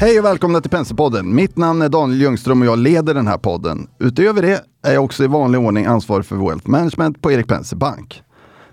Hej 0.00 0.18
och 0.18 0.24
välkomna 0.24 0.60
till 0.60 0.70
Penserpodden. 0.70 1.34
Mitt 1.34 1.56
namn 1.56 1.82
är 1.82 1.88
Daniel 1.88 2.20
Ljungström 2.20 2.60
och 2.60 2.66
jag 2.66 2.78
leder 2.78 3.14
den 3.14 3.26
här 3.26 3.38
podden. 3.38 3.88
Utöver 3.98 4.42
det 4.42 4.64
är 4.82 4.94
jag 4.94 5.04
också 5.04 5.24
i 5.24 5.26
vanlig 5.26 5.60
ordning 5.60 5.86
ansvarig 5.86 6.26
för 6.26 6.36
Wealth 6.36 6.68
Management 6.68 7.22
på 7.22 7.32
Erik 7.32 7.48
Penser 7.48 7.76
Bank. 7.76 8.22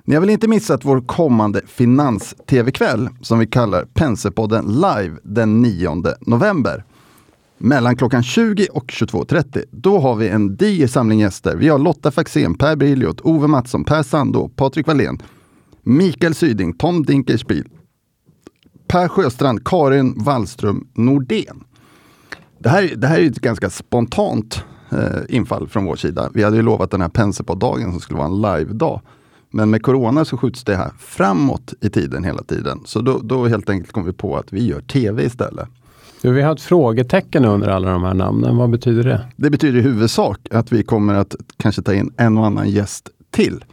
Ni 0.03 0.15
har 0.15 0.21
väl 0.21 0.29
inte 0.29 0.47
missat 0.47 0.85
vår 0.85 1.01
kommande 1.01 1.61
finans-tv-kväll 1.67 3.09
som 3.21 3.39
vi 3.39 3.47
kallar 3.47 3.85
Penserpodden 3.85 4.65
live 4.65 5.15
den 5.23 5.61
9 5.61 6.03
november. 6.19 6.83
Mellan 7.57 7.95
klockan 7.95 8.23
20 8.23 8.67
och 8.71 8.85
22.30. 8.85 9.63
Då 9.71 9.99
har 9.99 10.15
vi 10.15 10.29
en 10.29 10.55
diger 10.55 10.87
samling 10.87 11.19
gäster. 11.19 11.55
Vi 11.55 11.67
har 11.67 11.79
Lotta 11.79 12.11
Faxén, 12.11 12.55
Per 12.55 12.75
Briljot, 12.75 13.21
Ove 13.21 13.47
Mattsson, 13.47 13.83
Per 13.83 14.03
Sandå, 14.03 14.49
Patrik 14.49 14.87
Wallén, 14.87 15.21
Mikael 15.83 16.35
Syding, 16.35 16.73
Tom 16.73 17.03
Dinkelspiel, 17.03 17.67
Per 18.87 19.07
Sjöstrand, 19.07 19.65
Karin 19.65 20.23
Wallström 20.23 20.87
Nordén. 20.93 21.63
Det 22.59 22.69
här, 22.69 22.93
det 22.95 23.07
här 23.07 23.19
är 23.19 23.27
ett 23.27 23.39
ganska 23.39 23.69
spontant 23.69 24.63
eh, 24.91 25.35
infall 25.35 25.67
från 25.67 25.85
vår 25.85 25.95
sida. 25.95 26.29
Vi 26.33 26.43
hade 26.43 26.55
ju 26.55 26.61
lovat 26.61 26.91
den 26.91 27.01
här 27.01 27.09
Penserpod-dagen 27.09 27.91
som 27.91 27.99
skulle 27.99 28.19
vara 28.19 28.27
en 28.27 28.41
live-dag. 28.41 29.01
Men 29.51 29.69
med 29.69 29.83
Corona 29.83 30.25
så 30.25 30.37
skjuts 30.37 30.63
det 30.63 30.75
här 30.75 30.91
framåt 30.99 31.73
i 31.81 31.89
tiden 31.89 32.23
hela 32.23 32.43
tiden. 32.43 32.81
Så 32.85 33.01
då, 33.01 33.19
då 33.23 33.47
helt 33.47 33.69
enkelt 33.69 33.91
kom 33.91 34.05
vi 34.05 34.13
på 34.13 34.37
att 34.37 34.53
vi 34.53 34.65
gör 34.65 34.81
tv 34.81 35.23
istället. 35.23 35.67
Du, 36.21 36.31
vi 36.31 36.41
har 36.41 36.53
ett 36.53 36.61
frågetecken 36.61 37.45
under 37.45 37.67
alla 37.67 37.91
de 37.91 38.03
här 38.03 38.13
namnen. 38.13 38.57
Vad 38.57 38.69
betyder 38.69 39.03
det? 39.03 39.25
Det 39.35 39.49
betyder 39.49 39.79
i 39.79 39.81
huvudsak 39.81 40.39
att 40.51 40.71
vi 40.71 40.83
kommer 40.83 41.13
att 41.13 41.35
kanske 41.57 41.81
ta 41.81 41.93
in 41.93 42.13
en 42.17 42.37
och 42.37 42.45
annan 42.45 42.69
gäst 42.69 43.09
till. 43.31 43.63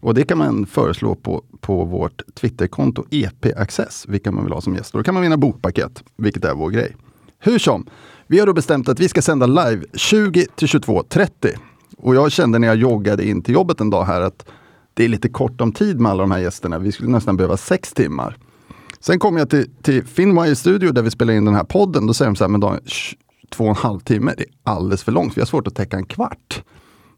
Och 0.00 0.14
det 0.14 0.24
kan 0.24 0.38
man 0.38 0.66
föreslå 0.66 1.14
på, 1.14 1.44
på 1.60 1.84
vårt 1.84 2.22
Twitterkonto 2.34 3.04
EP 3.10 3.46
Access, 3.56 4.04
vilka 4.08 4.32
man 4.32 4.44
vill 4.44 4.52
ha 4.52 4.60
som 4.60 4.74
gäst. 4.74 4.92
Då 4.92 5.02
kan 5.02 5.14
man 5.14 5.22
vinna 5.22 5.36
bokpaket, 5.36 6.04
vilket 6.16 6.44
är 6.44 6.54
vår 6.54 6.70
grej. 6.70 6.96
Hur 7.38 7.58
som, 7.58 7.86
vi 8.26 8.38
har 8.38 8.46
då 8.46 8.52
bestämt 8.52 8.88
att 8.88 9.00
vi 9.00 9.08
ska 9.08 9.22
sända 9.22 9.46
live 9.46 9.84
20 9.94 10.46
till 10.54 10.68
22.30. 10.68 11.56
Och 11.96 12.14
jag 12.14 12.32
kände 12.32 12.58
när 12.58 12.68
jag 12.68 12.76
joggade 12.76 13.28
in 13.28 13.42
till 13.42 13.54
jobbet 13.54 13.80
en 13.80 13.90
dag 13.90 14.04
här 14.04 14.20
att 14.20 14.46
det 14.94 15.04
är 15.04 15.08
lite 15.08 15.28
kort 15.28 15.60
om 15.60 15.72
tid 15.72 16.00
med 16.00 16.12
alla 16.12 16.22
de 16.22 16.30
här 16.30 16.38
gästerna. 16.38 16.78
Vi 16.78 16.92
skulle 16.92 17.10
nästan 17.10 17.36
behöva 17.36 17.56
sex 17.56 17.92
timmar. 17.92 18.36
Sen 19.00 19.18
kom 19.18 19.36
jag 19.36 19.50
till, 19.50 19.70
till 19.82 20.04
Finwire 20.04 20.56
Studio 20.56 20.92
där 20.92 21.02
vi 21.02 21.10
spelar 21.10 21.32
in 21.32 21.44
den 21.44 21.54
här 21.54 21.64
podden. 21.64 22.06
Då 22.06 22.14
säger 22.14 22.30
de 22.30 22.36
så 22.36 22.44
här, 22.44 22.48
men 22.48 22.60
Daniel, 22.60 22.82
två 23.50 23.64
och 23.64 23.70
en 23.70 23.76
halv 23.76 24.00
timme, 24.00 24.34
det 24.36 24.42
är 24.42 24.48
alldeles 24.62 25.02
för 25.02 25.12
långt. 25.12 25.36
Vi 25.36 25.40
har 25.40 25.46
svårt 25.46 25.66
att 25.66 25.74
täcka 25.74 25.96
en 25.96 26.06
kvart. 26.06 26.62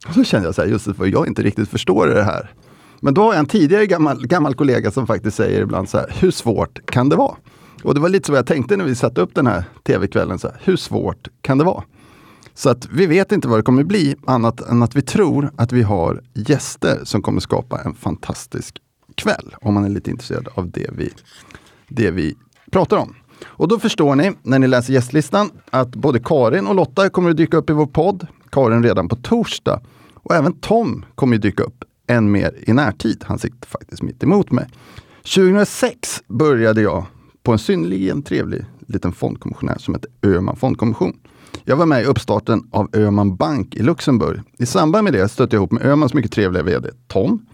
Och 0.08 0.14
så 0.14 0.24
kände 0.24 0.48
jag 0.48 0.54
så 0.54 0.62
här, 0.62 0.68
just 0.68 0.84
det, 0.84 0.94
för 0.94 1.06
jag 1.06 1.26
inte 1.26 1.42
riktigt 1.42 1.68
förstår 1.68 2.06
det 2.06 2.24
här. 2.24 2.54
Men 3.00 3.14
då 3.14 3.22
har 3.22 3.32
jag 3.32 3.40
en 3.40 3.46
tidigare 3.46 3.86
gammal, 3.86 4.26
gammal 4.26 4.54
kollega 4.54 4.90
som 4.90 5.06
faktiskt 5.06 5.36
säger 5.36 5.62
ibland 5.62 5.88
så 5.88 5.98
här, 5.98 6.06
hur 6.20 6.30
svårt 6.30 6.86
kan 6.86 7.08
det 7.08 7.16
vara? 7.16 7.36
Och 7.82 7.94
det 7.94 8.00
var 8.00 8.08
lite 8.08 8.26
så 8.26 8.32
jag 8.32 8.46
tänkte 8.46 8.76
när 8.76 8.84
vi 8.84 8.94
satte 8.94 9.20
upp 9.20 9.34
den 9.34 9.46
här 9.46 9.64
tv-kvällen, 9.86 10.38
så 10.38 10.48
här, 10.48 10.56
hur 10.64 10.76
svårt 10.76 11.28
kan 11.40 11.58
det 11.58 11.64
vara? 11.64 11.84
Så 12.54 12.70
att 12.70 12.88
vi 12.92 13.06
vet 13.06 13.32
inte 13.32 13.48
vad 13.48 13.58
det 13.58 13.62
kommer 13.62 13.84
bli, 13.84 14.14
annat 14.26 14.60
än 14.60 14.82
att 14.82 14.96
vi 14.96 15.02
tror 15.02 15.50
att 15.56 15.72
vi 15.72 15.82
har 15.82 16.22
gäster 16.34 17.00
som 17.04 17.22
kommer 17.22 17.40
skapa 17.40 17.80
en 17.80 17.94
fantastisk 17.94 18.78
kväll, 19.14 19.54
om 19.60 19.74
man 19.74 19.84
är 19.84 19.88
lite 19.88 20.10
intresserad 20.10 20.48
av 20.54 20.70
det 20.70 20.90
vi, 20.92 21.10
det 21.88 22.10
vi 22.10 22.36
pratar 22.70 22.96
om. 22.96 23.14
Och 23.46 23.68
då 23.68 23.78
förstår 23.78 24.14
ni, 24.14 24.32
när 24.42 24.58
ni 24.58 24.66
läser 24.66 24.92
gästlistan, 24.92 25.50
att 25.70 25.90
både 25.90 26.20
Karin 26.20 26.66
och 26.66 26.74
Lotta 26.74 27.10
kommer 27.10 27.30
att 27.30 27.36
dyka 27.36 27.56
upp 27.56 27.70
i 27.70 27.72
vår 27.72 27.86
podd. 27.86 28.26
Karin 28.50 28.82
redan 28.82 29.08
på 29.08 29.16
torsdag. 29.16 29.80
Och 30.14 30.34
även 30.34 30.52
Tom 30.52 31.04
kommer 31.14 31.36
att 31.36 31.42
dyka 31.42 31.62
upp 31.62 31.84
än 32.10 32.30
mer 32.30 32.54
i 32.66 32.72
närtid. 32.72 33.24
Han 33.26 33.38
sitter 33.38 33.68
faktiskt 33.68 34.02
mitt 34.02 34.22
emot 34.22 34.50
mig. 34.50 34.66
2006 35.34 36.22
började 36.28 36.80
jag 36.80 37.06
på 37.42 37.52
en 37.52 37.58
synnerligen 37.58 38.22
trevlig 38.22 38.64
liten 38.86 39.12
fondkommissionär 39.12 39.78
som 39.78 39.94
heter 39.94 40.10
Öhman 40.22 40.56
Fondkommission. 40.56 41.16
Jag 41.64 41.76
var 41.76 41.86
med 41.86 42.02
i 42.02 42.04
uppstarten 42.04 42.68
av 42.70 42.88
Öhman 42.92 43.36
Bank 43.36 43.74
i 43.74 43.82
Luxemburg. 43.82 44.40
I 44.58 44.66
samband 44.66 45.04
med 45.04 45.12
det 45.12 45.28
stötte 45.28 45.56
jag 45.56 45.60
ihop 45.60 45.72
med 45.72 45.82
Öhmans 45.82 46.14
mycket 46.14 46.32
trevliga 46.32 46.62
VD 46.62 46.88
Tom. 47.06 47.46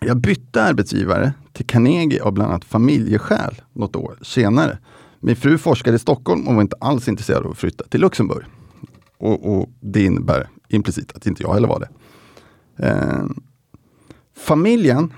Jag 0.00 0.16
bytte 0.16 0.62
arbetsgivare 0.62 1.32
till 1.52 1.66
Carnegie 1.66 2.22
av 2.22 2.32
bland 2.32 2.50
annat 2.50 2.64
familjeskäl 2.64 3.62
något 3.72 3.96
år 3.96 4.18
senare. 4.22 4.78
Min 5.20 5.36
fru 5.36 5.58
forskade 5.58 5.96
i 5.96 5.98
Stockholm 5.98 6.48
och 6.48 6.54
var 6.54 6.62
inte 6.62 6.76
alls 6.80 7.08
intresserad 7.08 7.44
av 7.44 7.50
att 7.50 7.58
flytta 7.58 7.84
till 7.84 8.00
Luxemburg. 8.00 8.44
Och, 9.18 9.56
och 9.56 9.68
det 9.80 10.04
innebär 10.04 10.48
implicit 10.68 11.12
att 11.12 11.26
inte 11.26 11.42
jag 11.42 11.54
heller 11.54 11.68
var 11.68 11.80
det. 11.80 11.88
Eh, 12.86 13.24
familjen 14.36 15.12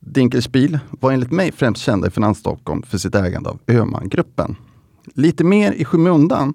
Dinkelspiel 0.00 0.78
var 0.90 1.12
enligt 1.12 1.30
mig 1.30 1.52
främst 1.52 1.82
kända 1.82 2.06
i 2.06 2.10
Finansstockholm 2.10 2.82
för 2.82 2.98
sitt 2.98 3.14
ägande 3.14 3.50
av 3.50 3.58
Öhmangruppen. 3.66 4.56
Lite 5.14 5.44
mer 5.44 5.72
i 5.72 5.84
skymundan 5.84 6.54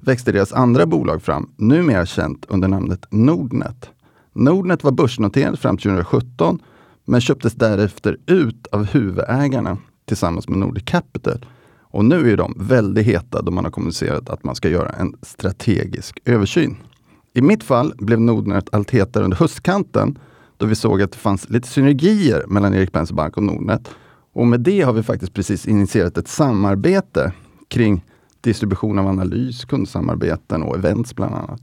växte 0.00 0.32
deras 0.32 0.52
andra 0.52 0.86
bolag 0.86 1.22
fram, 1.22 1.50
numera 1.56 2.06
känt 2.06 2.44
under 2.48 2.68
namnet 2.68 3.06
Nordnet. 3.10 3.90
Nordnet 4.32 4.84
var 4.84 4.92
börsnoterat 4.92 5.58
fram 5.58 5.76
till 5.76 5.90
2017 5.90 6.58
men 7.04 7.20
köptes 7.20 7.54
därefter 7.54 8.16
ut 8.26 8.66
av 8.66 8.84
huvudägarna 8.84 9.78
tillsammans 10.04 10.48
med 10.48 10.58
Nordic 10.58 10.84
Capital. 10.84 11.46
Och 11.80 12.04
nu 12.04 12.32
är 12.32 12.36
de 12.36 12.54
väldigt 12.58 13.06
heta 13.06 13.42
då 13.42 13.50
man 13.50 13.64
har 13.64 13.72
kommunicerat 13.72 14.30
att 14.30 14.44
man 14.44 14.54
ska 14.54 14.68
göra 14.68 14.88
en 14.90 15.14
strategisk 15.22 16.18
översyn. 16.24 16.76
I 17.34 17.40
mitt 17.40 17.64
fall 17.64 17.94
blev 17.98 18.20
Nordnet 18.20 18.68
allt 18.72 18.90
hetare 18.90 19.24
under 19.24 19.36
höstkanten 19.36 20.18
då 20.60 20.66
vi 20.66 20.74
såg 20.74 21.02
att 21.02 21.12
det 21.12 21.18
fanns 21.18 21.50
lite 21.50 21.68
synergier 21.68 22.44
mellan 22.46 22.74
Erik 22.74 22.92
Penser 22.92 23.14
Bank 23.14 23.36
och 23.36 23.42
Nordnet. 23.42 23.90
Och 24.32 24.46
med 24.46 24.60
det 24.60 24.80
har 24.80 24.92
vi 24.92 25.02
faktiskt 25.02 25.34
precis 25.34 25.66
initierat 25.66 26.18
ett 26.18 26.28
samarbete 26.28 27.32
kring 27.68 28.04
distribution 28.40 28.98
av 28.98 29.06
analys, 29.06 29.64
kundsamarbeten 29.64 30.62
och 30.62 30.76
events 30.76 31.14
bland 31.14 31.34
annat. 31.34 31.62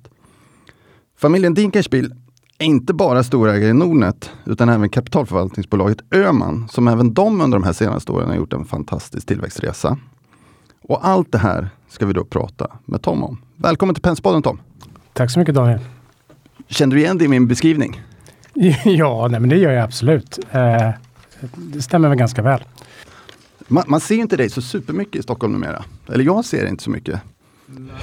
Familjen 1.18 1.54
Dinkelspiel 1.54 2.14
är 2.58 2.66
inte 2.66 2.94
bara 2.94 3.24
storägare 3.24 3.70
i 3.70 3.74
Nordnet 3.74 4.32
utan 4.46 4.70
även 4.70 4.90
kapitalförvaltningsbolaget 4.90 6.14
Öman 6.14 6.68
som 6.70 6.88
även 6.88 7.14
de 7.14 7.42
under 7.42 7.58
de 7.58 7.64
här 7.64 7.74
senaste 7.74 8.12
åren 8.12 8.30
har 8.30 8.36
gjort 8.36 8.54
en 8.54 8.66
fantastisk 8.66 9.28
tillväxtresa. 9.28 9.98
Och 10.82 11.08
allt 11.08 11.32
det 11.32 11.38
här 11.38 11.70
ska 11.90 12.06
vi 12.06 12.14
då 12.14 12.26
prata 12.26 12.72
med 12.86 13.02
Tom 13.02 13.24
om. 13.24 13.38
Välkommen 13.56 13.96
till 13.96 14.04
Penspodden 14.04 14.42
Tom! 14.42 14.60
Tack 15.14 15.32
så 15.32 15.40
mycket 15.40 15.56
Daniel! 15.56 15.80
Känner 16.68 16.96
du 16.96 17.02
igen 17.02 17.18
dig 17.18 17.26
i 17.26 17.30
min 17.30 17.48
beskrivning? 17.48 18.02
Ja, 18.86 19.28
nej, 19.28 19.40
men 19.40 19.50
det 19.50 19.58
gör 19.58 19.72
jag 19.72 19.84
absolut. 19.84 20.40
Eh, 20.52 20.90
det 21.56 21.82
stämmer 21.82 22.10
väl 22.10 22.18
ganska 22.18 22.42
väl. 22.42 22.64
Man, 23.68 23.84
man, 23.88 24.00
ser 24.00 24.16
inte 24.16 24.38
dig 24.38 24.50
så 24.50 24.62
supermycket 24.62 25.16
i 25.16 25.24
Stockholm 25.24 25.54
numera. 25.54 25.84
Eller 26.14 26.24
jag 26.24 26.46
ser 26.46 26.68
inte 26.68 26.84
så 26.84 26.90
mycket. 26.90 27.20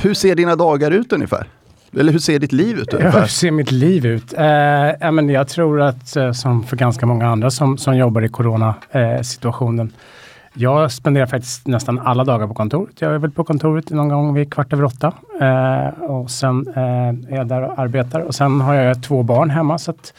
Hur 0.00 0.14
ser 0.14 0.34
dina 0.34 0.56
dagar 0.56 0.90
ut 0.90 1.12
ungefär? 1.12 1.48
Eller 1.92 2.12
hur 2.12 2.18
ser 2.18 2.38
ditt 2.38 2.52
liv 2.52 2.78
ut 2.78 2.92
ungefär? 2.94 3.20
Hur 3.20 3.26
ser 3.26 3.50
mitt 3.50 3.70
liv 3.72 4.06
ut? 4.06 4.32
Eh, 4.32 5.12
men 5.12 5.28
jag 5.28 5.48
tror 5.48 5.80
att 5.80 6.16
eh, 6.16 6.32
som 6.32 6.64
för 6.64 6.76
ganska 6.76 7.06
många 7.06 7.28
andra 7.28 7.50
som, 7.50 7.78
som 7.78 7.96
jobbar 7.96 8.22
i 8.22 8.28
coronasituationen. 8.28 9.86
Eh, 9.86 9.94
jag 10.56 10.92
spenderar 10.92 11.26
faktiskt 11.26 11.66
nästan 11.66 11.98
alla 11.98 12.24
dagar 12.24 12.46
på 12.46 12.54
kontoret. 12.54 13.00
Jag 13.00 13.14
är 13.14 13.18
väl 13.18 13.30
på 13.30 13.44
kontoret 13.44 13.90
någon 13.90 14.08
gång 14.08 14.34
vid 14.34 14.52
kvart 14.52 14.72
över 14.72 14.84
åtta. 14.84 15.12
Eh, 15.40 16.02
och 16.02 16.30
sen 16.30 16.68
eh, 16.76 17.32
är 17.32 17.36
jag 17.36 17.48
där 17.48 17.62
och 17.62 17.78
arbetar. 17.78 18.20
Och 18.20 18.34
sen 18.34 18.60
har 18.60 18.74
jag 18.74 19.02
två 19.02 19.22
barn 19.22 19.50
hemma. 19.50 19.78
Så 19.78 19.90
att, 19.90 20.14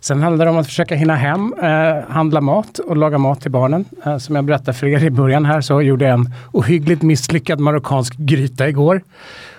sen 0.00 0.22
handlar 0.22 0.44
det 0.44 0.50
om 0.50 0.58
att 0.58 0.66
försöka 0.66 0.94
hinna 0.94 1.14
hem, 1.14 1.54
eh, 1.62 2.12
handla 2.12 2.40
mat 2.40 2.78
och 2.78 2.96
laga 2.96 3.18
mat 3.18 3.40
till 3.40 3.50
barnen. 3.50 3.84
Eh, 4.06 4.18
som 4.18 4.36
jag 4.36 4.44
berättade 4.44 4.72
för 4.72 4.86
er 4.86 5.04
i 5.04 5.10
början 5.10 5.44
här 5.44 5.60
så 5.60 5.82
gjorde 5.82 6.04
jag 6.04 6.14
en 6.14 6.34
ohyggligt 6.52 7.02
misslyckad 7.02 7.60
marockansk 7.60 8.16
gryta 8.16 8.68
igår. 8.68 9.02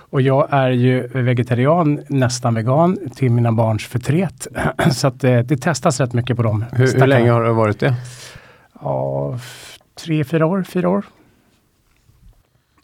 Och 0.10 0.22
jag 0.22 0.48
är 0.52 0.70
ju 0.70 1.08
vegetarian, 1.08 2.00
nästan 2.08 2.54
vegan, 2.54 2.98
till 3.16 3.32
mina 3.32 3.52
barns 3.52 3.86
förtret. 3.86 4.48
så 4.92 5.08
att 5.08 5.22
det, 5.22 5.42
det 5.42 5.58
testas 5.58 6.00
rätt 6.00 6.14
mycket 6.14 6.38
på 6.38 6.44
dem. 6.44 6.66
Hur, 6.72 7.00
hur 7.00 7.08
länge 7.08 7.32
har 7.32 7.44
det 7.44 7.52
varit 7.52 7.80
det? 7.80 7.96
Ja, 8.82 9.40
tre, 9.96 10.24
fyra 10.24 10.46
år, 10.46 10.64
fyra 10.64 10.90
år. 10.90 11.06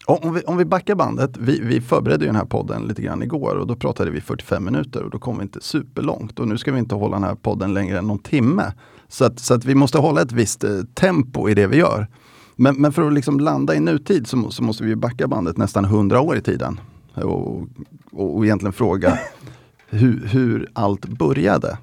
Om 0.06 0.34
vi, 0.34 0.42
om 0.42 0.58
vi 0.58 0.66
backar 0.66 0.96
bandet, 0.96 1.38
vi, 1.38 1.60
vi 1.60 1.82
förberedde 1.82 2.26
den 2.26 2.36
här 2.36 2.46
podden 2.46 2.84
lite 2.84 3.02
grann 3.02 3.24
igår 3.24 3.56
och 3.56 3.68
då 3.68 3.76
pratade 3.76 4.12
vi 4.12 4.22
45 4.22 4.66
minuter 4.66 5.04
och 5.04 5.10
då 5.10 5.20
kom 5.20 5.38
vi 5.38 5.44
inte 5.44 5.62
superlångt. 5.62 6.40
Och 6.40 6.48
nu 6.48 6.58
ska 6.58 6.72
vi 6.72 6.80
inte 6.80 6.96
hålla 6.96 7.16
den 7.16 7.24
här 7.24 7.36
podden 7.36 7.74
längre 7.74 7.98
än 7.98 8.08
någon 8.08 8.20
timme. 8.20 8.74
Så 9.08 9.26
att, 9.26 9.40
så 9.40 9.54
att 9.54 9.66
vi 9.66 9.76
måste 9.76 9.98
hålla 9.98 10.22
ett 10.22 10.32
visst 10.32 10.64
eh, 10.64 10.82
tempo 10.94 11.50
i 11.50 11.54
det 11.54 11.68
vi 11.68 11.78
gör. 11.78 12.08
Men, 12.56 12.76
men 12.76 12.92
för 12.92 13.08
att 13.08 13.14
liksom 13.14 13.40
landa 13.40 13.76
i 13.76 13.80
nutid 13.80 14.28
så, 14.28 14.52
så 14.52 14.64
måste 14.64 14.84
vi 14.84 14.96
backa 14.96 15.28
bandet 15.28 15.58
nästan 15.58 15.86
100 15.86 16.22
år 16.22 16.38
i 16.38 16.42
tiden. 16.42 16.80
Och, 17.14 17.58
och, 18.12 18.36
och 18.36 18.46
egentligen 18.46 18.74
fråga 18.74 19.20
hur, 19.90 20.28
hur 20.28 20.70
allt 20.74 21.06
började. 21.06 21.78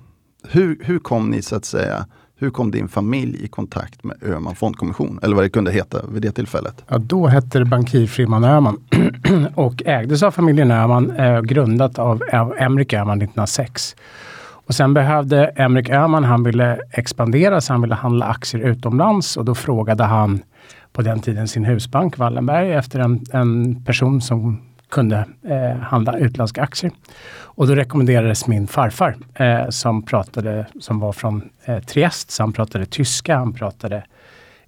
Hur, 0.48 0.78
hur 0.84 0.98
kom 0.98 1.30
ni 1.30 1.42
så 1.42 1.56
att 1.56 1.64
säga 1.64 2.06
hur 2.38 2.50
kom 2.50 2.70
din 2.70 2.88
familj 2.88 3.44
i 3.44 3.48
kontakt 3.48 4.04
med 4.04 4.16
Öhman 4.22 4.54
Fondkommission? 4.54 5.20
Eller 5.22 5.36
vad 5.36 5.44
det 5.44 5.48
kunde 5.48 5.72
heta 5.72 5.98
vid 6.12 6.22
det 6.22 6.32
tillfället? 6.32 6.84
Ja, 6.88 6.98
då 6.98 7.26
hette 7.26 7.58
det 7.58 7.64
Bankir 7.64 8.06
Friman 8.06 8.44
Öhman 8.44 8.80
och 9.54 9.82
ägdes 9.86 10.22
av 10.22 10.30
familjen 10.30 10.70
Öhman, 10.70 11.10
eh, 11.10 11.40
grundat 11.40 11.98
av 11.98 12.22
Emrik 12.58 12.92
Öhman 12.92 13.18
1906. 13.18 13.96
Och 14.68 14.74
sen 14.74 14.94
behövde 14.94 15.46
Emrik 15.46 15.90
Öhman, 15.90 16.24
han 16.24 16.42
ville 16.42 16.78
expandera 16.90 17.60
så 17.60 17.72
han 17.72 17.82
ville 17.82 17.94
handla 17.94 18.26
aktier 18.26 18.62
utomlands 18.62 19.36
och 19.36 19.44
då 19.44 19.54
frågade 19.54 20.04
han 20.04 20.42
på 20.92 21.02
den 21.02 21.20
tiden 21.20 21.48
sin 21.48 21.64
husbank 21.64 22.18
Wallenberg 22.18 22.72
efter 22.72 22.98
en, 22.98 23.24
en 23.32 23.84
person 23.84 24.20
som 24.20 24.60
kunde 24.90 25.24
eh, 25.42 25.80
handla 25.80 26.18
utländska 26.18 26.62
aktier. 26.62 26.92
Och 27.40 27.66
då 27.66 27.74
rekommenderades 27.74 28.46
min 28.46 28.66
farfar 28.66 29.16
eh, 29.34 29.68
som 29.68 30.02
pratade, 30.02 30.66
som 30.80 31.00
var 31.00 31.12
från 31.12 31.50
eh, 31.64 31.78
Triest, 31.78 32.30
så 32.30 32.42
han 32.42 32.52
pratade 32.52 32.86
tyska, 32.86 33.36
han 33.36 33.52
pratade 33.52 34.02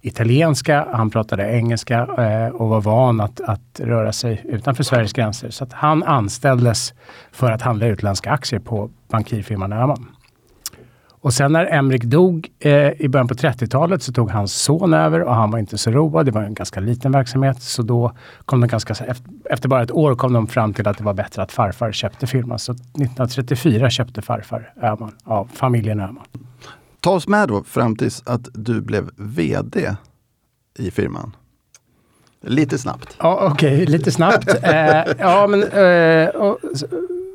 italienska, 0.01 0.87
han 0.93 1.09
pratade 1.09 1.51
engelska 1.51 1.97
eh, 1.97 2.47
och 2.55 2.69
var 2.69 2.81
van 2.81 3.21
att, 3.21 3.41
att 3.41 3.79
röra 3.79 4.11
sig 4.13 4.41
utanför 4.45 4.83
Sveriges 4.83 5.13
gränser. 5.13 5.49
Så 5.49 5.63
att 5.63 5.73
han 5.73 6.03
anställdes 6.03 6.93
för 7.31 7.51
att 7.51 7.61
handla 7.61 7.85
utländska 7.85 8.31
aktier 8.31 8.59
på 8.59 8.89
bankirfirman 9.07 9.73
Öhman. 9.73 10.07
Och 11.21 11.33
sen 11.33 11.51
när 11.51 11.65
Emrik 11.73 12.03
dog 12.03 12.49
eh, 12.59 12.91
i 13.01 13.07
början 13.09 13.27
på 13.27 13.33
30-talet 13.33 14.03
så 14.03 14.13
tog 14.13 14.31
hans 14.31 14.53
son 14.53 14.93
över 14.93 15.23
och 15.23 15.35
han 15.35 15.51
var 15.51 15.59
inte 15.59 15.77
så 15.77 15.91
road. 15.91 16.25
Det 16.25 16.31
var 16.31 16.41
en 16.41 16.53
ganska 16.53 16.79
liten 16.79 17.11
verksamhet 17.11 17.61
så 17.61 17.81
då 17.81 18.11
kom 18.45 18.61
de 18.61 18.67
ganska, 18.67 18.95
efter 19.49 19.69
bara 19.69 19.83
ett 19.83 19.91
år 19.91 20.15
kom 20.15 20.33
de 20.33 20.47
fram 20.47 20.73
till 20.73 20.87
att 20.87 20.97
det 20.97 21.03
var 21.03 21.13
bättre 21.13 21.41
att 21.41 21.51
farfar 21.51 21.91
köpte 21.91 22.27
firman. 22.27 22.59
Så 22.59 22.71
1934 22.71 23.89
köpte 23.89 24.21
farfar 24.21 24.73
Öhman 24.81 25.11
av 25.23 25.49
familjen 25.53 25.99
Öhman. 25.99 26.25
Ta 26.99 27.11
oss 27.11 27.27
med 27.27 27.47
då 27.47 27.63
fram 27.63 27.95
tills 27.95 28.23
att 28.25 28.47
du 28.53 28.81
blev 28.81 29.09
VD 29.15 29.95
i 30.79 30.91
firman. 30.91 31.35
Lite 32.43 32.77
snabbt. 32.77 33.15
Ja, 33.19 33.49
Okej, 33.51 33.73
okay, 33.73 33.85
lite 33.85 34.11
snabbt. 34.11 34.63
eh, 34.63 35.03
ja, 35.19 35.47
men, 35.47 35.63
eh, 35.63 36.29
och, 36.29 36.57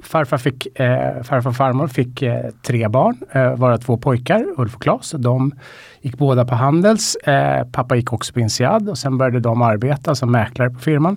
farfar, 0.03 0.39
fick, 0.39 0.81
eh, 0.81 1.23
farfar 1.23 1.51
och 1.51 1.57
farmor 1.57 1.89
fick 1.89 2.23
eh, 2.23 2.51
tre 2.63 2.89
barn, 2.89 3.17
eh, 3.33 3.55
varav 3.55 3.79
två 3.79 3.97
pojkar, 3.97 4.47
Ulf 4.57 4.75
och 4.75 4.83
Klas. 4.83 5.15
De 5.19 5.53
gick 6.01 6.19
båda 6.19 6.45
på 6.45 6.55
Handels. 6.55 7.17
Eh, 7.17 7.67
pappa 7.73 7.97
gick 7.97 8.13
också 8.13 8.33
på 8.33 8.41
Insead 8.41 8.89
och 8.89 8.99
sen 8.99 9.19
började 9.19 9.41
de 9.41 9.63
arbeta 9.63 10.15
som 10.15 10.33
mäklare 10.33 10.71
på 10.71 10.79
firman. 10.79 11.17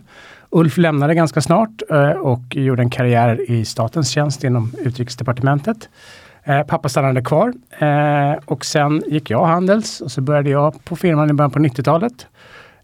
Ulf 0.49 0.77
lämnade 0.77 1.15
ganska 1.15 1.41
snart 1.41 1.81
eh, 1.89 2.09
och 2.09 2.55
gjorde 2.55 2.81
en 2.81 2.89
karriär 2.89 3.51
i 3.51 3.65
statens 3.65 4.09
tjänst 4.09 4.43
inom 4.43 4.71
utrikesdepartementet. 4.77 5.89
Eh, 6.43 6.61
pappa 6.61 6.89
stannade 6.89 7.21
kvar 7.21 7.53
eh, 7.79 8.39
och 8.45 8.65
sen 8.65 9.03
gick 9.07 9.29
jag 9.29 9.45
Handels 9.45 10.01
och 10.01 10.11
så 10.11 10.21
började 10.21 10.49
jag 10.49 10.85
på 10.85 10.95
firman 10.95 11.29
i 11.29 11.33
början 11.33 11.51
på 11.51 11.59
90-talet. 11.59 12.27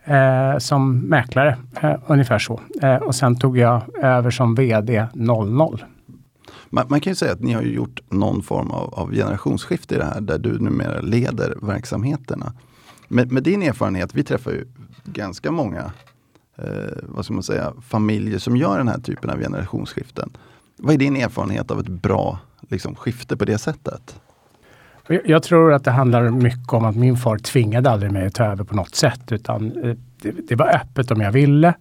Eh, 0.05 0.57
som 0.57 0.99
mäklare, 0.99 1.57
eh, 1.81 1.95
ungefär 2.07 2.39
så. 2.39 2.61
Eh, 2.81 2.95
och 2.95 3.15
sen 3.15 3.35
tog 3.35 3.57
jag 3.57 3.81
över 4.01 4.31
som 4.31 4.55
VD 4.55 5.07
00. 5.13 5.85
Man, 6.69 6.85
man, 6.89 6.99
kan 6.99 7.11
ju 7.11 7.15
säga 7.15 7.33
att 7.33 7.41
ni 7.41 7.53
har 7.53 7.61
gjort 7.61 8.01
någon 8.09 8.43
form 8.43 8.71
av, 8.71 8.93
av 8.93 9.11
generationsskifte 9.11 9.95
i 9.95 9.97
det 9.97 10.05
här 10.05 10.21
där 10.21 10.37
du 10.37 10.59
numera 10.59 11.01
leder 11.01 11.57
verksamheterna. 11.61 12.53
Med, 13.07 13.31
med 13.31 13.43
din 13.43 13.63
erfarenhet, 13.63 14.15
vi 14.15 14.23
träffar 14.23 14.51
ju 14.51 14.65
ganska 15.03 15.51
många 15.51 15.91
eh, 16.57 16.63
vad 17.01 17.25
ska 17.25 17.33
man 17.33 17.43
säga, 17.43 17.73
familjer 17.87 18.39
som 18.39 18.57
gör 18.57 18.77
den 18.77 18.87
här 18.87 18.99
typen 18.99 19.29
av 19.29 19.39
generationsskiften. 19.39 20.29
Vad 20.77 20.93
är 20.93 20.97
din 20.97 21.15
erfarenhet 21.15 21.71
av 21.71 21.79
ett 21.79 21.87
bra 21.87 22.39
liksom, 22.69 22.95
skifte 22.95 23.37
på 23.37 23.45
det 23.45 23.57
sättet? 23.57 24.19
Jag 25.25 25.43
tror 25.43 25.73
att 25.73 25.83
det 25.83 25.91
handlar 25.91 26.29
mycket 26.29 26.73
om 26.73 26.85
att 26.85 26.95
min 26.95 27.17
far 27.17 27.37
tvingade 27.37 27.89
aldrig 27.89 28.11
mig 28.11 28.25
att 28.25 28.33
ta 28.33 28.43
över 28.43 28.63
på 28.63 28.75
något 28.75 28.95
sätt. 28.95 29.31
Utan 29.31 29.83
eh, 29.83 29.95
det, 30.21 30.31
det 30.47 30.55
var 30.55 30.75
öppet 30.75 31.11
om 31.11 31.21
jag 31.21 31.31
ville. 31.31 31.73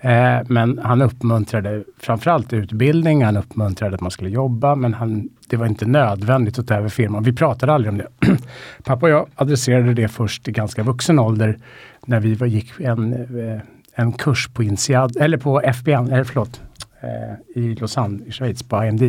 Eh, 0.00 0.38
men 0.46 0.80
han 0.82 1.02
uppmuntrade 1.02 1.84
framförallt 1.98 2.52
utbildning, 2.52 3.24
han 3.24 3.36
uppmuntrade 3.36 3.94
att 3.94 4.00
man 4.00 4.10
skulle 4.10 4.30
jobba, 4.30 4.74
men 4.74 4.94
han, 4.94 5.28
det 5.48 5.56
var 5.56 5.66
inte 5.66 5.86
nödvändigt 5.86 6.58
att 6.58 6.66
ta 6.66 6.74
över 6.74 6.88
firman. 6.88 7.22
Vi 7.22 7.32
pratade 7.32 7.72
aldrig 7.72 7.92
om 7.92 7.98
det. 7.98 8.08
Pappa 8.84 9.06
och 9.06 9.12
jag 9.12 9.28
adresserade 9.34 9.94
det 9.94 10.08
först 10.08 10.48
i 10.48 10.52
ganska 10.52 10.82
vuxen 10.82 11.18
ålder 11.18 11.58
när 12.06 12.20
vi 12.20 12.34
var, 12.34 12.46
gick 12.46 12.80
en, 12.80 13.12
eh, 13.12 13.60
en 13.94 14.12
kurs 14.12 14.48
på 14.48 14.62
INSEAD, 14.62 15.16
eller 15.16 15.38
på 15.38 15.60
FBN, 15.60 16.06
eller 16.06 16.18
eh, 16.18 16.24
förlåt, 16.24 16.60
eh, 17.00 17.62
i 17.62 17.74
Lausanne 17.74 18.24
i 18.26 18.32
Schweiz 18.32 18.62
på 18.62 18.84
IMD. 18.84 19.02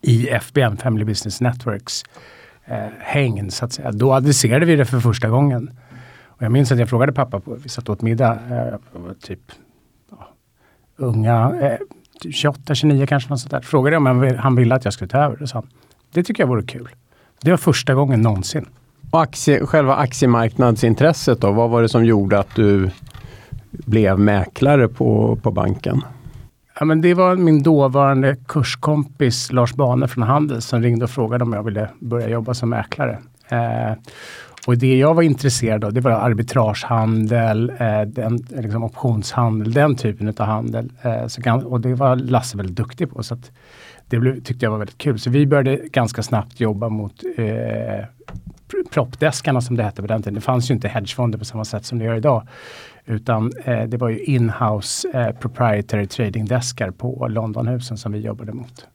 I 0.00 0.28
FBN, 0.28 0.76
Family 0.76 1.04
Business 1.04 1.40
Networks 1.40 2.04
eh, 2.70 2.86
häng, 2.98 3.50
så 3.50 3.64
att 3.64 3.72
säga. 3.72 3.92
Då 3.92 4.14
adresserade 4.14 4.66
vi 4.66 4.76
det 4.76 4.84
för 4.84 5.00
första 5.00 5.28
gången. 5.28 5.70
Och 6.26 6.42
jag 6.42 6.52
minns 6.52 6.72
att 6.72 6.78
jag 6.78 6.88
frågade 6.88 7.12
pappa, 7.12 7.40
på, 7.40 7.54
vi 7.54 7.68
satt 7.68 7.88
åt 7.88 8.02
middag, 8.02 8.38
eh, 8.50 8.78
typ 9.22 9.40
ja, 10.10 10.28
unga, 10.96 11.52
eh, 11.60 11.78
28, 12.30 12.74
29 12.74 13.06
kanske, 13.06 13.30
något 13.30 13.40
sånt 13.40 13.50
där. 13.50 13.60
Frågade 13.60 13.96
om 13.96 14.06
han, 14.38 14.56
ville 14.56 14.74
att 14.74 14.84
jag 14.84 14.94
skulle 14.94 15.08
ta 15.08 15.18
över. 15.18 15.36
Det 15.36 15.46
sa 15.46 15.58
han, 15.58 15.68
det 16.12 16.22
tycker 16.24 16.42
jag 16.42 16.48
vore 16.48 16.62
kul. 16.62 16.88
Det 17.42 17.50
var 17.50 17.58
första 17.58 17.94
gången 17.94 18.22
någonsin. 18.22 18.66
Och 19.10 19.22
aktie, 19.22 19.66
själva 19.66 19.94
aktiemarknadsintresset 19.96 21.40
då, 21.40 21.52
vad 21.52 21.70
var 21.70 21.82
det 21.82 21.88
som 21.88 22.04
gjorde 22.04 22.38
att 22.38 22.54
du 22.54 22.90
blev 23.70 24.18
mäklare 24.18 24.88
på, 24.88 25.38
på 25.42 25.50
banken? 25.50 26.02
Ja, 26.78 26.84
men 26.84 27.00
det 27.00 27.14
var 27.14 27.36
min 27.36 27.62
dåvarande 27.62 28.36
kurskompis 28.46 29.52
Lars 29.52 29.74
Bane 29.74 30.08
från 30.08 30.24
Handels 30.24 30.66
som 30.66 30.82
ringde 30.82 31.04
och 31.04 31.10
frågade 31.10 31.44
om 31.44 31.52
jag 31.52 31.62
ville 31.62 31.88
börja 31.98 32.28
jobba 32.28 32.54
som 32.54 32.70
mäklare. 32.70 33.18
Eh, 33.48 33.92
och 34.66 34.78
det 34.78 34.98
jag 34.98 35.14
var 35.14 35.22
intresserad 35.22 35.84
av 35.84 35.92
det 35.92 36.00
var 36.00 36.10
arbitragehandel, 36.10 37.72
eh, 37.78 38.00
den, 38.00 38.36
liksom 38.36 38.84
optionshandel, 38.84 39.72
den 39.72 39.96
typen 39.96 40.28
av 40.28 40.46
handel. 40.46 40.92
Eh, 41.02 41.26
så 41.26 41.42
kan, 41.42 41.64
och 41.64 41.80
det 41.80 41.94
var 41.94 42.16
Lasse 42.16 42.56
väldigt 42.56 42.76
duktig 42.76 43.10
på. 43.10 43.22
Så 43.22 43.36
det 44.06 44.18
blev, 44.18 44.40
tyckte 44.40 44.66
jag 44.66 44.70
var 44.70 44.78
väldigt 44.78 44.98
kul. 44.98 45.18
Så 45.18 45.30
vi 45.30 45.46
började 45.46 45.76
ganska 45.76 46.22
snabbt 46.22 46.60
jobba 46.60 46.88
mot 46.88 47.22
eh, 47.36 48.04
proppdeskarna 48.90 49.60
som 49.60 49.76
det 49.76 49.82
hette 49.82 50.02
på 50.02 50.08
den 50.08 50.22
tiden. 50.22 50.34
Det 50.34 50.40
fanns 50.40 50.70
ju 50.70 50.74
inte 50.74 50.88
hedgefonder 50.88 51.38
på 51.38 51.44
samma 51.44 51.64
sätt 51.64 51.84
som 51.84 51.98
det 51.98 52.04
gör 52.04 52.14
idag. 52.14 52.46
Utan 53.08 53.52
eh, 53.64 53.88
det 53.88 53.96
var 53.96 54.08
ju 54.08 54.24
inhouse 54.24 55.08
eh, 55.08 55.30
proprietary 55.40 56.06
trading-deskar 56.06 56.90
på 56.90 57.28
Londonhusen 57.28 57.98
som 57.98 58.12
vi 58.12 58.18
jobbade 58.18 58.52
mot. 58.52 58.86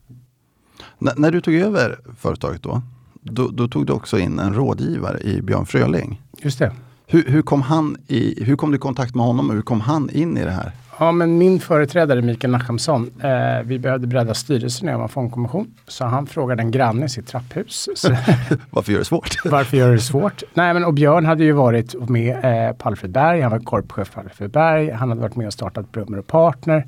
N 1.00 1.10
när 1.18 1.31
du 1.31 1.42
tog 1.42 1.54
över 1.54 2.00
företaget 2.18 2.63
då, 2.63 2.81
då, 3.21 3.48
då, 3.48 3.68
tog 3.68 3.86
du 3.86 3.94
också 3.94 4.19
in 4.19 4.39
en 4.39 4.54
rådgivare 4.54 5.19
i 5.19 5.42
Björn 5.42 5.65
Fröling. 5.65 6.21
Just 6.42 6.60
det. 6.60 6.71
Hur, 7.07 7.24
hur, 7.27 7.42
kom 7.42 7.62
han 7.62 7.98
i, 8.07 8.44
hur 8.44 8.56
kom 8.56 8.71
du 8.71 8.75
i 8.75 8.80
kontakt 8.80 9.15
med 9.15 9.25
honom 9.25 9.50
och 9.50 9.56
hur 9.56 9.62
kom 9.62 9.81
han 9.81 10.10
in 10.10 10.38
i 10.38 10.44
det 10.44 10.51
här? 10.51 10.71
Ja, 11.00 11.12
men 11.12 11.38
min 11.38 11.60
företrädare 11.60 12.22
Mikael 12.22 12.51
Nachemsson, 12.51 13.12
eh, 13.24 13.63
vi 13.63 13.79
behövde 13.79 14.08
bredda 14.08 14.34
styrelsen 14.34 14.89
i 14.89 14.91
en 14.91 15.10
fondkommission. 15.10 15.74
Så 15.88 16.06
han 16.06 16.27
frågade 16.27 16.62
en 16.62 16.72
granne 16.72 17.06
i 17.06 17.10
sitt 17.10 17.27
trapphus. 17.27 17.89
varför 18.70 18.91
gör 18.91 19.00
det 19.00 19.06
svårt? 19.06 19.46
varför 19.46 19.77
gör 19.77 19.91
det 19.91 20.00
svårt? 20.00 20.44
Nej, 20.53 20.74
men 20.74 20.86
och 20.86 20.94
Björn 20.94 21.25
hade 21.25 21.44
ju 21.44 21.51
varit 21.51 22.10
med 22.10 22.70
eh, 22.70 22.75
på 22.75 22.89
Alfred 22.89 23.12
Berg, 23.12 23.41
han 23.41 23.51
var 23.51 23.60
korpchef 23.60 24.12
på 24.12 24.20
Alfred 24.20 24.51
Berg. 24.51 24.91
Han 24.91 25.10
hade 25.10 25.22
varit 25.22 25.36
med 25.36 25.48
och 25.48 25.53
startat 25.53 25.91
Brummer 25.91 26.17
och 26.17 26.27
Partner. 26.27 26.88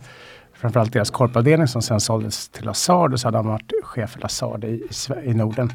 Framförallt 0.53 0.93
deras 0.93 1.09
korpavdelning 1.09 1.67
som 1.67 1.81
sen 1.81 1.99
såldes 1.99 2.49
till 2.49 2.65
Lazard 2.65 3.13
och 3.13 3.19
så 3.19 3.27
hade 3.27 3.37
han 3.37 3.47
varit 3.47 3.71
chef 3.83 4.09
för 4.09 4.21
Lazard 4.21 4.63
i, 4.63 4.67
i, 4.67 5.29
i 5.29 5.33
Norden. 5.33 5.73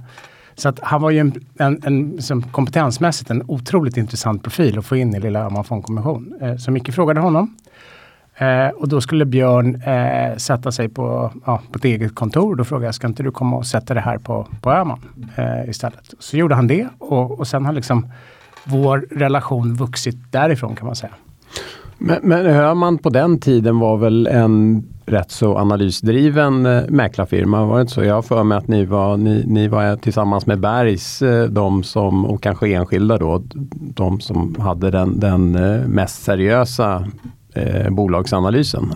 Så 0.55 0.69
att 0.69 0.81
han 0.81 1.03
var 1.03 1.11
ju 1.11 1.19
en, 1.19 1.45
en, 1.59 1.81
en, 1.85 2.11
liksom 2.11 2.43
kompetensmässigt 2.43 3.31
en 3.31 3.43
otroligt 3.49 3.97
intressant 3.97 4.43
profil 4.43 4.79
att 4.79 4.87
få 4.87 4.97
in 4.97 5.15
i 5.15 5.21
lilla 5.21 5.41
Öhman 5.41 5.65
fondkommission. 5.65 6.35
Eh, 6.41 6.57
så 6.57 6.71
Micke 6.71 6.95
frågade 6.95 7.21
honom 7.21 7.57
Eh, 8.41 8.69
och 8.69 8.89
då 8.89 9.01
skulle 9.01 9.25
Björn 9.25 9.83
eh, 9.83 10.37
sätta 10.37 10.73
sig 10.73 10.89
på, 10.89 11.33
ja, 11.47 11.61
på 11.73 11.79
ett 11.79 11.85
eget 11.85 12.15
kontor. 12.15 12.57
Då 12.57 12.65
frågade 12.65 12.87
jag, 12.87 12.95
ska 12.95 13.07
inte 13.07 13.23
du 13.23 13.31
komma 13.31 13.57
och 13.57 13.67
sätta 13.67 13.95
det 13.95 14.01
här 14.01 14.19
på, 14.19 14.47
på 14.63 14.71
Öhman 14.71 14.99
eh, 15.37 15.71
istället? 15.71 16.15
Så 16.19 16.37
gjorde 16.37 16.55
han 16.55 16.67
det 16.67 16.89
och, 16.99 17.39
och 17.39 17.47
sen 17.47 17.67
har 17.67 17.73
liksom 17.73 18.13
vår 18.65 19.07
relation 19.11 19.75
vuxit 19.75 20.17
därifrån 20.31 20.77
kan 20.77 20.87
man 20.87 20.97
säga. 20.97 21.13
Men, 21.99 22.19
men 22.23 22.47
Öhman 22.47 22.99
på 22.99 23.11
den 23.11 23.41
tiden 23.41 23.79
var 23.79 23.97
väl 23.97 24.27
en 24.27 24.85
rätt 25.07 25.31
så 25.31 25.59
analysdriven 25.59 26.67
eh, 26.67 26.83
mäklarfirma, 26.89 27.65
var 27.65 27.77
det 27.77 27.81
inte 27.81 27.93
så? 27.93 28.05
Jag 28.05 28.15
har 28.15 28.23
för 28.23 28.45
mig 28.45 28.59
att 28.59 28.69
ni 28.69 28.85
var, 28.85 29.17
ni, 29.17 29.45
ni 29.47 29.69
var 29.69 29.97
tillsammans 29.97 30.47
med 30.47 30.61
Bergs, 30.61 31.23
eh, 31.23 31.45
de 31.45 31.83
som, 31.83 32.27
och 32.27 32.43
kanske 32.43 32.69
enskilda 32.69 33.19
då, 33.19 33.43
de 33.75 34.21
som 34.21 34.57
hade 34.61 34.91
den, 34.91 35.21
den 35.21 35.55
eh, 35.55 35.87
mest 35.89 36.23
seriösa 36.23 37.05
eh, 37.55 37.91
bolagsanalysen. 37.91 38.95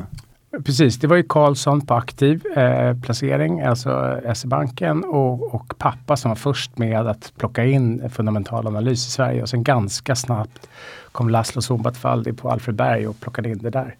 Precis, 0.64 0.98
det 0.98 1.06
var 1.06 1.16
ju 1.16 1.22
Karlsson 1.22 1.86
på 1.86 1.94
aktiv 1.94 2.46
eh, 2.56 2.96
placering, 3.02 3.60
alltså 3.60 4.20
SE-banken 4.34 5.04
och, 5.04 5.54
och, 5.54 5.78
pappa 5.78 6.16
som 6.16 6.28
var 6.28 6.36
först 6.36 6.78
med 6.78 7.06
att 7.06 7.32
plocka 7.38 7.64
in 7.64 8.10
fundamental 8.10 8.66
analys 8.66 9.06
i 9.06 9.10
Sverige 9.10 9.42
och 9.42 9.48
sen 9.48 9.62
ganska 9.62 10.14
snabbt 10.14 10.68
kom 11.12 11.28
Laszlo 11.28 11.62
Zumbatfaldi 11.62 12.32
på 12.32 12.50
Alfred 12.50 12.74
Berg 12.74 13.06
och 13.06 13.20
plockade 13.20 13.48
in 13.48 13.58
det 13.58 13.70
där. 13.70 13.96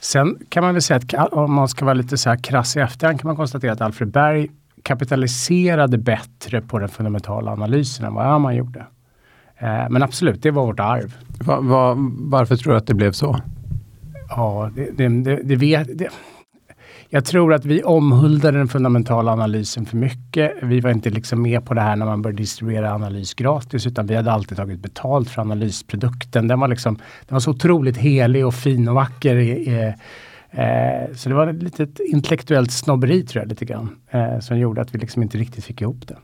Sen 0.00 0.38
kan 0.48 0.64
man 0.64 0.74
väl 0.74 0.82
säga 0.82 1.00
att 1.16 1.32
om 1.32 1.52
man 1.52 1.68
ska 1.68 1.84
vara 1.84 1.94
lite 1.94 2.18
så 2.18 2.28
här 2.30 2.36
krass 2.36 2.76
i 2.76 2.80
efterhand 2.80 3.20
kan 3.20 3.28
man 3.28 3.36
konstatera 3.36 3.72
att 3.72 3.80
Alfred 3.80 4.08
Berg 4.08 4.48
kapitaliserade 4.82 5.98
bättre 5.98 6.60
på 6.60 6.78
den 6.78 6.88
fundamentala 6.88 7.52
analysen 7.52 8.06
än 8.06 8.14
vad 8.14 8.40
man 8.40 8.56
gjorde. 8.56 8.86
Eh, 9.58 9.88
men 9.90 10.02
absolut, 10.02 10.42
det 10.42 10.50
var 10.50 10.66
vårt 10.66 10.80
arv. 10.80 11.16
Va, 11.40 11.60
va, 11.60 11.94
varför 12.18 12.56
tror 12.56 12.72
du 12.72 12.78
att 12.78 12.86
det 12.86 12.94
blev 12.94 13.12
så? 13.12 13.40
Ja, 14.36 14.70
det, 14.74 14.90
det, 14.90 15.08
det, 15.08 15.40
det 15.44 15.56
vet... 15.56 15.98
Det. 15.98 16.08
jag 17.08 17.24
tror 17.24 17.54
att 17.54 17.64
vi 17.64 17.82
omhuldade 17.82 18.58
den 18.58 18.68
fundamentala 18.68 19.32
analysen 19.32 19.86
för 19.86 19.96
mycket. 19.96 20.52
Vi 20.62 20.80
var 20.80 20.90
inte 20.90 21.10
liksom 21.10 21.42
med 21.42 21.64
på 21.64 21.74
det 21.74 21.80
här 21.80 21.96
när 21.96 22.06
man 22.06 22.22
började 22.22 22.42
distribuera 22.42 22.94
analys 22.94 23.34
gratis, 23.34 23.86
utan 23.86 24.06
vi 24.06 24.14
hade 24.14 24.32
alltid 24.32 24.56
tagit 24.56 24.80
betalt 24.80 25.30
för 25.30 25.42
analysprodukten. 25.42 26.48
Den 26.48 26.60
var, 26.60 26.68
liksom, 26.68 26.94
den 26.94 27.34
var 27.34 27.40
så 27.40 27.50
otroligt 27.50 27.96
helig 27.96 28.46
och 28.46 28.54
fin 28.54 28.88
och 28.88 28.94
vacker. 28.94 29.36
Eh, 29.68 29.88
eh, 30.50 31.14
så 31.14 31.28
det 31.28 31.34
var 31.34 31.46
ett 31.46 31.62
litet 31.62 32.00
intellektuellt 32.00 32.72
snobberi 32.72 33.22
tror 33.22 33.42
jag, 33.42 33.48
lite 33.48 33.64
grann, 33.64 33.96
eh, 34.10 34.38
som 34.38 34.58
gjorde 34.58 34.80
att 34.80 34.94
vi 34.94 34.98
liksom 34.98 35.22
inte 35.22 35.38
riktigt 35.38 35.64
fick 35.64 35.80
ihop 35.80 36.08
det. 36.08 36.16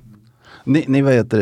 Ni, 0.69 0.85
ni 0.89 1.03
vet, 1.03 1.35
i, 1.35 1.39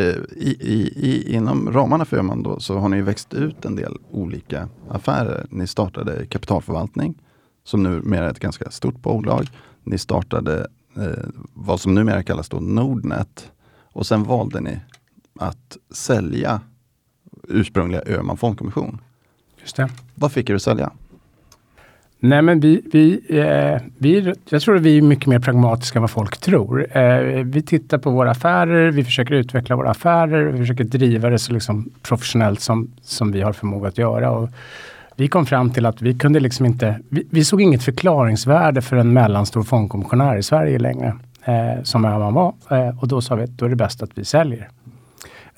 i, 0.60 0.92
i, 0.96 1.34
inom 1.34 1.72
ramarna 1.72 2.04
för 2.04 2.16
Öhman 2.16 2.42
då 2.42 2.60
så 2.60 2.78
har 2.78 2.88
ni 2.88 3.02
växt 3.02 3.34
ut 3.34 3.64
en 3.64 3.76
del 3.76 3.98
olika 4.10 4.68
affärer. 4.88 5.46
Ni 5.50 5.66
startade 5.66 6.26
kapitalförvaltning 6.26 7.22
som 7.64 7.82
numera 7.82 8.24
är 8.26 8.30
ett 8.30 8.38
ganska 8.38 8.70
stort 8.70 9.02
bolag. 9.02 9.46
Ni 9.82 9.98
startade 9.98 10.66
eh, 10.96 11.24
vad 11.54 11.80
som 11.80 11.94
numera 11.94 12.22
kallas 12.22 12.48
då 12.48 12.60
Nordnet 12.60 13.52
och 13.92 14.06
sen 14.06 14.24
valde 14.24 14.60
ni 14.60 14.80
att 15.40 15.76
sälja 15.90 16.60
ursprungliga 17.48 18.02
Öhman 18.06 18.36
Fondkommission. 18.36 19.00
Just 19.60 19.76
det. 19.76 19.90
Vad 20.14 20.32
fick 20.32 20.50
er 20.50 20.54
att 20.54 20.62
sälja? 20.62 20.92
Nej, 22.20 22.42
men 22.42 22.60
vi, 22.60 22.82
vi, 22.92 23.20
eh, 23.28 23.82
vi, 23.98 24.34
jag 24.48 24.62
tror 24.62 24.76
att 24.76 24.82
vi 24.82 24.98
är 24.98 25.02
mycket 25.02 25.26
mer 25.26 25.38
pragmatiska 25.38 25.98
än 25.98 26.02
vad 26.02 26.10
folk 26.10 26.38
tror. 26.38 26.98
Eh, 26.98 27.20
vi 27.44 27.62
tittar 27.62 27.98
på 27.98 28.10
våra 28.10 28.30
affärer, 28.30 28.90
vi 28.90 29.04
försöker 29.04 29.34
utveckla 29.34 29.76
våra 29.76 29.90
affärer, 29.90 30.44
vi 30.44 30.58
försöker 30.58 30.84
driva 30.84 31.30
det 31.30 31.38
så 31.38 31.52
liksom 31.52 31.90
professionellt 32.02 32.60
som, 32.60 32.90
som 33.02 33.32
vi 33.32 33.40
har 33.40 33.52
förmåga 33.52 33.88
att 33.88 33.98
göra. 33.98 34.30
Och 34.30 34.48
vi 35.16 35.28
kom 35.28 35.46
fram 35.46 35.70
till 35.70 35.86
att 35.86 36.02
vi 36.02 36.14
kunde 36.14 36.40
liksom 36.40 36.66
inte, 36.66 37.00
vi, 37.08 37.26
vi 37.30 37.44
såg 37.44 37.62
inget 37.62 37.82
förklaringsvärde 37.82 38.82
för 38.82 38.96
en 38.96 39.12
mellanstor 39.12 39.62
fondkommissionär 39.62 40.36
i 40.36 40.42
Sverige 40.42 40.78
längre, 40.78 41.16
eh, 41.44 41.82
som 41.82 42.02
man 42.02 42.34
var. 42.34 42.54
Eh, 42.70 43.02
och 43.02 43.08
då 43.08 43.20
sa 43.20 43.34
vi 43.34 43.44
att 43.44 43.58
då 43.58 43.64
är 43.64 43.68
det 43.68 43.76
bäst 43.76 44.02
att 44.02 44.10
vi 44.14 44.24
säljer. 44.24 44.68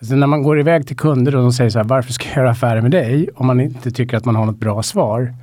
Så 0.01 0.17
när 0.17 0.27
man 0.27 0.43
går 0.43 0.61
iväg 0.61 0.87
till 0.87 0.97
kunder 0.97 1.37
och 1.37 1.43
de 1.43 1.53
säger 1.53 1.71
så 1.71 1.79
här, 1.79 1.87
varför 1.87 2.13
ska 2.13 2.29
jag 2.29 2.37
göra 2.37 2.51
affärer 2.51 2.81
med 2.81 2.91
dig? 2.91 3.29
Om 3.35 3.47
man 3.47 3.61
inte 3.61 3.91
tycker 3.91 4.17
att 4.17 4.25
man 4.25 4.37
har 4.37 4.47
något 4.47 4.59
bra 4.59 4.83
svar 4.83 5.35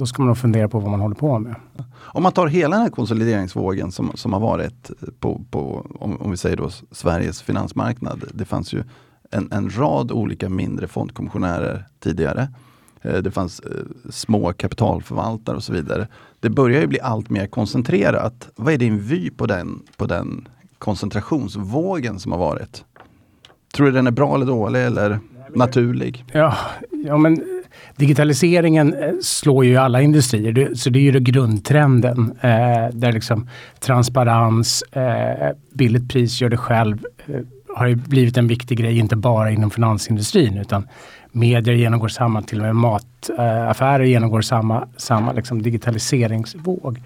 då 0.00 0.06
ska 0.06 0.22
man 0.22 0.26
nog 0.26 0.38
fundera 0.38 0.68
på 0.68 0.78
vad 0.78 0.90
man 0.90 1.00
håller 1.00 1.14
på 1.14 1.38
med. 1.38 1.54
Om 1.92 2.22
man 2.22 2.32
tar 2.32 2.46
hela 2.46 2.76
den 2.76 2.82
här 2.82 2.90
konsolideringsvågen 2.90 3.92
som, 3.92 4.12
som 4.14 4.32
har 4.32 4.40
varit 4.40 4.90
på, 5.20 5.44
på 5.50 5.86
om, 6.00 6.16
om, 6.20 6.30
vi 6.30 6.36
säger 6.36 6.56
då 6.56 6.70
Sveriges 6.90 7.42
finansmarknad. 7.42 8.24
Det 8.34 8.44
fanns 8.44 8.72
ju 8.72 8.82
en, 9.30 9.52
en 9.52 9.70
rad 9.70 10.12
olika 10.12 10.48
mindre 10.48 10.88
fondkommissionärer 10.88 11.84
tidigare. 11.98 12.48
Eh, 13.02 13.16
det 13.18 13.30
fanns 13.30 13.60
eh, 13.60 13.70
små 14.10 14.52
kapitalförvaltare 14.52 15.56
och 15.56 15.62
så 15.62 15.72
vidare. 15.72 16.08
Det 16.40 16.50
börjar 16.50 16.80
ju 16.80 16.86
bli 16.86 17.00
allt 17.00 17.30
mer 17.30 17.46
koncentrerat. 17.46 18.48
Vad 18.56 18.74
är 18.74 18.78
din 18.78 18.98
vy 18.98 19.30
på 19.30 19.46
den, 19.46 19.82
på 19.96 20.06
den 20.06 20.48
koncentrationsvågen 20.78 22.20
som 22.20 22.32
har 22.32 22.38
varit? 22.38 22.84
Tror 23.74 23.86
du 23.86 23.92
den 23.92 24.06
är 24.06 24.10
bra 24.10 24.34
eller 24.34 24.46
dålig 24.46 24.84
eller 24.84 25.18
naturlig? 25.54 26.24
Ja, 26.32 26.56
ja 27.04 27.16
men 27.16 27.59
digitaliseringen 28.00 28.94
eh, 28.94 29.12
slår 29.22 29.64
ju 29.64 29.76
alla 29.76 30.02
industrier, 30.02 30.74
så 30.74 30.90
det 30.90 30.98
är 30.98 31.02
ju 31.02 31.10
det 31.10 31.20
grundtrenden. 31.20 32.32
Eh, 32.40 32.88
där 32.92 33.12
liksom 33.12 33.48
transparens, 33.80 34.82
eh, 34.82 35.50
billigt 35.72 36.08
pris, 36.08 36.40
gör 36.40 36.48
det 36.48 36.56
själv 36.56 37.04
eh, 37.26 37.40
har 37.76 37.86
ju 37.86 37.94
blivit 37.94 38.36
en 38.36 38.48
viktig 38.48 38.78
grej, 38.78 38.98
inte 38.98 39.16
bara 39.16 39.50
inom 39.50 39.70
finansindustrin 39.70 40.58
utan 40.58 40.88
medier 41.32 41.74
genomgår 41.74 42.08
samma, 42.08 42.42
till 42.42 42.58
och 42.58 42.66
med 42.66 42.76
mataffärer 42.76 44.04
genomgår 44.04 44.40
samma, 44.40 44.88
samma 44.96 45.32
liksom 45.32 45.62
digitaliseringsvåg. 45.62 47.00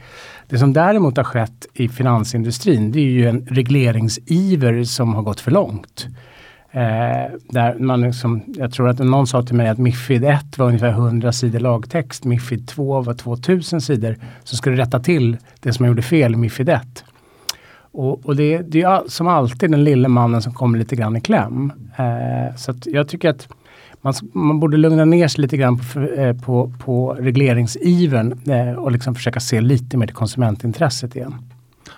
Det 0.49 0.59
som 0.59 0.73
däremot 0.73 1.17
har 1.17 1.25
skett 1.25 1.67
i 1.75 1.89
finansindustrin 1.89 2.93
det 2.93 3.01
är 3.01 3.11
ju 3.11 3.29
en 3.29 3.47
regleringsiver 3.47 4.85
som 4.85 5.15
har 5.15 5.23
gått 5.23 5.41
för 5.41 5.51
långt. 5.51 6.07
Eh, 6.75 7.31
där 7.49 7.79
man 7.79 8.01
liksom, 8.01 8.43
jag 8.47 8.73
tror 8.73 8.89
att 8.89 8.99
någon 8.99 9.27
sa 9.27 9.43
till 9.43 9.55
mig 9.55 9.69
att 9.69 9.79
Mifid 9.79 10.25
1 10.25 10.59
var 10.59 10.67
ungefär 10.67 10.89
100 10.89 11.33
sidor 11.33 11.61
lagtext. 11.61 12.25
Mifid 12.25 12.69
2 12.69 13.01
var 13.01 13.15
2000 13.15 13.81
sidor. 13.81 14.17
Så 14.45 14.57
skulle 14.57 14.77
rätta 14.77 15.01
till 15.01 15.37
det 15.61 15.73
som 15.73 15.85
jag 15.85 15.91
gjorde 15.91 16.03
fel 16.03 16.35
i 16.35 16.37
Mifid 16.37 16.69
1. 16.69 17.05
Och, 17.77 18.27
och 18.27 18.37
det, 18.37 18.59
det, 18.59 18.83
är 18.83 19.03
som 19.09 19.27
alltid 19.27 19.71
den 19.71 19.85
lille 19.85 20.09
mannen 20.09 20.43
som 20.43 20.55
kommer 20.55 20.79
lite 20.79 20.97
grann 20.97 21.17
i 21.17 21.21
kläm. 21.21 21.73
Eh, 21.97 22.57
så 22.57 22.75
jag 22.85 23.09
tycker 23.09 23.31
att 23.31 23.49
man, 24.01 24.15
man, 24.33 24.61
borde 24.61 24.77
lugna 24.77 25.05
ner 25.05 25.29
sig 25.29 25.43
lite 25.43 25.57
grann 25.57 25.79
på, 25.79 26.01
eh, 26.01 26.37
på, 26.37 26.73
på 26.79 27.17
regleringsiven 27.21 28.41
eh, 28.47 28.73
och 28.73 28.93
liksom 28.93 29.15
försöka 29.15 29.41
se 29.41 29.61
lite 29.61 29.97
mer 29.97 30.07
till 30.07 30.17
konsumentintresset 30.17 31.17
igen. 31.17 31.35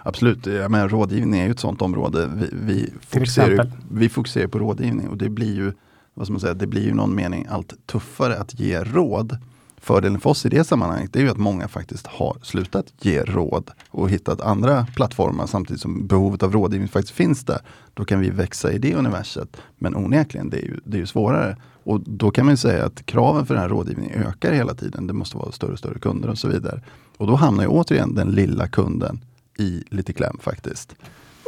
Absolut, 0.06 0.46
jag 0.46 0.70
menar, 0.70 0.88
rådgivning 0.88 1.40
är 1.40 1.44
ju 1.44 1.50
ett 1.50 1.60
sådant 1.60 1.82
område. 1.82 2.30
Vi, 2.34 2.48
vi, 2.52 2.92
fokuserar, 3.00 3.72
vi 3.90 4.08
fokuserar 4.08 4.46
på 4.46 4.58
rådgivning 4.58 5.08
och 5.08 5.16
det 5.16 5.28
blir 5.28 5.54
ju 5.54 5.72
vad 6.14 6.26
ska 6.26 6.32
man 6.32 6.40
säga, 6.40 6.54
det 6.54 6.66
blir 6.66 6.84
ju 6.84 6.94
någon 6.94 7.14
mening 7.14 7.46
allt 7.50 7.86
tuffare 7.86 8.38
att 8.38 8.60
ge 8.60 8.84
råd. 8.84 9.38
Fördelen 9.80 10.20
för 10.20 10.30
oss 10.30 10.46
i 10.46 10.48
det 10.48 10.64
sammanhanget 10.64 11.16
är 11.16 11.20
ju 11.20 11.28
att 11.28 11.36
många 11.36 11.68
faktiskt 11.68 12.06
har 12.06 12.36
slutat 12.42 12.86
ge 13.00 13.22
råd 13.22 13.70
och 13.88 14.10
hittat 14.10 14.40
andra 14.40 14.86
plattformar 14.96 15.46
samtidigt 15.46 15.82
som 15.82 16.06
behovet 16.06 16.42
av 16.42 16.52
rådgivning 16.52 16.88
faktiskt 16.88 17.16
finns 17.16 17.44
där. 17.44 17.60
Då 17.94 18.04
kan 18.04 18.20
vi 18.20 18.30
växa 18.30 18.72
i 18.72 18.78
det 18.78 18.94
universet. 18.94 19.56
Men 19.78 19.96
onekligen, 19.96 20.50
det 20.50 20.56
är 20.56 20.62
ju, 20.62 20.80
det 20.84 20.96
är 20.96 21.00
ju 21.00 21.06
svårare. 21.06 21.56
Och 21.84 22.00
då 22.00 22.30
kan 22.30 22.46
man 22.46 22.56
säga 22.56 22.84
att 22.84 23.06
kraven 23.06 23.46
för 23.46 23.54
den 23.54 23.62
här 23.62 23.68
rådgivningen 23.68 24.22
ökar 24.22 24.52
hela 24.52 24.74
tiden. 24.74 25.06
Det 25.06 25.12
måste 25.12 25.36
vara 25.36 25.52
större 25.52 25.72
och 25.72 25.78
större 25.78 25.98
kunder 25.98 26.28
och 26.28 26.38
så 26.38 26.48
vidare. 26.48 26.82
Och 27.16 27.26
då 27.26 27.34
hamnar 27.34 27.62
ju 27.62 27.68
återigen 27.68 28.14
den 28.14 28.30
lilla 28.30 28.68
kunden 28.68 29.20
i 29.58 29.84
lite 29.90 30.12
kläm 30.12 30.38
faktiskt. 30.40 30.94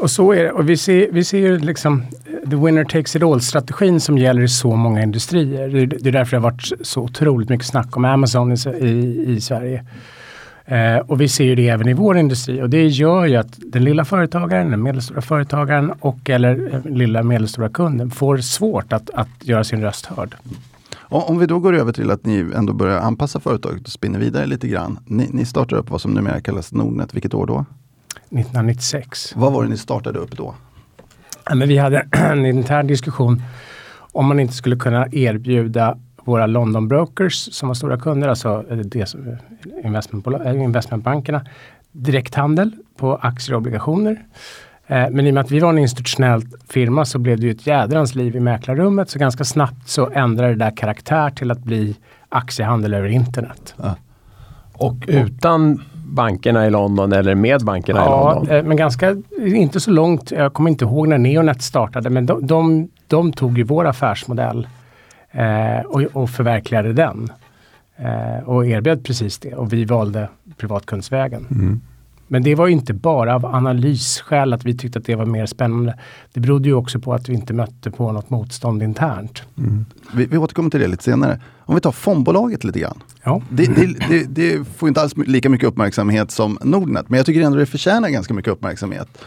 Och 0.00 0.10
så 0.10 0.32
är 0.32 0.44
det. 0.44 0.50
Och 0.50 0.68
vi 0.68 0.76
ser, 0.76 1.08
vi 1.12 1.24
ser 1.24 1.38
ju 1.38 1.58
liksom 1.58 2.02
the 2.50 2.56
winner 2.56 2.84
takes 2.84 3.16
it 3.16 3.22
all-strategin 3.22 4.00
som 4.00 4.18
gäller 4.18 4.42
i 4.42 4.48
så 4.48 4.76
många 4.76 5.02
industrier. 5.02 5.68
Det, 5.68 5.86
det 5.86 6.08
är 6.08 6.12
därför 6.12 6.30
det 6.30 6.42
har 6.42 6.50
varit 6.50 6.72
så 6.80 7.02
otroligt 7.02 7.48
mycket 7.48 7.66
snack 7.66 7.96
om 7.96 8.04
Amazon 8.04 8.52
i, 8.52 8.56
i, 8.80 9.24
i 9.36 9.40
Sverige. 9.40 9.84
Eh, 10.64 10.96
och 10.96 11.20
vi 11.20 11.28
ser 11.28 11.44
ju 11.44 11.54
det 11.54 11.68
även 11.68 11.88
i 11.88 11.92
vår 11.92 12.18
industri 12.18 12.62
och 12.62 12.70
det 12.70 12.86
gör 12.86 13.26
ju 13.26 13.36
att 13.36 13.58
den 13.58 13.84
lilla 13.84 14.04
företagaren, 14.04 14.70
den 14.70 14.82
medelstora 14.82 15.20
företagaren 15.20 15.92
och 16.00 16.30
eller 16.30 16.74
eh, 16.74 16.92
lilla 16.92 17.22
medelstora 17.22 17.68
kunden 17.68 18.10
får 18.10 18.38
svårt 18.38 18.92
att, 18.92 19.10
att 19.10 19.28
göra 19.40 19.64
sin 19.64 19.82
röst 19.82 20.06
hörd. 20.06 20.36
Om 21.10 21.38
vi 21.38 21.46
då 21.46 21.58
går 21.58 21.76
över 21.76 21.92
till 21.92 22.10
att 22.10 22.26
ni 22.26 22.46
ändå 22.54 22.72
börjar 22.72 23.00
anpassa 23.00 23.40
företaget 23.40 23.82
och 23.82 23.92
spinner 23.92 24.18
vidare 24.18 24.46
lite 24.46 24.68
grann. 24.68 24.98
Ni, 25.06 25.28
ni 25.32 25.44
startar 25.44 25.76
upp 25.76 25.90
vad 25.90 26.00
som 26.00 26.12
numera 26.14 26.40
kallas 26.40 26.72
Nordnet, 26.72 27.14
vilket 27.14 27.34
år 27.34 27.46
då? 27.46 27.64
1996. 28.30 29.32
Vad 29.36 29.52
var 29.52 29.62
det 29.62 29.68
ni 29.68 29.76
startade 29.76 30.18
upp 30.18 30.36
då? 30.36 30.54
Ja, 31.44 31.54
men 31.54 31.68
vi 31.68 31.78
hade 31.78 32.08
en 32.12 32.46
intern 32.46 32.86
diskussion 32.86 33.42
om 34.12 34.26
man 34.26 34.40
inte 34.40 34.54
skulle 34.54 34.76
kunna 34.76 35.06
erbjuda 35.12 35.98
våra 36.24 36.46
London 36.46 36.88
brokers 36.88 37.54
som 37.54 37.68
var 37.68 37.74
stora 37.74 37.98
kunder, 37.98 38.28
alltså 38.28 38.64
det 38.84 39.14
investmentbankerna, 40.58 41.46
direkthandel 41.92 42.72
på 42.96 43.16
aktier 43.16 43.54
och 43.54 43.60
obligationer. 43.60 44.24
Eh, 44.86 45.10
men 45.10 45.26
i 45.26 45.30
och 45.30 45.34
med 45.34 45.40
att 45.40 45.50
vi 45.50 45.58
var 45.58 45.70
en 45.70 45.78
institutionell 45.78 46.42
firma 46.68 47.04
så 47.04 47.18
blev 47.18 47.40
det 47.40 47.46
ju 47.46 47.52
ett 47.52 47.66
jädrans 47.66 48.14
liv 48.14 48.36
i 48.36 48.40
mäklarrummet. 48.40 49.10
Så 49.10 49.18
ganska 49.18 49.44
snabbt 49.44 49.88
så 49.88 50.10
ändrade 50.10 50.54
det 50.54 50.64
där 50.64 50.76
karaktär 50.76 51.30
till 51.30 51.50
att 51.50 51.58
bli 51.58 51.96
aktiehandel 52.28 52.94
över 52.94 53.08
internet. 53.08 53.74
Ja. 53.76 53.96
Och 54.72 55.04
utan 55.06 55.82
bankerna 56.08 56.66
i 56.66 56.70
London 56.70 57.12
eller 57.12 57.34
med 57.34 57.64
bankerna 57.64 58.00
ja, 58.00 58.32
i 58.32 58.34
London? 58.34 58.56
Ja, 58.56 58.62
men 58.62 58.76
ganska, 58.76 59.16
inte 59.38 59.80
så 59.80 59.90
långt. 59.90 60.30
Jag 60.30 60.52
kommer 60.52 60.70
inte 60.70 60.84
ihåg 60.84 61.08
när 61.08 61.18
Neonet 61.18 61.62
startade, 61.62 62.10
men 62.10 62.26
de, 62.26 62.46
de, 62.46 62.88
de 63.06 63.32
tog 63.32 63.58
ju 63.58 63.64
vår 63.64 63.84
affärsmodell 63.86 64.68
eh, 65.30 65.86
och, 65.86 66.02
och 66.02 66.30
förverkligade 66.30 66.92
den. 66.92 67.32
Eh, 67.96 68.48
och 68.48 68.66
erbjöd 68.66 69.04
precis 69.04 69.38
det 69.38 69.54
och 69.54 69.72
vi 69.72 69.84
valde 69.84 70.28
privatkundsvägen. 70.56 71.46
Mm. 71.50 71.80
Men 72.28 72.42
det 72.42 72.54
var 72.54 72.68
inte 72.68 72.94
bara 72.94 73.34
av 73.34 73.46
analysskäl 73.46 74.52
att 74.52 74.64
vi 74.64 74.76
tyckte 74.76 74.98
att 74.98 75.04
det 75.04 75.14
var 75.14 75.26
mer 75.26 75.46
spännande. 75.46 75.98
Det 76.32 76.40
berodde 76.40 76.68
ju 76.68 76.74
också 76.74 77.00
på 77.00 77.14
att 77.14 77.28
vi 77.28 77.34
inte 77.34 77.52
mötte 77.52 77.90
på 77.90 78.12
något 78.12 78.30
motstånd 78.30 78.82
internt. 78.82 79.42
Mm. 79.58 79.86
Vi, 80.14 80.26
vi 80.26 80.38
återkommer 80.38 80.70
till 80.70 80.80
det 80.80 80.88
lite 80.88 81.04
senare. 81.04 81.40
Om 81.58 81.74
vi 81.74 81.80
tar 81.80 81.92
fondbolaget 81.92 82.64
lite 82.64 82.80
grann. 82.80 83.02
Ja. 83.22 83.42
Det, 83.50 83.66
det, 83.66 84.08
det, 84.08 84.24
det, 84.28 84.64
får 84.76 84.88
inte 84.88 85.00
alls 85.00 85.16
lika 85.16 85.48
mycket 85.48 85.68
uppmärksamhet 85.68 86.30
som 86.30 86.58
Nordnet, 86.62 87.08
men 87.08 87.16
jag 87.16 87.26
tycker 87.26 87.40
ändå 87.40 87.58
det 87.58 87.66
förtjänar 87.66 88.08
ganska 88.08 88.34
mycket 88.34 88.52
uppmärksamhet. 88.52 89.18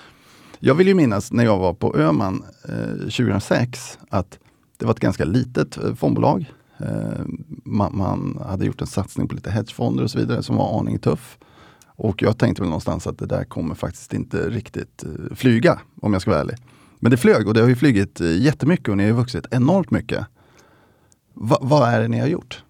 Jag 0.60 0.76
vill 0.76 0.88
ju 0.88 0.94
minnas 0.94 1.32
när 1.32 1.44
jag 1.44 1.58
var 1.58 1.74
på 1.74 1.98
Öman 1.98 2.44
eh, 2.70 3.00
2006 3.00 3.98
att 4.10 4.40
det 4.78 4.86
var 4.86 4.94
ett 4.94 5.00
ganska 5.00 5.26
litet 5.26 5.78
eh, 5.78 5.96
fondbolag. 5.96 6.52
Eh, 6.78 7.22
man, 7.64 7.98
man, 7.98 8.40
hade 8.48 8.66
gjort 8.66 8.82
en 8.82 8.88
satsning 8.88 9.28
på 9.28 9.36
lite 9.36 9.52
hedgefonder 9.52 10.04
och 10.04 10.12
så 10.12 10.18
vidare 10.18 10.44
som 10.44 10.56
var 10.56 10.80
aning 10.80 11.00
tuff. 11.00 11.38
Och 12.04 12.22
jag 12.22 12.38
tänkte 12.38 12.62
väl 12.62 12.70
någonstans 12.70 13.08
att 13.08 13.18
det 13.18 13.26
där 13.26 13.44
kommer 13.44 13.76
faktiskt 13.76 14.14
inte 14.14 14.38
riktigt 14.50 15.04
eh, 15.04 15.36
flyga, 15.36 15.80
om 16.02 16.14
jag 16.14 16.22
ska 16.22 16.32
vara 16.32 16.42
ärlig. 16.42 16.56
Men 17.00 17.12
det 17.12 17.18
flög 17.18 17.48
och 17.48 17.54
det 17.54 17.62
har 17.62 17.68
ju 17.68 17.76
flugit 17.76 18.22
eh, 18.22 18.42
jättemycket 18.42 18.90
och 18.90 18.98
ni 18.98 19.06
har 19.06 19.18
vuxit 19.18 19.48
enormt 19.52 19.92
mycket. 19.92 20.26
Va, 21.34 21.58
vad 21.62 21.90
är 21.90 22.02
det 22.02 22.08
ni 22.08 22.20
har 22.20 22.28
gjort? 22.28 22.64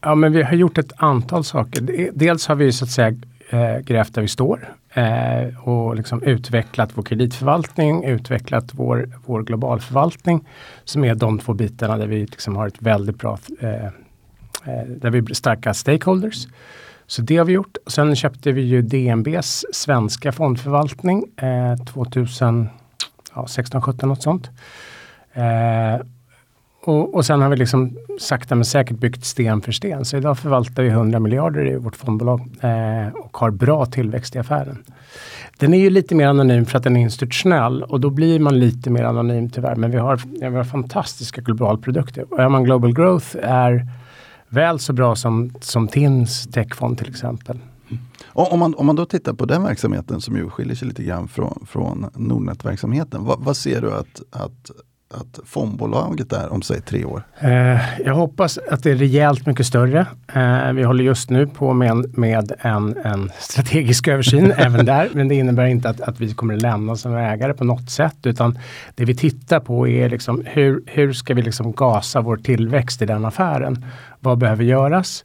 Ja, 0.00 0.14
men 0.14 0.32
vi 0.32 0.42
har 0.42 0.54
gjort 0.54 0.78
ett 0.78 0.92
antal 0.96 1.44
saker. 1.44 2.10
Dels 2.14 2.46
har 2.46 2.54
vi 2.54 2.72
så 2.72 2.84
att 2.84 2.90
säga 2.90 3.16
eh, 3.50 3.78
grävt 3.78 4.14
där 4.14 4.22
vi 4.22 4.28
står 4.28 4.76
eh, 4.94 5.68
och 5.68 5.96
liksom 5.96 6.22
utvecklat 6.22 6.90
vår 6.94 7.02
kreditförvaltning, 7.02 8.04
utvecklat 8.04 8.74
vår, 8.74 9.12
vår 9.26 9.42
globalförvaltning 9.42 10.48
som 10.84 11.04
är 11.04 11.14
de 11.14 11.38
två 11.38 11.54
bitarna 11.54 11.96
där 11.96 12.06
vi 12.06 12.20
liksom 12.20 12.56
har 12.56 12.66
ett 12.66 12.82
väldigt 12.82 13.18
bra, 13.18 13.38
eh 13.60 13.88
där 14.86 15.10
vi 15.10 15.18
är 15.18 15.34
starka 15.34 15.74
stakeholders. 15.74 16.46
Så 17.06 17.22
det 17.22 17.36
har 17.36 17.44
vi 17.44 17.52
gjort. 17.52 17.76
Sen 17.86 18.16
köpte 18.16 18.52
vi 18.52 18.62
ju 18.62 18.82
DNBs 18.82 19.64
svenska 19.72 20.32
fondförvaltning 20.32 21.24
eh, 21.36 21.84
2016, 21.84 23.82
17 23.82 24.08
något 24.08 24.22
sånt. 24.22 24.50
Eh, 25.32 26.06
och, 26.84 27.14
och 27.14 27.24
sen 27.24 27.42
har 27.42 27.48
vi 27.48 27.56
liksom 27.56 27.96
sakta 28.20 28.54
men 28.54 28.64
säkert 28.64 28.96
byggt 28.96 29.24
sten 29.24 29.60
för 29.60 29.72
sten. 29.72 30.04
Så 30.04 30.16
idag 30.16 30.38
förvaltar 30.38 30.82
vi 30.82 30.88
100 30.88 31.20
miljarder 31.20 31.66
i 31.66 31.76
vårt 31.76 31.96
fondbolag 31.96 32.40
eh, 32.40 33.14
och 33.14 33.36
har 33.36 33.50
bra 33.50 33.86
tillväxt 33.86 34.36
i 34.36 34.38
affären. 34.38 34.84
Den 35.58 35.74
är 35.74 35.78
ju 35.78 35.90
lite 35.90 36.14
mer 36.14 36.26
anonym 36.26 36.66
för 36.66 36.78
att 36.78 36.84
den 36.84 36.96
är 36.96 37.00
institutionell 37.00 37.82
och 37.82 38.00
då 38.00 38.10
blir 38.10 38.38
man 38.38 38.58
lite 38.60 38.90
mer 38.90 39.04
anonym 39.04 39.50
tyvärr. 39.50 39.76
Men 39.76 39.90
vi 39.90 39.98
har, 39.98 40.20
ja, 40.40 40.50
vi 40.50 40.56
har 40.56 40.64
fantastiska 40.64 41.40
globalprodukter. 41.40 42.24
Och 42.30 42.40
är 42.40 42.48
man 42.48 42.64
Global 42.64 42.94
Growth 42.94 43.36
är 43.42 43.86
väl 44.52 44.78
så 44.78 44.92
bra 44.92 45.16
som, 45.16 45.52
som 45.60 45.88
TINs 45.88 46.46
techfond 46.46 46.98
till 46.98 47.08
exempel. 47.08 47.58
Om, 48.26 48.58
man, 48.58 48.74
om 48.74 48.86
man 48.86 48.96
då 48.96 49.06
tittar 49.06 49.32
på 49.32 49.46
den 49.46 49.62
verksamheten 49.62 50.20
som 50.20 50.36
ju 50.36 50.48
skiljer 50.50 50.76
sig 50.76 50.88
lite 50.88 51.02
grann 51.02 51.28
från, 51.28 51.66
från 51.66 52.06
Nordnet-verksamheten. 52.14 53.24
Vad, 53.24 53.40
vad, 53.44 53.56
ser 53.56 53.80
du 53.80 53.92
att, 53.92 54.22
att 54.30 54.70
att 55.12 55.40
fondbolaget 55.44 56.32
är 56.32 56.52
om 56.52 56.62
säg 56.62 56.80
tre 56.80 57.04
år? 57.04 57.22
Eh, 57.38 58.00
jag 58.04 58.14
hoppas 58.14 58.58
att 58.70 58.82
det 58.82 58.90
är 58.90 58.94
rejält 58.94 59.46
mycket 59.46 59.66
större. 59.66 60.06
Eh, 60.34 60.72
vi 60.72 60.82
håller 60.82 61.04
just 61.04 61.30
nu 61.30 61.46
på 61.46 61.72
med 61.72 61.90
en, 61.90 62.12
med 62.16 62.52
en, 62.58 62.96
en 63.04 63.30
strategisk 63.38 64.08
översyn 64.08 64.52
även 64.56 64.86
där. 64.86 65.08
Men 65.12 65.28
det 65.28 65.34
innebär 65.34 65.66
inte 65.66 65.88
att, 65.88 66.00
att 66.00 66.20
vi 66.20 66.34
kommer 66.34 66.54
att 66.54 66.62
lämna 66.62 66.96
som 66.96 67.16
ägare 67.16 67.54
på 67.54 67.64
något 67.64 67.90
sätt. 67.90 68.16
Utan 68.22 68.58
det 68.94 69.04
vi 69.04 69.14
tittar 69.14 69.60
på 69.60 69.88
är 69.88 70.08
liksom 70.08 70.42
hur, 70.46 70.82
hur 70.86 71.12
ska 71.12 71.34
vi 71.34 71.42
liksom 71.42 71.72
gasa 71.72 72.20
vår 72.20 72.36
tillväxt 72.36 73.02
i 73.02 73.06
den 73.06 73.24
affären? 73.24 73.84
Vad 74.20 74.38
behöver 74.38 74.64
göras? 74.64 75.24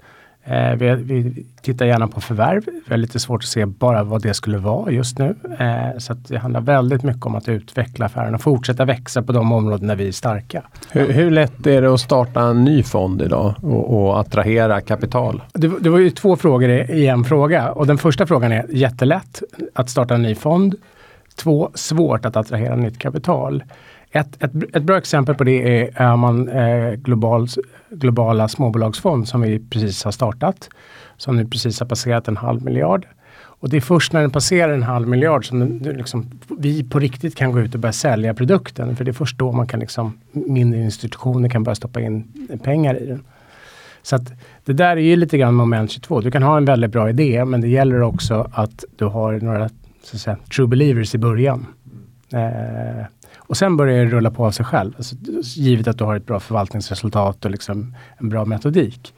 Eh, 0.50 0.76
vi, 0.76 0.96
vi, 0.96 1.46
tittar 1.62 1.86
gärna 1.86 2.08
på 2.08 2.22
förvärv. 2.22 2.66
Vi 2.66 2.90
har 2.90 2.98
lite 2.98 3.20
svårt 3.20 3.44
att 3.44 3.50
se 3.50 3.66
bara 3.66 4.04
vad 4.04 4.22
det 4.22 4.34
skulle 4.34 4.58
vara 4.58 4.92
just 4.92 5.18
nu. 5.18 5.36
Eh, 5.60 5.98
så 5.98 6.14
det 6.14 6.38
handlar 6.38 6.62
väldigt 6.62 7.04
mycket 7.04 7.26
om 7.26 7.36
att 7.36 7.50
utveckla 7.50 8.06
affären 8.06 8.36
och 8.36 8.42
fortsätta 8.42 8.86
växa 8.86 9.22
på 9.22 9.32
de 9.32 9.52
områden 9.52 9.88
där 9.88 9.96
vi 9.96 10.08
är 10.08 10.12
starka. 10.12 10.64
Hur, 10.92 11.14
hur 11.14 11.32
lätt 11.32 11.68
är 11.68 11.82
det 11.82 11.94
att 11.94 12.00
starta 12.00 12.42
en 12.42 12.64
ny 12.64 12.84
fond 12.84 13.22
idag 13.22 13.56
och, 13.62 14.04
och 14.04 14.20
attrahera 14.20 14.82
kapital? 14.82 15.42
Det, 15.54 15.72
det, 15.80 15.90
var 15.90 16.00
ju 16.00 16.10
två 16.10 16.36
frågor 16.36 16.70
i 16.70 17.08
en 17.08 17.24
fråga 17.24 17.72
och 17.72 17.88
den 17.88 17.98
första 17.98 18.28
frågan 18.28 18.52
är 18.52 18.66
jättelätt 18.70 19.44
att 19.74 19.90
starta 19.90 20.16
en 20.16 20.22
ny 20.22 20.36
fond. 20.36 20.76
Två, 21.36 21.72
svårt 21.74 22.26
att 22.26 22.36
attrahera 22.36 22.76
nytt 22.76 23.00
kapital. 23.00 23.64
Ett, 24.18 24.44
ett, 24.44 24.76
ett, 24.76 24.84
bra 24.84 24.98
exempel 24.98 25.36
på 25.36 25.44
det 25.44 25.82
är 25.82 26.02
Öhman 26.02 26.50
eh, 26.50 26.94
global, 26.94 27.48
globala 27.90 28.48
småbolagsfond 28.48 29.28
som 29.28 29.42
vi 29.42 29.60
precis 29.60 30.04
har 30.04 30.12
startat. 30.12 30.70
Som 31.18 31.36
nu 31.36 31.46
precis 31.46 31.80
har 31.80 31.88
passerat 31.88 32.28
en 32.28 32.38
halv 32.38 32.64
miljard. 32.64 33.08
Och 33.60 33.70
det 33.70 33.78
är 33.78 33.82
först 33.82 34.14
när 34.14 34.22
den 34.22 34.32
passerar 34.32 34.74
en 34.74 34.84
halv 34.84 35.08
miljard 35.08 35.48
som 35.48 35.60
den, 35.60 35.98
liksom, 35.98 36.40
vi 36.60 36.84
på 36.84 37.00
riktigt 37.00 37.36
kan 37.36 37.52
gå 37.52 37.60
ut 37.60 37.74
och 37.74 37.80
börja 37.80 37.94
sälja 37.94 38.34
produkten. 38.34 38.96
För 38.96 39.04
det 39.04 39.12
är 39.12 39.14
först 39.14 39.38
då 39.38 39.52
man 39.52 39.68
kan 39.68 39.80
liksom, 39.80 40.20
mindre 40.32 40.80
institutioner 40.80 41.50
kan 41.50 41.64
börja 41.64 41.76
stoppa 41.76 42.02
in 42.02 42.48
pengar 42.64 43.02
i 43.04 43.06
den. 43.06 43.24
Så 44.02 44.16
att 44.16 44.34
det 44.66 44.74
där 44.74 44.98
är 44.98 45.02
ju 45.02 45.16
lite 45.16 45.38
grann 45.38 45.54
moment 45.54 45.92
22. 45.92 46.22
Du 46.22 46.32
kan 46.32 46.44
ha 46.44 46.58
en 46.58 46.66
väldigt 46.66 46.92
bra 46.92 47.10
idé 47.10 47.46
men 47.46 47.62
det 47.62 47.68
gäller 47.68 48.02
också 48.02 48.50
att 48.54 48.84
du 48.96 49.06
har 49.06 49.34
några 49.34 49.70
så 50.04 50.16
att 50.16 50.22
säga, 50.22 50.38
true 50.56 50.68
believers 50.68 51.16
i 51.16 51.18
början. 51.18 51.66
Eh, 52.34 53.06
och 53.48 53.58
sen 53.58 53.78
börjar 53.78 54.06
det 54.06 54.12
rulla 54.12 54.32
på 54.32 54.46
av 54.46 54.52
sig 54.52 54.66
själv. 54.66 54.94
Alltså, 54.98 55.16
givet 55.42 55.88
att 55.88 55.98
du 55.98 56.04
har 56.04 56.16
ett 56.16 56.26
bra 56.26 56.40
förvaltningsresultat 56.40 57.46
och 57.46 57.52
liksom 57.52 57.96
en 58.18 58.30
bra 58.30 58.46
metodik. 58.46 59.14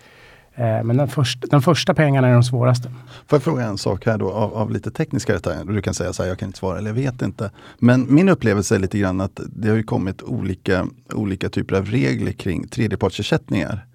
Eh, 0.59 0.83
men 0.83 0.97
den, 0.97 1.07
först, 1.07 1.43
den 1.51 1.61
första 1.61 1.93
pengarna 1.93 2.27
är 2.27 2.33
de 2.33 2.43
svåraste. 2.43 2.89
Får 3.27 3.35
jag 3.37 3.43
fråga 3.43 3.63
en 3.63 3.77
sak 3.77 4.05
här 4.05 4.17
då 4.17 4.31
av, 4.31 4.53
av 4.53 4.71
lite 4.71 4.91
tekniska 4.91 5.39
karaktär? 5.39 5.73
Du 5.73 5.81
kan 5.81 5.93
säga 5.93 6.13
så 6.13 6.23
här, 6.23 6.29
jag 6.29 6.39
kan 6.39 6.49
inte 6.49 6.59
svara 6.59 6.77
eller 6.77 6.89
jag 6.89 6.95
vet 6.95 7.21
inte. 7.21 7.51
Men 7.77 8.13
min 8.13 8.29
upplevelse 8.29 8.75
är 8.75 8.79
lite 8.79 8.99
grann 8.99 9.21
att 9.21 9.39
det 9.45 9.69
har 9.69 9.75
ju 9.75 9.83
kommit 9.83 10.23
olika, 10.23 10.87
olika 11.13 11.49
typer 11.49 11.75
av 11.75 11.85
regler 11.85 12.31
kring 12.31 12.67
tredjepartsersättningar. 12.67 13.85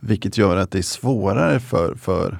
Vilket 0.00 0.38
gör 0.38 0.56
att 0.56 0.70
det 0.70 0.78
är 0.78 0.82
svårare 0.82 1.60
för, 1.60 1.94
för, 1.94 2.38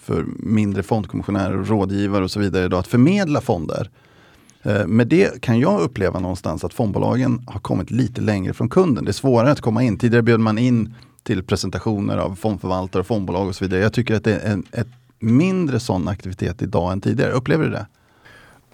för 0.00 0.24
mindre 0.38 0.82
fondkommissionärer 0.82 1.60
och 1.60 1.68
rådgivare 1.68 2.24
och 2.24 2.30
så 2.30 2.40
vidare 2.40 2.64
idag 2.64 2.80
att 2.80 2.86
förmedla 2.86 3.40
fonder. 3.40 3.90
Eh, 4.62 4.86
med 4.86 5.06
det 5.06 5.40
kan 5.40 5.60
jag 5.60 5.80
uppleva 5.80 6.20
någonstans 6.20 6.64
att 6.64 6.74
fondbolagen 6.74 7.42
har 7.46 7.60
kommit 7.60 7.90
lite 7.90 8.20
längre 8.20 8.52
från 8.52 8.68
kunden. 8.68 9.04
Det 9.04 9.10
är 9.10 9.12
svårare 9.12 9.50
att 9.50 9.60
komma 9.60 9.82
in. 9.82 9.98
Tidigare 9.98 10.22
bjöd 10.22 10.40
man 10.40 10.58
in 10.58 10.94
till 11.22 11.42
presentationer 11.42 12.16
av 12.16 12.34
fondförvaltare 12.34 13.00
och 13.00 13.06
fondbolag 13.06 13.48
och 13.48 13.54
så 13.54 13.64
vidare. 13.64 13.80
Jag 13.80 13.92
tycker 13.92 14.14
att 14.14 14.24
det 14.24 14.34
är 14.34 14.52
en 14.52 14.64
ett 14.72 14.88
mindre 15.18 15.80
sån 15.80 16.08
aktivitet 16.08 16.62
idag 16.62 16.92
än 16.92 17.00
tidigare. 17.00 17.32
Upplever 17.32 17.64
du 17.64 17.70
det? 17.70 17.86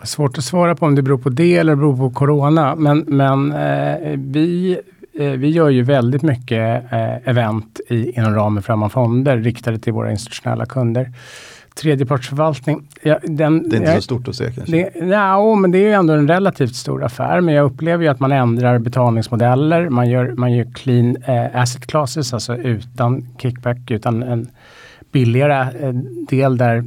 Svårt 0.03 0.39
att 0.39 0.45
svara 0.45 0.75
på 0.75 0.87
om 0.87 0.95
det 0.95 1.03
beror 1.03 1.19
på 1.19 1.29
det 1.29 1.57
eller 1.57 1.75
beror 1.75 1.97
på 1.97 2.11
Corona. 2.11 2.75
Men, 2.77 2.99
men 2.99 3.53
eh, 3.53 4.19
vi, 4.19 4.79
eh, 5.19 5.31
vi 5.31 5.51
gör 5.51 5.69
ju 5.69 5.83
väldigt 5.83 6.23
mycket 6.23 6.93
eh, 6.93 7.29
event 7.29 7.81
i, 7.89 8.11
inom 8.11 8.35
ramen 8.35 8.63
för 8.63 8.73
Amma 8.73 8.89
Fonder 8.89 9.37
riktade 9.37 9.79
till 9.79 9.93
våra 9.93 10.11
institutionella 10.11 10.67
kunder 10.67 11.13
tredjepartsförvaltning. 11.75 12.89
Ja, 13.03 13.19
den, 13.23 13.69
det 13.69 13.77
är 13.77 13.79
inte 13.79 13.91
jag, 13.91 13.97
så 13.97 14.03
stort 14.03 14.29
att 14.29 14.37
se 14.37 14.51
kanske? 14.51 14.73
Det, 14.73 15.07
ja, 15.07 15.55
men 15.55 15.71
det 15.71 15.79
är 15.79 15.87
ju 15.87 15.93
ändå 15.93 16.13
en 16.13 16.29
relativt 16.29 16.75
stor 16.75 17.05
affär. 17.05 17.41
Men 17.41 17.55
jag 17.55 17.65
upplever 17.65 18.05
ju 18.05 18.11
att 18.11 18.21
man 18.21 18.33
ändrar 18.33 18.79
betalningsmodeller. 18.79 19.89
Man 19.89 20.11
gör, 20.11 20.33
man 20.33 20.53
gör 20.53 20.65
clean 20.75 21.17
eh, 21.27 21.61
asset 21.61 21.87
classes, 21.87 22.35
alltså 22.35 22.57
utan 22.57 23.29
kickback, 23.39 23.91
utan 23.91 24.23
en 24.23 24.49
billigare 25.13 25.87
eh, 25.87 25.95
del 26.29 26.57
där 26.57 26.85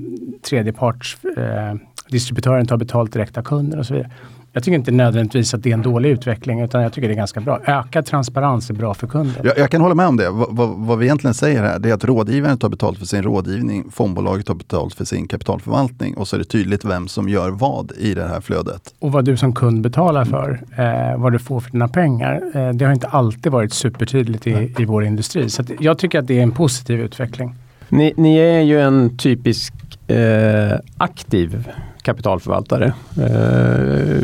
tredjeparts 0.50 1.18
eh, 1.38 1.76
distributören 2.10 2.66
tar 2.66 2.78
betalt 2.78 3.14
direkt 3.14 3.38
av 3.38 3.42
kunden 3.42 3.80
och 3.80 3.86
så 3.86 3.94
vidare. 3.94 4.12
Jag 4.54 4.64
tycker 4.64 4.76
inte 4.76 4.92
nödvändigtvis 4.92 5.54
att 5.54 5.64
det 5.64 5.70
är 5.70 5.74
en 5.74 5.82
dålig 5.82 6.10
utveckling 6.10 6.62
utan 6.62 6.82
jag 6.82 6.94
tycker 6.94 7.08
det 7.08 7.14
är 7.14 7.16
ganska 7.16 7.42
bra. 7.42 7.60
Ökad 7.66 8.06
transparens 8.06 8.70
är 8.70 8.74
bra 8.74 8.94
för 8.94 9.08
kunden. 9.08 9.36
Jag, 9.44 9.58
jag 9.58 9.70
kan 9.70 9.82
hålla 9.82 9.96
med 9.96 10.08
om 10.08 10.18
det. 10.18 10.30
V 10.32 10.46
vad, 10.50 11.00
vi 11.00 11.06
egentligen 11.06 11.34
säger 11.34 11.64
här 11.64 11.80
det 11.80 11.90
är 11.90 11.94
att 11.94 12.04
rådgivaren 12.04 12.58
tar 12.58 12.70
betalt 12.70 13.00
för 13.00 13.06
sin 13.06 13.24
rådgivning, 13.24 13.92
fondbolaget 13.92 14.46
tar 14.46 14.56
betalt 14.56 14.94
för 14.94 15.06
sin 15.06 15.28
kapitalförvaltning 15.28 16.18
och 16.18 16.28
så 16.28 16.36
är 16.36 16.38
det 16.38 16.46
tydligt 16.46 16.86
vem 16.86 17.08
som 17.08 17.30
gör 17.30 17.50
vad 17.50 17.92
i 17.98 18.14
det 18.14 18.28
här 18.28 18.42
flödet. 18.42 18.94
Och 19.00 19.12
vad 19.12 19.26
du 19.26 19.38
som 19.38 19.54
kund 19.54 19.82
betalar 19.82 20.26
för, 20.26 20.62
eh, 20.78 21.22
vad 21.22 21.32
du 21.32 21.40
får 21.40 21.60
för 21.60 21.72
dina 21.72 21.88
pengar. 21.88 22.42
Eh, 22.54 22.70
det 22.70 22.86
har 22.86 22.94
inte 22.94 23.08
alltid 23.08 23.52
varit 23.52 23.74
supertydligt 23.74 24.48
i, 24.48 24.74
i 24.78 24.86
vår 24.86 25.04
industri. 25.04 25.50
Så 25.50 25.64
jag 25.80 25.98
tycker 25.98 26.20
att 26.20 26.28
det 26.28 26.40
är 26.40 26.44
en 26.44 26.52
positiv 26.52 27.00
utveckling. 27.00 27.56
Ni, 27.90 28.14
ni 28.18 28.38
är 28.38 28.62
ju 28.62 28.82
en 28.82 29.18
typisk 29.18 29.74
eh, 30.08 30.80
aktiv 30.98 31.68
kapitalförvaltare. 32.08 32.94
Eh, 33.18 34.24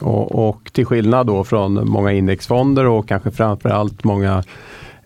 och, 0.00 0.48
och, 0.48 0.70
till 0.72 0.86
skillnad 0.86 1.26
då 1.26 1.44
från 1.44 1.88
många 1.88 2.12
indexfonder 2.12 2.86
och 2.86 3.08
kanske 3.08 3.30
framförallt 3.30 4.04
många 4.04 4.44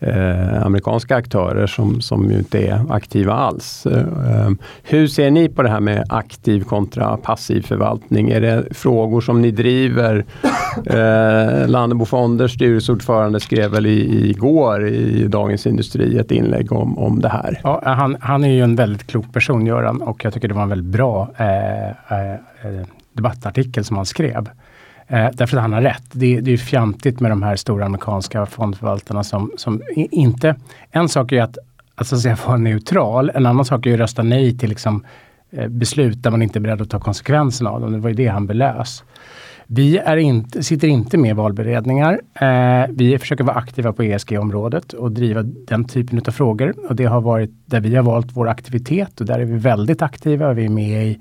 eh, 0.01 0.67
amerikanska 0.67 1.17
aktörer 1.17 1.67
som, 1.67 2.01
som 2.01 2.31
ju 2.31 2.39
inte 2.39 2.59
är 2.59 2.85
aktiva 2.91 3.33
alls. 3.33 3.87
Eh, 3.87 4.51
hur 4.83 5.07
ser 5.07 5.31
ni 5.31 5.49
på 5.49 5.63
det 5.63 5.71
här 5.71 5.81
med 5.81 6.05
aktiv 6.09 6.65
kontra 6.65 7.17
passiv 7.17 7.63
förvaltning? 7.63 8.31
Är 8.31 8.41
det 8.41 8.65
frågor 8.71 9.21
som 9.21 9.43
ni 9.43 9.51
driver? 9.51 10.25
Eh, 10.87 11.69
Landebo 11.69 12.05
Fonders 12.05 12.55
styrelseordförande 12.55 13.41
skrev 13.41 13.71
väl 13.71 13.87
i, 13.87 14.31
igår 14.31 14.89
i 14.89 15.27
Dagens 15.29 15.67
Industri 15.67 16.19
ett 16.19 16.31
inlägg 16.31 16.73
om, 16.73 16.99
om 16.99 17.21
det 17.21 17.29
här. 17.29 17.61
Ja, 17.63 17.83
han, 17.85 18.17
han 18.21 18.45
är 18.45 18.53
ju 18.53 18.63
en 18.63 18.77
väldigt 18.77 19.07
klok 19.07 19.33
person, 19.33 19.67
Göran, 19.67 20.03
och 20.03 20.25
jag 20.25 20.35
tycker 20.35 20.49
det 20.49 20.55
var 20.55 20.63
en 20.63 20.69
väldigt 20.69 20.93
bra 20.93 21.31
eh, 21.37 21.89
eh, 21.89 22.33
eh 22.33 22.87
debattartikel 23.13 23.85
som 23.85 23.97
han 23.97 24.07
skrev. 24.07 24.49
Eh, 25.11 25.29
därför 25.33 25.57
att 25.57 25.63
han 25.63 25.73
har 25.73 25.83
rätt. 25.83 26.05
Det, 26.13 26.41
det 26.41 26.53
är 26.53 26.57
fjantigt 26.57 27.21
med 27.21 27.31
de 27.31 27.43
här 27.43 27.57
stora 27.57 27.87
amerikanska 27.87 28.47
fondförvaltarna 28.47 29.25
som, 29.25 29.53
som 29.57 29.83
inte... 29.95 30.57
En 30.91 31.09
sak 31.09 31.33
är 31.33 31.43
att, 31.43 31.59
att, 31.95 32.07
så 32.07 32.15
att 32.15 32.21
säga, 32.21 32.37
vara 32.47 32.57
neutral. 32.57 33.31
En 33.35 33.47
annan 33.47 33.65
sak 33.65 33.87
är 33.87 33.95
att 33.95 34.01
rösta 34.01 34.23
nej 34.23 34.59
till 34.59 34.69
liksom, 34.69 35.05
eh, 35.51 35.69
beslut 35.69 36.23
där 36.23 36.31
man 36.31 36.43
inte 36.43 36.59
är 36.59 36.61
beredd 36.61 36.83
att 36.83 36.91
ta 36.91 37.01
konsekvenserna 37.01 37.71
av 37.71 37.81
dem. 37.81 37.93
Det 37.93 37.99
var 37.99 38.09
ju 38.09 38.15
det 38.15 38.27
han 38.27 38.47
belös. 38.47 39.05
Vi 39.67 39.99
är 39.99 40.17
inte, 40.17 40.63
sitter 40.63 40.89
inte 40.89 41.19
med 41.19 41.31
i 41.31 41.35
valberedningar. 41.35 42.21
Eh, 42.41 42.87
vi 42.91 43.19
försöker 43.19 43.45
vara 43.45 43.57
aktiva 43.57 43.93
på 43.93 44.03
ESG-området 44.03 44.93
och 44.93 45.13
driva 45.13 45.43
den 45.43 45.85
typen 45.85 46.23
av 46.27 46.31
frågor. 46.31 46.75
Och 46.89 46.97
det 46.97 47.05
har 47.05 47.21
varit 47.21 47.51
där 47.67 47.81
vi 47.81 47.97
har 47.97 48.03
valt 48.03 48.29
vår 48.33 48.49
aktivitet 48.49 49.21
och 49.21 49.27
där 49.27 49.39
är 49.39 49.45
vi 49.45 49.59
väldigt 49.59 50.03
aktiva. 50.03 50.53
Vi 50.53 50.65
är 50.65 50.69
med 50.69 51.07
i 51.07 51.19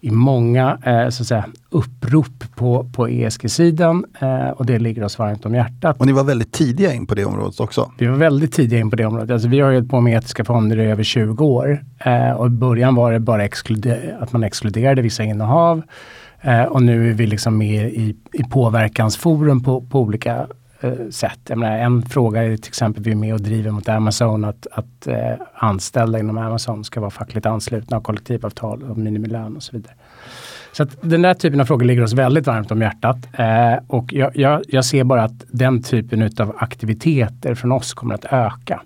i 0.00 0.10
många 0.10 0.78
eh, 0.84 1.08
så 1.08 1.22
att 1.22 1.26
säga, 1.26 1.44
upprop 1.70 2.56
på, 2.56 2.90
på 2.92 3.08
ESG-sidan 3.08 4.04
eh, 4.20 4.48
och 4.48 4.66
det 4.66 4.78
ligger 4.78 5.04
oss 5.04 5.18
varmt 5.18 5.46
om 5.46 5.54
hjärtat. 5.54 6.00
Och 6.00 6.06
ni 6.06 6.12
var 6.12 6.24
väldigt 6.24 6.52
tidiga 6.52 6.92
in 6.92 7.06
på 7.06 7.14
det 7.14 7.24
området 7.24 7.60
också? 7.60 7.92
Vi 7.98 8.06
var 8.06 8.16
väldigt 8.16 8.52
tidiga 8.52 8.80
in 8.80 8.90
på 8.90 8.96
det 8.96 9.06
området. 9.06 9.30
Alltså, 9.30 9.48
vi 9.48 9.60
har 9.60 9.70
ju 9.70 9.88
på 9.88 10.00
med 10.00 10.18
etiska 10.18 10.44
fonder 10.44 10.78
i 10.78 10.84
över 10.84 11.02
20 11.02 11.44
år 11.44 11.84
eh, 12.04 12.30
och 12.30 12.46
i 12.46 12.50
början 12.50 12.94
var 12.94 13.12
det 13.12 13.20
bara 13.20 13.44
att 14.20 14.32
man 14.32 14.44
exkluderade 14.44 15.02
vissa 15.02 15.24
innehav 15.24 15.82
eh, 16.40 16.62
och 16.62 16.82
nu 16.82 17.10
är 17.10 17.14
vi 17.14 17.26
liksom 17.26 17.58
med 17.58 17.92
i, 17.92 18.16
i 18.32 18.44
påverkansforum 18.44 19.62
på, 19.62 19.80
på 19.80 20.00
olika 20.00 20.46
Eh, 20.82 20.92
sätt. 21.10 21.38
Jag 21.48 21.58
menar, 21.58 21.78
en 21.78 22.02
fråga 22.02 22.42
är 22.42 22.56
till 22.56 22.68
exempel 22.68 23.02
vi 23.02 23.10
är 23.10 23.16
med 23.16 23.34
och 23.34 23.40
driver 23.40 23.70
mot 23.70 23.88
Amazon 23.88 24.44
att, 24.44 24.66
att 24.72 25.06
eh, 25.06 25.32
anställda 25.54 26.18
inom 26.18 26.38
Amazon 26.38 26.84
ska 26.84 27.00
vara 27.00 27.10
fackligt 27.10 27.46
anslutna 27.46 27.96
av 27.96 28.00
kollektivavtal 28.00 28.82
och 28.82 28.98
minimilön 28.98 29.56
och 29.56 29.62
så 29.62 29.72
vidare. 29.72 29.92
Så 30.72 30.82
att 30.82 30.96
den 31.00 31.22
där 31.22 31.34
typen 31.34 31.60
av 31.60 31.64
frågor 31.64 31.84
ligger 31.84 32.02
oss 32.02 32.12
väldigt 32.12 32.46
varmt 32.46 32.70
om 32.70 32.82
hjärtat. 32.82 33.16
Eh, 33.32 33.74
och 33.86 34.12
jag, 34.12 34.36
jag, 34.36 34.62
jag, 34.68 34.84
ser 34.84 35.04
bara 35.04 35.22
att 35.22 35.44
den 35.50 35.82
typen 35.82 36.30
av 36.38 36.56
aktiviteter 36.58 37.54
från 37.54 37.72
oss 37.72 37.94
kommer 37.94 38.14
att 38.14 38.24
öka. 38.24 38.82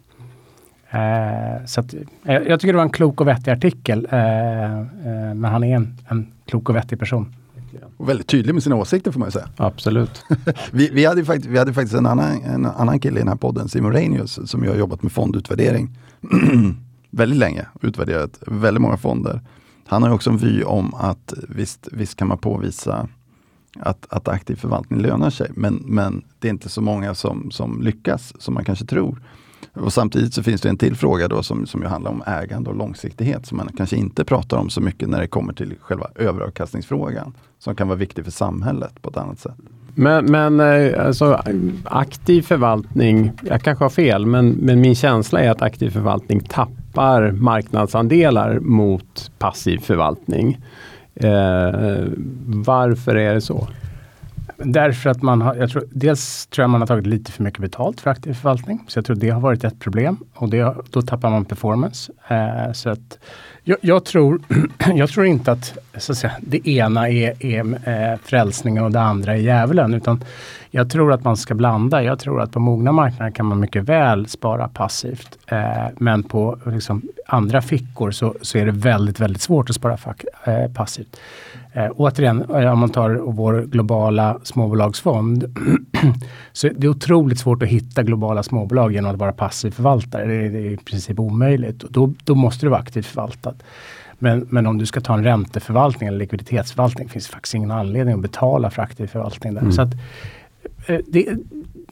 Eh, 0.91 1.65
så 1.67 1.81
att, 1.81 1.95
jag, 2.23 2.49
jag 2.49 2.61
tycker 2.61 2.73
det 2.73 2.77
var 2.77 2.85
en 2.85 2.91
klok 2.91 3.21
och 3.21 3.29
vettig 3.29 3.51
artikel. 3.51 4.09
Eh, 4.11 4.79
eh, 4.81 4.85
men 5.35 5.45
han 5.45 5.65
är 5.65 5.77
en, 5.77 5.97
en 6.09 6.33
klok 6.47 6.69
och 6.69 6.77
vettig 6.77 6.99
person. 6.99 7.35
Och 7.97 8.09
väldigt 8.09 8.27
tydlig 8.27 8.55
med 8.55 8.63
sina 8.63 8.77
åsikter 8.77 9.11
får 9.13 9.21
man 9.21 9.29
ju 9.29 9.33
säga. 9.33 9.49
Absolut. 9.57 10.25
vi, 10.73 10.91
vi, 10.93 11.05
hade 11.05 11.25
faktiskt, 11.25 11.49
vi 11.49 11.59
hade 11.59 11.73
faktiskt 11.73 11.95
en 11.95 12.07
annan, 12.07 12.43
en 12.43 12.67
annan 12.67 13.01
kille 13.01 13.17
i 13.17 13.19
den 13.19 13.29
här 13.29 13.37
podden, 13.37 13.69
Simon 13.69 13.93
Reinius, 13.93 14.51
som 14.51 14.63
har 14.63 14.75
jobbat 14.75 15.03
med 15.03 15.13
fondutvärdering 15.13 15.99
väldigt 17.11 17.39
länge. 17.39 17.67
Utvärderat 17.83 18.39
väldigt 18.47 18.83
många 18.83 18.97
fonder. 18.97 19.41
Han 19.87 20.03
har 20.03 20.11
också 20.11 20.31
en 20.31 20.39
vy 20.39 20.63
om 20.63 20.95
att 20.95 21.35
visst, 21.49 21.89
visst 21.93 22.17
kan 22.17 22.29
man 22.29 22.39
påvisa 22.39 23.09
att, 23.79 24.07
att 24.09 24.29
aktiv 24.29 24.57
förvaltning 24.57 25.01
lönar 25.01 25.31
sig, 25.31 25.51
men, 25.55 25.75
men 25.75 26.25
det 26.39 26.49
är 26.49 26.51
inte 26.51 26.69
så 26.69 26.81
många 26.81 27.15
som, 27.15 27.51
som 27.51 27.83
lyckas 27.83 28.33
som 28.39 28.55
man 28.55 28.65
kanske 28.65 28.85
tror. 28.85 29.23
Och 29.75 29.93
samtidigt 29.93 30.35
så 30.35 30.43
finns 30.43 30.61
det 30.61 30.69
en 30.69 30.77
till 30.77 30.97
fråga 30.97 31.29
då 31.29 31.43
som, 31.43 31.67
som 31.67 31.83
ju 31.83 31.89
handlar 31.89 32.11
om 32.11 32.23
ägande 32.27 32.71
och 32.71 32.77
långsiktighet 32.77 33.47
som 33.47 33.57
man 33.57 33.69
kanske 33.77 33.97
inte 33.97 34.25
pratar 34.25 34.57
om 34.57 34.71
så 34.71 34.81
mycket 34.81 35.09
när 35.09 35.21
det 35.21 35.27
kommer 35.27 35.53
till 35.53 35.75
själva 35.81 36.09
överavkastningsfrågan. 36.15 37.35
Som 37.59 37.77
kan 37.77 37.89
vara 37.89 37.99
viktig 37.99 38.25
för 38.25 38.33
samhället 38.33 39.03
på 39.03 39.11
ett 39.11 39.17
annat 39.17 39.39
sätt. 39.39 39.57
Men, 39.95 40.25
men 40.25 40.61
eh, 40.61 41.07
alltså, 41.07 41.43
aktiv 41.85 42.43
förvaltning, 42.43 43.33
jag 43.43 43.63
kanske 43.63 43.85
har 43.85 43.91
fel, 43.91 44.27
men, 44.27 44.49
men 44.49 44.81
min 44.81 44.95
känsla 44.95 45.41
är 45.41 45.51
att 45.51 45.63
aktiv 45.63 45.91
förvaltning 45.91 46.41
tappar 46.41 47.31
marknadsandelar 47.33 48.61
mot 48.61 49.31
passiv 49.39 49.79
förvaltning. 49.79 50.59
Eh, 51.15 52.05
varför 52.47 53.15
är 53.15 53.35
det 53.35 53.41
så? 53.41 53.69
Därför 54.65 55.11
att 55.11 55.23
man 55.23 55.43
har, 55.43 55.55
jag 55.55 55.71
tror, 55.71 55.85
dels 55.91 56.47
tror 56.47 56.63
jag 56.63 56.71
man 56.71 56.81
har 56.81 56.87
tagit 56.87 57.07
lite 57.07 57.33
för 57.33 57.43
mycket 57.43 57.61
betalt 57.61 58.01
för 58.01 58.11
aktiv 58.11 58.35
förvaltning. 58.35 58.85
Så 58.89 58.99
jag 58.99 59.05
tror 59.05 59.17
det 59.17 59.31
har 59.31 59.41
varit 59.41 59.65
ett 59.65 59.81
problem 59.81 60.19
och 60.35 60.49
det, 60.49 60.77
då 60.91 61.03
tappar 61.03 61.31
man 61.31 61.45
performance. 61.45 62.13
Eh, 62.29 62.73
så 62.73 62.91
att 62.91 63.19
jag, 63.65 63.79
jag, 63.81 64.05
tror, 64.05 64.41
jag 64.95 65.09
tror 65.09 65.27
inte 65.27 65.53
att, 65.53 65.79
så 65.97 66.13
att 66.13 66.19
säga, 66.19 66.33
det 66.41 66.69
ena 66.69 67.09
är, 67.09 67.47
är 67.47 67.61
eh, 67.89 68.19
frälsningen 68.25 68.85
och 68.85 68.91
det 68.91 69.01
andra 69.01 69.33
är 69.33 69.37
djävulen. 69.37 69.95
Utan 69.95 70.25
jag 70.71 70.91
tror 70.91 71.13
att 71.13 71.25
man 71.25 71.37
ska 71.37 71.55
blanda. 71.55 72.03
Jag 72.03 72.19
tror 72.19 72.41
att 72.41 72.53
på 72.53 72.61
mogna 72.61 72.93
marknader 72.93 73.31
kan 73.31 73.47
man 73.47 73.61
mycket 73.61 73.85
väl 73.85 74.27
spara 74.27 74.69
passivt. 74.69 75.39
Eh, 75.47 75.87
men 75.97 76.23
på 76.23 76.59
liksom, 76.67 77.03
andra 77.27 77.63
fickor 77.63 78.11
så, 78.11 78.35
så 78.41 78.59
är 78.59 78.67
det 78.67 78.73
väldigt, 78.73 79.21
väldigt 79.21 79.43
svårt 79.43 79.71
att 79.71 79.77
spara 79.77 79.97
fack, 79.97 80.25
eh, 80.45 80.73
passivt. 80.73 81.17
Eh, 81.77 81.91
återigen, 81.97 82.43
eh, 82.43 82.73
om 82.73 82.79
man 82.79 82.91
tar 82.91 83.11
vår 83.11 83.63
globala 83.63 84.39
småbolagsfond. 84.43 85.45
så 86.53 86.69
det 86.77 86.87
är 86.87 86.91
otroligt 86.91 87.39
svårt 87.39 87.63
att 87.63 87.69
hitta 87.69 88.03
globala 88.03 88.43
småbolag 88.43 88.93
genom 88.93 89.11
att 89.11 89.19
vara 89.19 89.33
passiv 89.33 89.71
förvaltare. 89.71 90.27
Det 90.27 90.35
är, 90.35 90.51
det 90.51 90.59
är 90.59 90.71
i 90.71 90.77
princip 90.77 91.19
omöjligt. 91.19 91.83
Och 91.83 91.93
då, 91.93 92.15
då 92.25 92.35
måste 92.35 92.67
du 92.67 92.71
vara 92.71 92.81
aktivt 92.81 93.07
förvaltad. 93.07 93.54
Men, 94.19 94.47
men 94.51 94.67
om 94.67 94.79
du 94.79 94.87
ska 94.87 95.01
ta 95.01 95.15
en 95.15 95.25
ränteförvaltning 95.25 96.09
eller 96.09 96.19
likviditetsförvaltning 96.19 97.09
finns 97.09 97.27
det 97.27 97.33
faktiskt 97.33 97.55
ingen 97.55 97.71
anledning 97.71 98.15
att 98.15 98.21
betala 98.21 98.71
för 98.71 98.83
aktiv 98.83 99.07
förvaltning. 99.07 99.55
Där. 99.55 99.61
Mm. 99.61 99.73
Så 99.73 99.83
att, 99.83 99.95
eh, 100.87 100.99
det, 101.07 101.29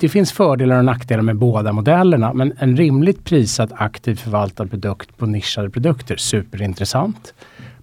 det, 0.01 0.09
finns 0.09 0.33
fördelar 0.33 0.79
och 0.79 0.85
nackdelar 0.85 1.23
med 1.23 1.37
båda 1.37 1.73
modellerna. 1.73 2.33
Men 2.33 2.53
en 2.59 2.77
rimligt 2.77 3.25
prissatt 3.25 3.71
aktiv 3.73 4.15
förvaltad 4.15 4.67
produkt 4.67 5.17
på 5.17 5.27
nischade 5.27 5.71
produkter, 5.71 6.17
superintressant 6.17 7.35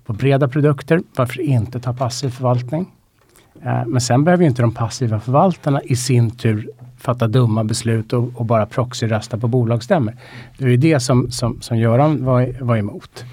på 0.05 0.13
breda 0.13 0.47
produkter. 0.47 1.01
Varför 1.15 1.41
inte 1.41 1.79
ta 1.79 1.93
passiv 1.93 2.29
förvaltning? 2.29 2.91
Eh, 3.63 3.85
men 3.85 4.01
sen 4.01 4.23
behöver 4.23 4.45
inte 4.45 4.61
de 4.61 4.73
passiva 4.73 5.19
förvaltarna 5.19 5.81
i 5.83 5.95
sin 5.95 6.31
tur 6.31 6.69
fatta 6.97 7.27
dumma 7.27 7.63
beslut 7.63 8.13
och, 8.13 8.29
och 8.35 8.45
bara 8.45 8.65
proxyrösta 8.65 9.37
på 9.37 9.47
bolagsstämmor. 9.47 10.17
Det 10.57 10.65
är 10.65 10.69
ju 10.69 10.77
det 10.77 10.99
som, 10.99 11.31
som, 11.31 11.61
som 11.61 11.77
Göran 11.77 12.25
var, 12.25 12.55
var 12.61 12.77
emot. 12.77 13.25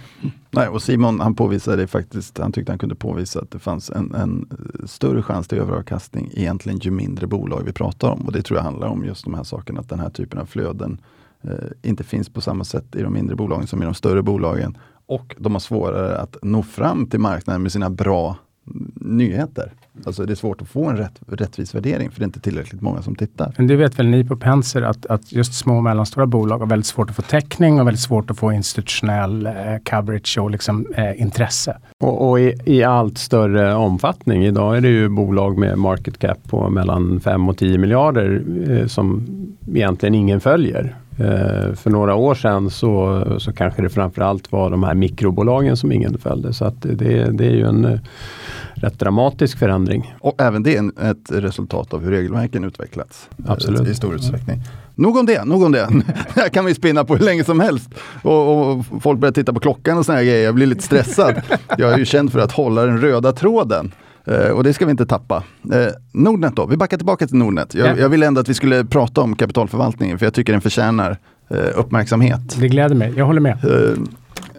Nej, 0.57 0.69
och 0.69 0.83
Simon 0.83 1.21
han 1.21 1.35
påvisade 1.35 1.87
faktiskt, 1.87 2.38
han 2.38 2.53
tyckte 2.53 2.73
han 2.73 2.79
kunde 2.79 2.95
påvisa 2.95 3.40
att 3.40 3.51
det 3.51 3.59
fanns 3.59 3.90
en, 3.90 4.14
en 4.14 4.47
eh, 4.51 4.87
större 4.87 5.23
chans 5.23 5.49
till 5.49 5.59
överavkastning 5.59 6.31
egentligen 6.35 6.79
ju 6.79 6.90
mindre 6.90 7.27
bolag 7.27 7.62
vi 7.64 7.73
pratar 7.73 8.09
om. 8.09 8.21
Och 8.21 8.33
det 8.33 8.42
tror 8.42 8.59
jag 8.59 8.64
handlar 8.64 8.88
om 8.88 9.05
just 9.05 9.25
de 9.25 9.35
här 9.35 9.45
sakerna, 9.45 9.81
att 9.81 9.88
den 9.88 10.01
här 10.01 10.11
typen 10.11 10.40
av 10.40 10.47
flöden 10.47 11.01
eh, 11.42 11.51
inte 11.83 12.05
finns 12.05 12.29
på 12.29 12.40
samma 12.40 12.64
sätt 12.64 12.97
i 12.97 13.03
de 13.03 13.12
mindre 13.12 13.37
bolagen 13.37 13.66
som 13.66 13.83
i 13.83 13.85
de 13.85 13.95
större 13.95 14.23
bolagen. 14.23 14.79
Och 15.07 15.37
de 15.38 15.53
har 15.53 15.61
svårare 15.61 16.19
att 16.19 16.37
nå 16.42 16.62
fram 16.62 17.07
till 17.07 17.21
marknaden 17.21 17.62
med 17.62 17.73
sina 17.73 17.90
bra 17.90 18.37
nyheter. 18.95 19.73
Alltså 20.04 20.24
det 20.26 20.32
är 20.32 20.35
svårt 20.35 20.62
att 20.62 20.68
få 20.68 20.85
en 20.85 20.96
rätt, 20.96 21.20
rättvis 21.26 21.74
värdering 21.74 22.11
för 22.11 22.20
det 22.20 22.24
är 22.24 22.26
inte 22.26 22.40
tillräckligt 22.40 22.80
många 22.82 23.02
som 23.02 23.14
tittar. 23.14 23.54
Men 23.56 23.66
det 23.66 23.76
vet 23.76 23.98
väl 23.98 24.06
ni 24.06 24.24
på 24.24 24.37
Penser 24.37 24.82
att, 24.82 25.06
att 25.06 25.32
just 25.32 25.54
små 25.54 25.76
och 25.76 25.82
mellanstora 25.82 26.26
bolag 26.26 26.59
har 26.59 26.66
väldigt 26.66 26.87
svårt 26.87 27.11
att 27.11 27.16
få 27.16 27.22
täckning 27.22 27.80
och 27.80 27.87
väldigt 27.87 28.02
svårt 28.02 28.30
att 28.30 28.38
få 28.38 28.52
institutionell 28.52 29.46
eh, 29.46 29.52
coverage 29.90 30.38
och 30.38 30.50
liksom, 30.50 30.87
eh, 30.96 31.20
intresse. 31.20 31.76
Och, 32.04 32.30
och 32.30 32.40
i, 32.40 32.54
i, 32.64 32.82
allt 32.82 33.18
större 33.18 33.74
omfattning. 33.74 34.44
Idag 34.44 34.76
är 34.76 34.80
det 34.80 34.88
ju 34.88 35.09
bolag 35.09 35.59
med 35.59 35.78
market 35.78 36.18
cap 36.18 36.38
på 36.48 36.70
mellan 36.70 37.20
5 37.20 37.48
och 37.48 37.56
10 37.56 37.78
miljarder 37.78 38.42
eh, 38.68 38.87
som 38.87 39.26
egentligen 39.74 40.14
ingen 40.14 40.40
följer. 40.40 40.96
Eh, 41.18 41.74
för 41.74 41.90
några 41.90 42.14
år 42.14 42.35
sedan 42.35 42.70
så, 42.70 43.24
så 43.38 43.52
kanske 43.52 43.83
det 43.83 43.88
framförallt 43.88 44.52
var 44.52 44.70
de 44.70 44.83
här 44.83 44.94
mikrobolagen 44.94 45.76
som 45.76 45.92
ingen 45.92 46.18
följde. 46.18 46.52
Så 46.52 46.64
att 46.64 46.83
det, 46.83 47.31
det 47.33 47.46
är 47.46 47.55
ju 47.55 47.66
en 47.66 47.85
eh, 47.85 47.98
rätt 48.74 48.98
dramatisk 48.98 49.59
förändring. 49.59 50.14
Och 50.20 50.40
även 50.42 50.62
det 50.62 50.76
är 50.76 51.11
ett 51.11 51.33
resultat 51.33 51.94
av 51.94 52.05
hur 52.05 52.11
regelverken 52.11 52.64
utvecklats. 52.64 53.29
Eh, 53.38 53.50
Absolut. 53.50 53.88
I 53.88 53.94
stor 53.94 54.14
utsträckning. 54.14 54.61
Nog 54.94 55.16
om 55.16 55.26
det, 55.26 55.44
nog 55.44 55.62
om 55.62 55.72
det. 55.72 55.88
Det 56.35 56.40
här 56.40 56.48
kan 56.48 56.64
vi 56.64 56.74
spinna 56.74 57.05
på 57.05 57.16
hur 57.16 57.24
länge 57.24 57.44
som 57.44 57.61
helst. 57.61 57.90
Och, 58.22 58.70
och 58.70 58.85
folk 59.00 59.20
börjar 59.20 59.33
titta 59.33 59.52
på 59.52 59.61
klockan 59.61 59.98
och 59.98 60.07
såna 60.07 60.18
här 60.18 60.24
grejer. 60.24 60.44
Jag 60.44 60.55
blir 60.55 60.66
lite 60.66 60.83
stressad. 60.83 61.35
Jag 61.79 61.92
är 61.92 61.98
ju 61.98 62.05
känd 62.05 62.33
för 62.33 62.38
att 62.38 62.52
hålla 62.52 62.87
den 62.87 63.00
röda 63.00 63.33
tråden. 63.33 63.92
Uh, 64.31 64.51
och 64.51 64.65
det 64.65 64.75
ska 64.75 64.87
vi 64.87 64.91
inte 64.91 65.07
tappa. 65.07 65.37
Uh, 65.37 65.87
Nordnet 66.12 66.57
då, 66.57 66.67
vi 66.67 66.77
backar 66.77 66.97
tillbaka 66.97 67.27
till 67.27 67.37
Nordnet. 67.37 67.75
Jag, 67.75 67.89
ja. 67.89 67.97
jag 67.97 68.09
ville 68.09 68.27
ändå 68.27 68.41
att 68.41 68.49
vi 68.49 68.55
skulle 68.55 68.85
prata 68.85 69.21
om 69.21 69.37
kapitalförvaltningen 69.37 70.19
för 70.19 70.27
jag 70.27 70.35
tycker 70.35 70.53
den 70.53 70.61
förtjänar 70.61 71.19
uh, 71.55 71.59
uppmärksamhet. 71.75 72.57
Det 72.61 72.69
gläder 72.69 72.95
mig, 72.95 73.12
jag 73.17 73.27
håller 73.27 73.41
med. 73.41 73.59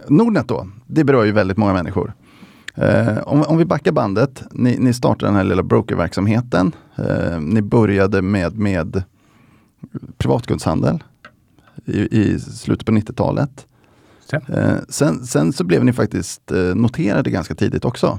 Nordnet 0.08 0.48
då, 0.48 0.68
det 0.86 1.04
berör 1.04 1.24
ju 1.24 1.32
väldigt 1.32 1.56
många 1.56 1.72
människor. 1.72 2.12
Om, 3.24 3.42
om, 3.42 3.58
vi 3.58 3.64
backar 3.64 3.92
bandet, 3.92 4.42
ni, 4.50 4.78
ni 4.78 4.92
startade 4.92 5.26
den 5.26 5.36
här 5.36 5.44
lilla 5.44 5.62
brokerverksamheten. 5.62 6.72
Ni 7.40 7.62
började 7.62 8.22
med, 8.22 8.58
med 8.58 9.02
privatkundshandel 10.18 11.02
i, 11.84 12.18
i 12.18 12.40
slutet 12.40 12.86
på 12.86 12.92
90-talet. 12.92 13.66
Sen. 14.30 14.42
sen. 14.88 15.26
Sen, 15.26 15.52
så 15.52 15.64
blev 15.64 15.84
ni 15.84 15.92
faktiskt 15.92 16.52
noterade 16.74 17.30
ganska 17.30 17.54
tidigt 17.54 17.84
också. 17.84 18.18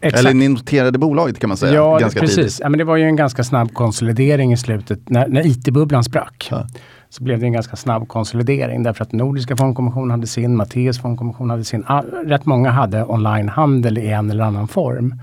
Exakt. 0.00 0.18
Eller 0.18 0.34
ni 0.34 0.48
noterade 0.48 0.98
bolaget 0.98 1.38
kan 1.38 1.48
man 1.48 1.56
säga. 1.56 1.74
Ja, 1.74 1.98
ganska 1.98 2.20
precis. 2.20 2.36
Tidigt. 2.36 2.60
Ja, 2.60 2.68
men 2.68 2.78
det 2.78 2.84
var 2.84 2.96
ju 2.96 3.04
en 3.04 3.16
ganska 3.16 3.44
snabb 3.44 3.74
konsolidering 3.74 4.52
i 4.52 4.56
slutet. 4.56 5.10
När, 5.10 5.28
när 5.28 5.46
IT-bubblan 5.46 6.04
sprack 6.04 6.48
ja. 6.50 6.66
så 7.08 7.24
blev 7.24 7.40
det 7.40 7.46
en 7.46 7.52
ganska 7.52 7.76
snabb 7.76 8.08
konsolidering 8.08 8.82
därför 8.82 9.04
att 9.04 9.12
Nordiska 9.12 9.56
fondkommissionen 9.56 10.10
hade 10.10 10.26
sin, 10.26 10.56
Matteus 10.56 10.98
fondkommission 10.98 11.50
hade 11.50 11.64
sin. 11.64 11.84
All, 11.86 12.04
rätt 12.04 12.46
många 12.46 12.70
hade 12.70 13.04
onlinehandel 13.04 13.98
i 13.98 14.08
en 14.08 14.30
eller 14.30 14.44
annan 14.44 14.68
form. 14.68 15.14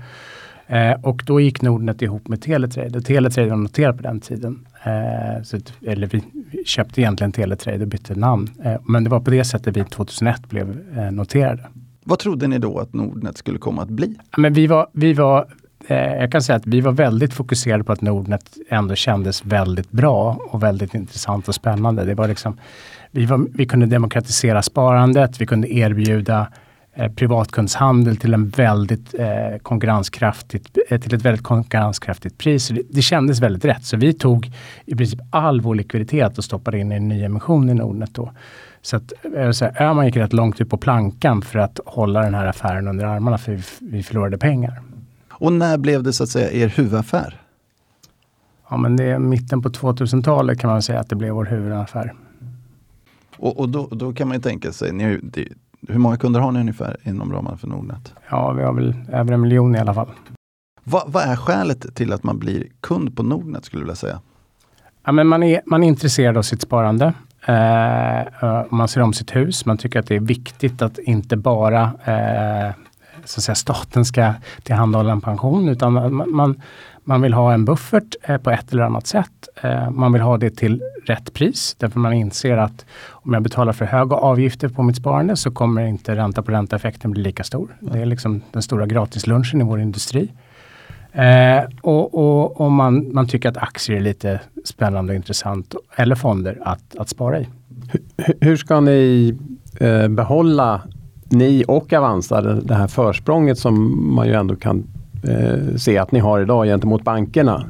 Eh, 0.66 0.92
och 1.02 1.22
då 1.26 1.40
gick 1.40 1.62
Nordnet 1.62 2.02
ihop 2.02 2.28
med 2.28 2.42
Teletrade 2.42 2.98
och 2.98 3.04
Teletrade 3.04 3.50
var 3.50 3.56
noterat 3.56 3.96
på 3.96 4.02
den 4.02 4.20
tiden. 4.20 4.66
Eh, 4.84 5.42
så, 5.42 5.58
eller 5.86 6.06
vi 6.06 6.22
köpte 6.64 7.00
egentligen 7.00 7.32
Teletrade 7.32 7.82
och 7.82 7.88
bytte 7.88 8.14
namn. 8.14 8.50
Eh, 8.64 8.76
men 8.82 9.04
det 9.04 9.10
var 9.10 9.20
på 9.20 9.30
det 9.30 9.44
sättet 9.44 9.76
vi 9.76 9.84
2001 9.84 10.48
blev 10.48 10.78
eh, 10.96 11.10
noterade. 11.10 11.62
Vad 12.04 12.18
trodde 12.18 12.46
ni 12.46 12.58
då 12.58 12.78
att 12.78 12.92
Nordnet 12.92 13.38
skulle 13.38 13.58
komma 13.58 13.82
att 13.82 13.88
bli? 13.88 14.16
Men 14.36 14.52
vi 14.52 14.66
var, 14.66 14.88
vi 14.92 15.12
var 15.12 15.46
eh, 15.86 15.96
jag 15.96 16.32
kan 16.32 16.42
säga 16.42 16.56
att 16.56 16.66
vi 16.66 16.80
var 16.80 16.92
väldigt 16.92 17.34
fokuserade 17.34 17.84
på 17.84 17.92
att 17.92 18.00
Nordnet 18.00 18.56
ändå 18.68 18.94
kändes 18.94 19.44
väldigt 19.44 19.90
bra 19.90 20.40
och 20.50 20.62
väldigt 20.62 20.94
intressant 20.94 21.48
och 21.48 21.54
spännande. 21.54 22.04
Det 22.04 22.14
var 22.14 22.28
liksom, 22.28 22.58
vi, 23.10 23.26
var, 23.26 23.46
vi 23.54 23.66
kunde 23.66 23.86
demokratisera 23.86 24.62
sparandet, 24.62 25.40
vi 25.40 25.46
kunde 25.46 25.72
erbjuda 25.74 26.48
eh, 26.94 27.12
privatkundshandel 27.12 28.16
till, 28.16 28.34
en 28.34 28.48
väldigt, 28.48 29.14
eh, 29.14 29.58
konkurrenskraftigt, 29.62 30.78
eh, 30.88 31.00
till 31.00 31.14
ett 31.14 31.22
väldigt 31.22 31.44
konkurrenskraftigt 31.44 32.38
pris. 32.38 32.68
Det, 32.68 32.82
det 32.90 33.02
kändes 33.02 33.40
väldigt 33.40 33.64
rätt. 33.64 33.84
Så 33.84 33.96
vi 33.96 34.12
tog 34.12 34.52
i 34.86 34.96
princip 34.96 35.20
all 35.30 35.60
vår 35.60 35.74
likviditet 35.74 36.38
och 36.38 36.44
stoppade 36.44 36.78
in 36.78 36.92
i 36.92 36.94
en 36.94 37.08
ny 37.08 37.24
emission 37.24 37.70
i 37.70 37.74
Nordnet. 37.74 38.14
Då. 38.14 38.32
Så 38.82 38.96
att 38.96 39.12
säga, 39.56 39.72
Öhman 39.80 40.06
gick 40.06 40.16
rätt 40.16 40.32
långt 40.32 40.60
ut 40.60 40.70
på 40.70 40.76
plankan 40.76 41.42
för 41.42 41.58
att 41.58 41.80
hålla 41.86 42.22
den 42.22 42.34
här 42.34 42.46
affären 42.46 42.88
under 42.88 43.04
armarna 43.04 43.38
för 43.38 43.52
vi, 43.52 43.62
vi 43.80 44.02
förlorade 44.02 44.38
pengar. 44.38 44.82
Och 45.30 45.52
när 45.52 45.78
blev 45.78 46.02
det 46.02 46.12
så 46.12 46.22
att 46.22 46.28
säga 46.28 46.52
er 46.52 46.68
huvudaffär? 46.68 47.40
Ja, 48.70 48.76
men 48.76 48.96
det 48.96 49.04
är 49.04 49.18
mitten 49.18 49.62
på 49.62 49.68
2000-talet 49.68 50.60
kan 50.60 50.70
man 50.70 50.82
säga 50.82 51.00
att 51.00 51.08
det 51.08 51.16
blev 51.16 51.34
vår 51.34 51.44
huvudaffär. 51.44 52.14
Och, 53.36 53.60
och 53.60 53.68
då, 53.68 53.88
då, 53.90 54.12
kan 54.12 54.28
man 54.28 54.36
ju 54.36 54.42
tänka 54.42 54.72
sig, 54.72 54.92
ni, 54.92 55.18
det, 55.22 55.48
hur 55.88 55.98
många 55.98 56.16
kunder 56.16 56.40
har 56.40 56.52
ni 56.52 56.60
ungefär 56.60 56.96
inom 57.02 57.32
ramen 57.32 57.58
för 57.58 57.68
Nordnet? 57.68 58.14
Ja, 58.30 58.52
vi 58.52 58.62
har 58.62 58.72
väl 58.72 58.94
över 59.12 59.32
en 59.32 59.40
miljon 59.40 59.74
i 59.74 59.78
alla 59.78 59.94
fall. 59.94 60.08
Va, 60.84 61.04
vad 61.06 61.22
är 61.22 61.36
skälet 61.36 61.94
till 61.94 62.12
att 62.12 62.22
man 62.22 62.38
blir 62.38 62.66
kund 62.80 63.16
på 63.16 63.22
Nordnet 63.22 63.64
skulle 63.64 63.80
du 63.80 63.84
vilja 63.84 63.96
säga? 63.96 64.20
Ja, 65.04 65.12
men 65.12 65.26
man, 65.26 65.42
är, 65.42 65.60
man 65.66 65.82
är 65.82 65.88
intresserad 65.88 66.36
av 66.36 66.42
sitt 66.42 66.62
sparande. 66.62 67.12
Eh, 67.46 68.64
man 68.70 68.88
ser 68.88 69.00
om 69.00 69.12
sitt 69.12 69.36
hus. 69.36 69.66
Man 69.66 69.78
tycker 69.78 70.00
att 70.00 70.06
det 70.06 70.16
är 70.16 70.20
viktigt 70.20 70.82
att 70.82 70.98
inte 70.98 71.36
bara 71.36 71.82
eh, 72.04 72.74
så 73.24 73.38
att 73.38 73.44
säga, 73.44 73.54
staten 73.54 74.04
ska 74.04 74.34
tillhandahålla 74.62 75.12
en 75.12 75.20
pension 75.20 75.68
utan 75.68 75.92
man, 75.92 76.30
man, 76.34 76.62
man 77.04 77.22
vill 77.22 77.34
ha 77.34 77.52
en 77.52 77.64
buffert 77.64 78.14
eh, 78.22 78.36
på 78.36 78.50
ett 78.50 78.72
eller 78.72 78.82
annat 78.82 79.06
sätt. 79.06 79.48
Eh, 79.62 79.90
man 79.90 80.12
vill 80.12 80.22
ha 80.22 80.38
det 80.38 80.50
till 80.50 80.82
rätt 81.04 81.32
pris 81.32 81.76
därför 81.78 81.98
man 81.98 82.12
inser 82.12 82.56
att 82.56 82.86
om 83.08 83.32
jag 83.32 83.42
betalar 83.42 83.72
för 83.72 83.84
höga 83.84 84.16
avgifter 84.16 84.68
på 84.68 84.82
mitt 84.82 84.96
sparande 84.96 85.36
så 85.36 85.50
kommer 85.50 85.86
inte 85.86 86.16
ränta 86.16 86.42
på 86.42 86.52
ränta-effekten 86.52 87.10
bli 87.10 87.22
lika 87.22 87.44
stor. 87.44 87.76
Det 87.80 87.98
är 87.98 88.06
liksom 88.06 88.42
den 88.52 88.62
stora 88.62 88.86
gratislunchen 88.86 89.60
i 89.60 89.64
vår 89.64 89.80
industri. 89.80 90.32
Eh, 91.12 91.64
och, 91.80 92.14
och, 92.14 92.60
och 92.60 92.72
man, 92.72 93.14
man, 93.14 93.28
tycker 93.28 93.48
att 93.48 93.56
aktier 93.56 93.96
är 93.96 94.00
lite 94.00 94.40
spännande 94.64 95.12
och 95.12 95.16
intressant, 95.16 95.74
eller 95.96 96.14
fonder, 96.14 96.58
att, 96.62 96.96
att 96.96 97.08
spara 97.08 97.40
i. 97.40 97.48
Hur, 98.16 98.34
hur 98.40 98.56
ska 98.56 98.80
ni 98.80 99.34
eh, 99.80 100.08
behålla, 100.08 100.80
ni 101.28 101.64
och 101.68 101.92
Avanza, 101.92 102.40
det, 102.40 102.60
det 102.60 102.74
här 102.74 102.88
försprånget 102.88 103.58
som 103.58 104.04
man 104.14 104.26
ju 104.26 104.34
ändå 104.34 104.56
kan 104.56 104.84
eh, 105.28 105.76
se 105.76 105.98
att 105.98 106.12
ni 106.12 106.18
har 106.18 106.40
idag 106.40 106.66
gentemot 106.66 107.04
bankerna 107.04 107.64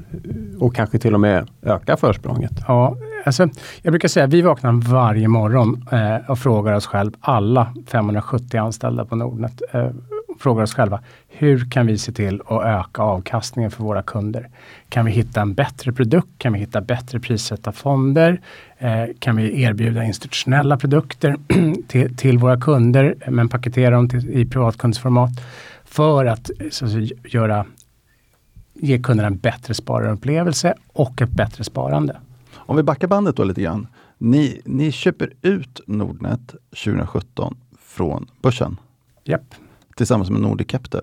och 0.58 0.74
kanske 0.74 0.98
till 0.98 1.14
och 1.14 1.20
med 1.20 1.48
öka 1.62 1.96
försprånget? 1.96 2.52
Ja, 2.68 2.96
alltså, 3.24 3.48
jag 3.82 3.92
brukar 3.92 4.08
säga 4.08 4.24
att 4.24 4.32
vi 4.32 4.42
vaknar 4.42 4.72
varje 4.72 5.28
morgon 5.28 5.84
eh, 5.92 6.30
och 6.30 6.38
frågar 6.38 6.74
oss 6.74 6.86
själva, 6.86 7.16
alla 7.20 7.74
570 7.86 8.58
anställda 8.58 9.04
på 9.04 9.16
Nordnet, 9.16 9.62
eh, 9.72 9.86
frågar 10.40 10.62
oss 10.62 10.74
själva, 10.74 11.00
hur 11.28 11.70
kan 11.70 11.86
vi 11.86 11.98
se 11.98 12.12
till 12.12 12.40
att 12.46 12.64
öka 12.64 13.02
avkastningen 13.02 13.70
för 13.70 13.84
våra 13.84 14.02
kunder? 14.02 14.48
Kan 14.88 15.04
vi 15.04 15.12
hitta 15.12 15.40
en 15.40 15.54
bättre 15.54 15.92
produkt? 15.92 16.28
Kan 16.38 16.52
vi 16.52 16.58
hitta 16.58 16.80
bättre 16.80 17.20
prissätta 17.20 17.72
fonder? 17.72 18.40
Eh, 18.78 19.04
kan 19.18 19.36
vi 19.36 19.62
erbjuda 19.62 20.04
institutionella 20.04 20.76
produkter 20.76 21.36
till, 21.88 22.16
till, 22.16 22.38
våra 22.38 22.60
kunder 22.60 23.14
men 23.28 23.48
paketera 23.48 23.90
dem 23.90 24.08
till, 24.08 24.30
i 24.30 24.46
privatkundsformat? 24.46 25.30
för 25.90 26.24
att, 26.24 26.50
så 26.70 26.84
att 26.84 27.32
göra, 27.34 27.66
ge 28.74 28.98
kunderna 28.98 29.26
en 29.26 29.36
bättre 29.36 29.74
spararupplevelse 29.74 30.74
och 30.92 31.22
ett 31.22 31.30
bättre 31.30 31.64
sparande. 31.64 32.16
Om 32.52 32.76
vi 32.76 32.82
backar 32.82 33.08
bandet 33.08 33.36
då 33.36 33.44
lite 33.44 33.62
grann. 33.62 33.86
Ni, 34.18 34.60
ni 34.64 34.92
köper 34.92 35.32
ut 35.42 35.80
Nordnet 35.86 36.54
2017 36.70 37.56
från 37.78 38.26
börsen. 38.42 38.76
Yep. 39.24 39.54
Tillsammans 40.00 40.30
med 40.30 40.40
Nordic 40.40 40.66
Capital. 40.66 41.02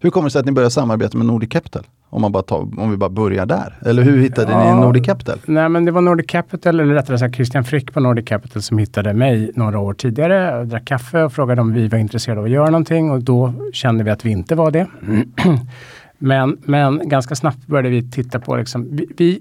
Hur 0.00 0.10
kommer 0.10 0.26
det 0.26 0.30
sig 0.30 0.40
att 0.40 0.46
ni 0.46 0.52
börjar 0.52 0.68
samarbeta 0.68 1.18
med 1.18 1.26
Nordic 1.26 1.50
Capital? 1.50 1.86
Om, 2.10 2.22
man 2.22 2.32
bara 2.32 2.42
tar, 2.42 2.58
om 2.80 2.90
vi 2.90 2.96
bara 2.96 3.10
börjar 3.10 3.46
där. 3.46 3.78
Eller 3.86 4.02
hur 4.02 4.18
hittade 4.18 4.52
ja, 4.52 4.74
ni 4.74 4.80
Nordic 4.80 5.06
Capital? 5.06 5.38
Nej 5.46 5.68
men 5.68 5.84
det 5.84 5.92
var 5.92 6.00
Nordic 6.00 6.26
Capital, 6.26 6.80
eller 6.80 6.94
rättare 6.94 7.18
sagt 7.18 7.34
Christian 7.34 7.64
Frick 7.64 7.92
på 7.92 8.00
Nordic 8.00 8.28
Capital 8.28 8.62
som 8.62 8.78
hittade 8.78 9.14
mig 9.14 9.50
några 9.54 9.78
år 9.78 9.94
tidigare. 9.94 10.34
Jag 10.34 10.68
drack 10.68 10.84
kaffe 10.84 11.22
och 11.22 11.32
frågade 11.32 11.60
om 11.60 11.72
vi 11.72 11.88
var 11.88 11.98
intresserade 11.98 12.40
av 12.40 12.44
att 12.44 12.50
göra 12.50 12.70
någonting 12.70 13.10
och 13.10 13.22
då 13.22 13.54
kände 13.72 14.04
vi 14.04 14.10
att 14.10 14.24
vi 14.24 14.30
inte 14.30 14.54
var 14.54 14.70
det. 14.70 14.86
men, 16.18 16.58
men 16.64 17.08
ganska 17.08 17.34
snabbt 17.34 17.66
började 17.66 17.88
vi 17.88 18.10
titta 18.10 18.40
på, 18.40 18.56
liksom, 18.56 18.88
vi, 18.90 19.06
vi 19.16 19.40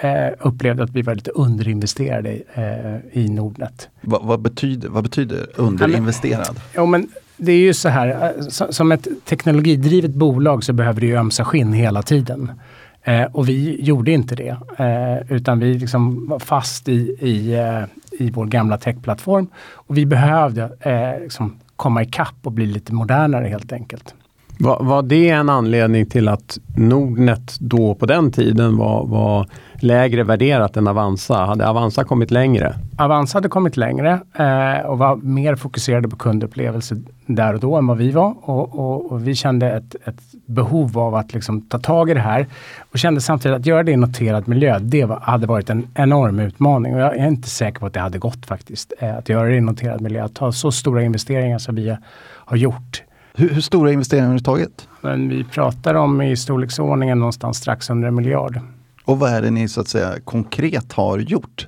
eh, 0.00 0.32
upplevde 0.40 0.82
att 0.82 0.90
vi 0.90 1.02
var 1.02 1.14
lite 1.14 1.30
underinvesterade 1.30 2.42
eh, 2.54 3.22
i 3.22 3.28
Nordnet. 3.28 3.88
Va, 4.00 4.20
vad, 4.22 4.40
betyder, 4.40 4.88
vad 4.88 5.02
betyder 5.02 5.46
underinvesterad? 5.56 6.60
Ja, 6.74 6.86
men, 6.86 7.08
det 7.42 7.52
är 7.52 7.58
ju 7.58 7.74
så 7.74 7.88
här, 7.88 8.34
eh, 8.38 8.48
som 8.48 8.92
ett 8.92 9.08
teknologidrivet 9.24 10.10
bolag 10.10 10.64
så 10.64 10.72
behöver 10.72 11.00
du 11.00 11.06
ju 11.06 11.16
ömsa 11.16 11.44
skinn 11.44 11.72
hela 11.72 12.02
tiden. 12.02 12.52
Eh, 13.02 13.24
och 13.24 13.48
vi 13.48 13.82
gjorde 13.82 14.10
inte 14.10 14.34
det. 14.34 14.56
Eh, 14.76 15.32
utan 15.32 15.58
vi 15.58 15.74
liksom 15.74 16.28
var 16.28 16.38
fast 16.38 16.88
i, 16.88 17.16
i, 17.20 17.54
eh, 17.54 17.84
i 18.24 18.30
vår 18.30 18.46
gamla 18.46 18.78
techplattform. 18.78 19.46
Och 19.72 19.96
vi 19.96 20.06
behövde 20.06 20.62
eh, 20.80 21.22
liksom 21.22 21.56
komma 21.76 22.02
ikapp 22.02 22.34
och 22.42 22.52
bli 22.52 22.66
lite 22.66 22.94
modernare 22.94 23.48
helt 23.48 23.72
enkelt. 23.72 24.14
Var, 24.62 24.78
var 24.80 25.02
det 25.02 25.28
en 25.28 25.48
anledning 25.48 26.06
till 26.06 26.28
att 26.28 26.58
Nordnet 26.76 27.56
då 27.60 27.94
på 27.94 28.06
den 28.06 28.32
tiden 28.32 28.76
var, 28.76 29.06
var 29.06 29.46
lägre 29.74 30.24
värderat 30.24 30.76
än 30.76 30.88
Avanza? 30.88 31.34
Hade 31.34 31.68
Avanza 31.68 32.04
kommit 32.04 32.30
längre? 32.30 32.74
Avanza 32.98 33.36
hade 33.36 33.48
kommit 33.48 33.76
längre 33.76 34.20
eh, 34.34 34.86
och 34.86 34.98
var 34.98 35.16
mer 35.16 35.56
fokuserade 35.56 36.08
på 36.08 36.16
kundupplevelse 36.16 36.96
där 37.26 37.54
och 37.54 37.60
då 37.60 37.76
än 37.76 37.86
vad 37.86 37.98
vi 37.98 38.10
var. 38.10 38.34
Och, 38.40 38.78
och, 38.78 39.12
och 39.12 39.26
vi 39.26 39.34
kände 39.34 39.70
ett, 39.70 39.96
ett, 40.04 40.20
behov 40.46 40.98
av 40.98 41.14
att 41.14 41.34
liksom 41.34 41.60
ta 41.60 41.78
tag 41.78 42.10
i 42.10 42.14
det 42.14 42.20
här 42.20 42.46
och 42.92 42.98
kände 42.98 43.20
samtidigt 43.20 43.58
att 43.58 43.66
göra 43.66 43.82
det 43.82 43.92
i 43.92 43.96
noterad 43.96 44.48
miljö, 44.48 44.78
det 44.78 45.04
var, 45.04 45.20
hade 45.20 45.46
varit 45.46 45.70
en 45.70 45.86
enorm 45.94 46.38
utmaning. 46.38 46.94
Och 46.94 47.00
jag 47.00 47.16
är 47.16 47.28
inte 47.28 47.48
säker 47.48 47.80
på 47.80 47.86
att 47.86 47.94
det 47.94 48.00
hade 48.00 48.18
gått 48.18 48.46
faktiskt. 48.46 48.92
Eh, 48.98 49.16
att 49.16 49.28
göra 49.28 49.48
det 49.48 49.56
i 49.56 49.60
noterad 49.60 50.00
miljö, 50.00 50.24
att 50.24 50.34
ta 50.34 50.52
så 50.52 50.72
stora 50.72 51.02
investeringar 51.02 51.58
som 51.58 51.74
vi 51.74 51.96
har 52.44 52.56
gjort 52.56 53.02
hur, 53.34 53.48
hur 53.48 53.60
stora 53.60 53.92
investeringar 53.92 54.26
har 54.26 54.34
ni 54.34 54.40
tagit? 54.40 54.88
Men 55.00 55.28
vi 55.28 55.44
pratar 55.44 55.94
om 55.94 56.22
i 56.22 56.36
storleksordningen 56.36 57.18
någonstans 57.18 57.56
strax 57.56 57.90
under 57.90 58.08
en 58.08 58.14
miljard. 58.14 58.60
Och 59.04 59.18
vad 59.18 59.30
är 59.30 59.42
det 59.42 59.50
ni 59.50 59.68
så 59.68 59.80
att 59.80 59.88
säga 59.88 60.14
konkret 60.24 60.92
har 60.92 61.18
gjort? 61.18 61.66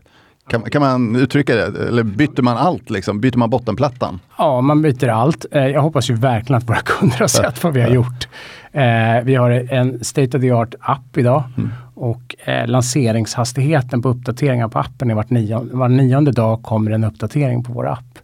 Kan, 0.48 0.62
kan 0.62 0.82
man 0.82 1.16
uttrycka 1.16 1.54
det? 1.54 1.88
Eller 1.88 2.02
byter 2.02 2.42
man 2.42 2.56
allt? 2.56 2.90
Liksom? 2.90 3.20
Byter 3.20 3.38
man 3.38 3.50
bottenplattan? 3.50 4.20
Ja, 4.38 4.60
man 4.60 4.82
byter 4.82 5.08
allt. 5.08 5.46
Eh, 5.50 5.66
jag 5.66 5.80
hoppas 5.80 6.10
ju 6.10 6.14
verkligen 6.14 6.58
att 6.58 6.68
våra 6.68 6.80
kunder 6.84 7.18
har 7.18 7.28
sett 7.28 7.64
vad 7.64 7.72
vi 7.72 7.80
har 7.80 7.88
gjort. 7.88 8.28
Eh, 8.72 9.24
vi 9.24 9.34
har 9.34 9.50
en 9.50 10.04
state 10.04 10.36
of 10.36 10.42
the 10.42 10.50
art 10.50 10.74
app 10.80 11.16
idag 11.16 11.44
mm. 11.56 11.70
och 11.94 12.36
eh, 12.44 12.66
lanseringshastigheten 12.66 14.02
på 14.02 14.08
uppdateringar 14.08 14.68
på 14.68 14.78
appen 14.78 15.10
är 15.10 15.14
vart 15.14 15.30
nionde, 15.30 15.76
var 15.76 15.88
nionde 15.88 16.32
dag 16.32 16.62
kommer 16.62 16.90
en 16.90 17.04
uppdatering 17.04 17.64
på 17.64 17.72
vår 17.72 17.88
app 17.88 18.18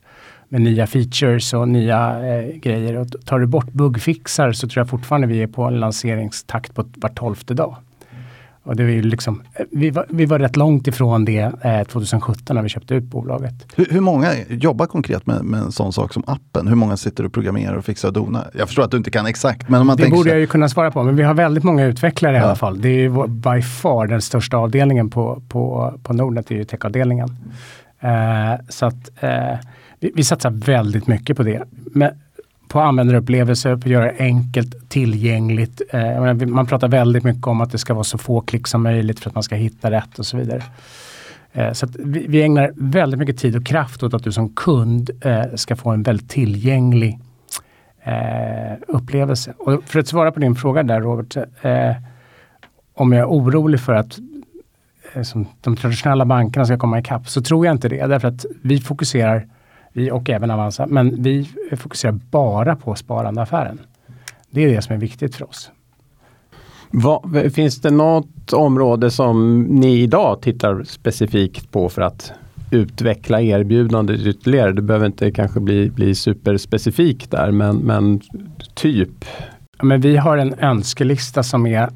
med 0.53 0.61
nya 0.61 0.87
features 0.87 1.55
och 1.55 1.69
nya 1.69 2.29
eh, 2.29 2.57
grejer. 2.57 2.97
Och 2.97 3.07
tar 3.25 3.39
du 3.39 3.47
bort 3.47 3.73
buggfixar 3.73 4.53
så 4.53 4.69
tror 4.69 4.81
jag 4.81 4.89
fortfarande 4.89 5.27
vi 5.27 5.43
är 5.43 5.47
på 5.47 5.65
en 5.65 5.81
lanseringstakt 5.81 6.75
på 6.75 6.85
var 6.95 7.09
tolfte 7.09 7.55
dag. 7.55 7.77
Och 8.63 8.77
det 8.77 8.83
är 8.83 9.03
liksom, 9.03 9.43
eh, 9.55 9.65
vi, 9.71 9.91
var, 9.91 10.07
vi 10.09 10.27
var 10.27 10.39
rätt 10.39 10.57
långt 10.57 10.87
ifrån 10.87 11.25
det 11.25 11.53
eh, 11.63 11.83
2017 11.83 12.57
när 12.57 12.63
vi 12.63 12.69
köpte 12.69 12.95
ut 12.95 13.05
bolaget. 13.05 13.55
Hur, 13.77 13.87
hur 13.91 14.01
många 14.01 14.29
jobbar 14.49 14.87
konkret 14.87 15.27
med, 15.27 15.45
med, 15.45 15.61
en 15.61 15.73
sån 15.73 15.93
sak 15.93 16.13
som 16.13 16.25
appen? 16.27 16.69
Hur 16.69 16.77
många 16.77 16.97
sitter 16.97 17.27
och 17.27 17.33
programmerar 17.33 17.77
och 17.77 17.85
fixar 17.85 18.09
och 18.09 18.15
donar? 18.15 18.51
Jag 18.55 18.69
förstår 18.69 18.83
att 18.83 18.91
du 18.91 18.97
inte 18.97 19.11
kan 19.11 19.27
exakt. 19.27 19.69
Men 19.69 19.81
om 19.81 19.87
man 19.87 19.97
det 19.97 20.11
borde 20.11 20.23
så... 20.23 20.29
jag 20.29 20.39
ju 20.39 20.47
kunna 20.47 20.69
svara 20.69 20.91
på, 20.91 21.03
men 21.03 21.17
vi 21.17 21.23
har 21.23 21.35
väldigt 21.35 21.65
många 21.65 21.85
utvecklare 21.85 22.37
ja. 22.37 22.43
i 22.43 22.45
alla 22.45 22.57
fall. 22.57 22.81
Det 22.81 22.89
är 22.89 22.99
ju 22.99 23.29
by 23.29 23.63
far 23.63 24.07
den 24.07 24.23
största 24.23 24.57
avdelningen 24.57 25.11
på, 25.11 25.43
på, 25.49 25.95
på 26.03 26.13
Nordnet, 26.13 26.47
det 26.49 26.55
är 26.55 26.59
ju 26.59 26.65
techavdelningen. 26.65 27.29
Eh, 28.01 28.61
så 28.69 28.87
att 28.87 29.11
eh, 29.21 29.59
vi, 30.01 30.13
vi 30.15 30.25
satsar 30.25 30.51
väldigt 30.51 31.07
mycket 31.07 31.37
på 31.37 31.43
det. 31.43 31.63
Men 31.71 32.11
på 32.69 32.81
användarupplevelser, 32.81 33.77
på 33.77 33.81
att 33.81 33.87
göra 33.87 34.05
det 34.05 34.19
enkelt, 34.19 34.91
tillgängligt. 34.91 35.83
Eh, 35.91 36.35
man 36.47 36.67
pratar 36.67 36.89
väldigt 36.89 37.25
mycket 37.25 37.47
om 37.47 37.61
att 37.61 37.73
det 37.73 37.79
ska 37.79 37.95
vara 37.95 38.05
så 38.05 38.19
få 38.19 38.41
klick 38.41 38.67
som 38.67 38.83
möjligt 38.83 39.21
för 39.21 39.31
att 39.31 39.35
man 39.35 39.43
ska 39.43 39.55
hitta 39.55 39.91
rätt 39.91 40.19
och 40.19 40.27
så 40.27 40.37
vidare. 40.37 40.63
Eh, 41.53 41.73
så 41.73 41.87
vi, 41.99 42.27
vi, 42.29 42.43
ägnar 42.43 42.73
väldigt 42.77 43.21
mycket 43.21 43.39
tid 43.39 43.57
och 43.57 43.67
kraft 43.67 44.03
åt 44.03 44.15
att 44.15 44.25
du 44.25 44.33
som 44.33 44.49
kund 44.49 45.11
eh, 45.21 45.43
ska 45.55 45.77
få 45.77 45.91
en 45.91 46.03
väldigt 46.03 46.31
tillgänglig 46.31 47.19
eh, 48.03 48.79
upplevelse. 48.89 49.55
Och 49.59 49.85
för 49.85 50.01
att 50.01 50.07
svara 50.07 50.33
på 50.33 50.41
din 50.41 50.55
fråga 50.55 50.83
där 50.83 51.01
Robert, 51.01 51.37
eh, 51.63 51.97
om 52.95 53.13
jag 53.13 53.21
är 53.21 53.27
orolig 53.27 53.81
för 53.81 53.95
att 53.95 54.19
eh, 55.13 55.23
som 55.23 55.47
de 55.61 55.77
traditionella 55.77 56.25
bankerna 56.25 56.67
ska 56.67 56.79
komma 56.79 56.99
ikapp 56.99 57.29
så 57.29 57.43
tror 57.43 57.67
jag 57.67 57.75
inte 57.75 57.89
det. 57.89 58.07
Därför 58.07 58.29
att 58.29 58.47
vi 58.63 58.81
fokuserar 58.81 59.47
vi 59.93 60.11
och 60.11 60.31
även 60.31 60.51
Avanza. 60.51 60.87
Men 60.87 61.23
vi 61.23 61.49
fokuserar 61.77 62.13
bara 62.13 62.77
på 62.77 62.95
sparandeaffären. 62.95 63.81
Det 64.51 64.65
är 64.65 64.69
det 64.69 64.83
som 64.83 64.95
är 64.95 65.01
viktigt 65.01 65.35
för 65.35 65.49
oss. 65.49 65.71
Vad, 66.91 67.53
finns 67.55 67.81
det 67.81 67.91
något 67.91 68.53
område 68.53 69.11
som 69.11 69.63
ni 69.63 70.01
idag 70.01 70.43
tittar 70.43 70.85
specifikt 70.85 71.71
på 71.71 71.89
för 71.89 72.03
att 72.03 72.33
utveckla 72.71 73.41
erbjudandet 73.41 74.21
ytterligare? 74.21 74.73
Det 74.73 74.83
behöver 74.83 75.07
inte 75.07 75.31
kanske 75.31 75.61
bli, 75.61 75.91
bli 75.91 76.15
superspecifikt 76.15 77.31
där, 77.31 77.51
men, 77.51 77.77
men 77.77 78.21
typ? 78.75 79.25
Men 79.83 80.01
vi 80.01 80.17
har 80.17 80.39
en 80.39 80.55
önskelista 80.59 81.43
som 81.43 81.67
är, 81.67 81.89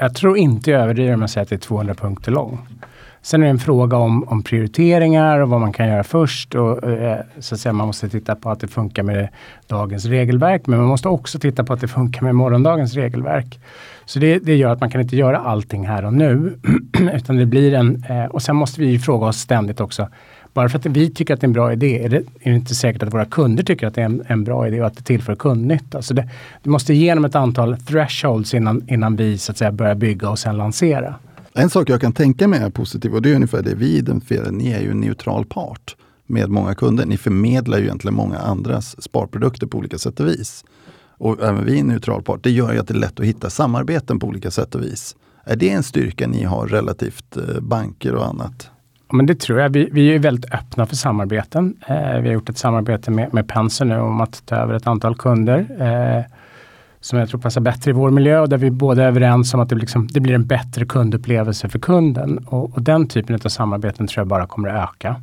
jag 0.00 0.14
tror 0.14 0.38
inte 0.38 0.70
jag 0.70 0.82
överdriver 0.82 1.14
om 1.14 1.20
jag 1.20 1.30
säger 1.30 1.42
att 1.42 1.48
det 1.48 1.56
är 1.56 1.58
200 1.58 1.94
punkter 1.94 2.32
lång. 2.32 2.58
Sen 3.26 3.42
är 3.42 3.44
det 3.46 3.50
en 3.50 3.58
fråga 3.58 3.96
om, 3.96 4.24
om 4.28 4.42
prioriteringar 4.42 5.38
och 5.38 5.48
vad 5.48 5.60
man 5.60 5.72
kan 5.72 5.88
göra 5.88 6.04
först. 6.04 6.54
Och, 6.54 6.84
eh, 6.84 7.20
så 7.38 7.54
att 7.54 7.60
säga, 7.60 7.72
man 7.72 7.86
måste 7.86 8.08
titta 8.08 8.34
på 8.34 8.50
att 8.50 8.60
det 8.60 8.68
funkar 8.68 9.02
med 9.02 9.28
dagens 9.66 10.04
regelverk, 10.04 10.66
men 10.66 10.78
man 10.78 10.88
måste 10.88 11.08
också 11.08 11.38
titta 11.38 11.64
på 11.64 11.72
att 11.72 11.80
det 11.80 11.88
funkar 11.88 12.22
med 12.22 12.34
morgondagens 12.34 12.94
regelverk. 12.94 13.60
Så 14.04 14.18
det, 14.18 14.38
det 14.38 14.56
gör 14.56 14.72
att 14.72 14.80
man 14.80 14.90
kan 14.90 15.00
inte 15.00 15.16
göra 15.16 15.38
allting 15.38 15.86
här 15.86 16.04
och 16.04 16.12
nu. 16.12 16.58
utan 17.14 17.36
det 17.36 17.46
blir 17.46 17.74
en, 17.74 18.04
eh, 18.08 18.24
och 18.24 18.42
sen 18.42 18.56
måste 18.56 18.80
vi 18.80 18.98
fråga 18.98 19.26
oss 19.26 19.38
ständigt 19.38 19.80
också, 19.80 20.08
bara 20.54 20.68
för 20.68 20.78
att 20.78 20.86
vi 20.86 21.10
tycker 21.10 21.34
att 21.34 21.40
det 21.40 21.44
är 21.44 21.48
en 21.48 21.52
bra 21.52 21.72
idé 21.72 22.04
är 22.04 22.08
det, 22.08 22.16
är 22.16 22.50
det 22.50 22.56
inte 22.56 22.74
säkert 22.74 23.02
att 23.02 23.14
våra 23.14 23.24
kunder 23.24 23.62
tycker 23.62 23.86
att 23.86 23.94
det 23.94 24.00
är 24.00 24.06
en, 24.06 24.22
en 24.26 24.44
bra 24.44 24.68
idé 24.68 24.80
och 24.80 24.86
att 24.86 24.96
det 24.96 25.02
tillför 25.02 25.34
kundnytta. 25.34 26.02
Så 26.02 26.14
det, 26.14 26.28
det 26.62 26.70
måste 26.70 26.92
igenom 26.92 27.24
ett 27.24 27.34
antal 27.34 27.76
thresholds 27.76 28.54
innan, 28.54 28.82
innan 28.88 29.16
vi 29.16 29.38
så 29.38 29.52
att 29.52 29.58
säga 29.58 29.72
börjar 29.72 29.94
bygga 29.94 30.30
och 30.30 30.38
sen 30.38 30.56
lansera. 30.56 31.14
En 31.58 31.70
sak 31.70 31.90
jag 31.90 32.00
kan 32.00 32.12
tänka 32.12 32.48
mig 32.48 32.60
är 32.60 32.70
positiv 32.70 33.14
och 33.14 33.22
det 33.22 33.30
är 33.30 33.34
ungefär 33.34 33.62
det 33.62 33.74
vi 33.74 33.96
identifierar. 33.96 34.50
Ni 34.50 34.70
är 34.70 34.80
ju 34.80 34.90
en 34.90 35.00
neutral 35.00 35.44
part 35.44 35.96
med 36.26 36.50
många 36.50 36.74
kunder. 36.74 37.06
Ni 37.06 37.16
förmedlar 37.16 37.78
ju 37.78 37.84
egentligen 37.84 38.14
många 38.14 38.38
andras 38.38 39.02
sparprodukter 39.02 39.66
på 39.66 39.78
olika 39.78 39.98
sätt 39.98 40.20
och 40.20 40.26
vis. 40.26 40.64
Och 41.18 41.42
även 41.42 41.64
vi 41.64 41.76
är 41.76 41.80
en 41.80 41.86
neutral 41.86 42.22
part. 42.22 42.42
Det 42.42 42.50
gör 42.50 42.72
ju 42.72 42.78
att 42.78 42.88
det 42.88 42.94
är 42.94 42.98
lätt 42.98 43.20
att 43.20 43.26
hitta 43.26 43.50
samarbeten 43.50 44.18
på 44.18 44.26
olika 44.26 44.50
sätt 44.50 44.74
och 44.74 44.82
vis. 44.82 45.16
Är 45.44 45.56
det 45.56 45.70
en 45.70 45.82
styrka 45.82 46.26
ni 46.26 46.44
har 46.44 46.66
relativt 46.66 47.36
eh, 47.36 47.60
banker 47.60 48.14
och 48.14 48.26
annat? 48.26 48.70
Ja, 49.08 49.16
men 49.16 49.26
det 49.26 49.40
tror 49.40 49.60
jag. 49.60 49.68
Vi, 49.68 49.88
vi 49.92 50.14
är 50.14 50.18
väldigt 50.18 50.54
öppna 50.54 50.86
för 50.86 50.96
samarbeten. 50.96 51.76
Eh, 51.86 52.20
vi 52.20 52.28
har 52.28 52.34
gjort 52.34 52.48
ett 52.48 52.58
samarbete 52.58 53.10
med, 53.10 53.34
med 53.34 53.48
Penser 53.48 53.84
nu 53.84 53.98
om 53.98 54.20
att 54.20 54.46
ta 54.46 54.56
över 54.56 54.74
ett 54.74 54.86
antal 54.86 55.16
kunder. 55.16 55.66
Eh, 55.80 56.24
som 57.06 57.18
jag 57.18 57.28
tror 57.28 57.40
passar 57.40 57.60
bättre 57.60 57.90
i 57.90 57.94
vår 57.94 58.10
miljö 58.10 58.40
och 58.40 58.48
där 58.48 58.56
vi 58.56 58.70
båda 58.70 59.02
är 59.02 59.06
överens 59.06 59.54
om 59.54 59.60
att 59.60 59.68
det, 59.68 59.76
liksom, 59.76 60.06
det 60.06 60.20
blir 60.20 60.34
en 60.34 60.46
bättre 60.46 60.86
kundupplevelse 60.86 61.68
för 61.68 61.78
kunden. 61.78 62.38
Och, 62.38 62.74
och, 62.74 62.82
den 62.82 63.08
typen 63.08 63.40
av 63.44 63.48
samarbeten 63.48 64.06
tror 64.06 64.20
jag 64.20 64.28
bara 64.28 64.46
kommer 64.46 64.68
att 64.68 64.90
öka. 64.90 65.16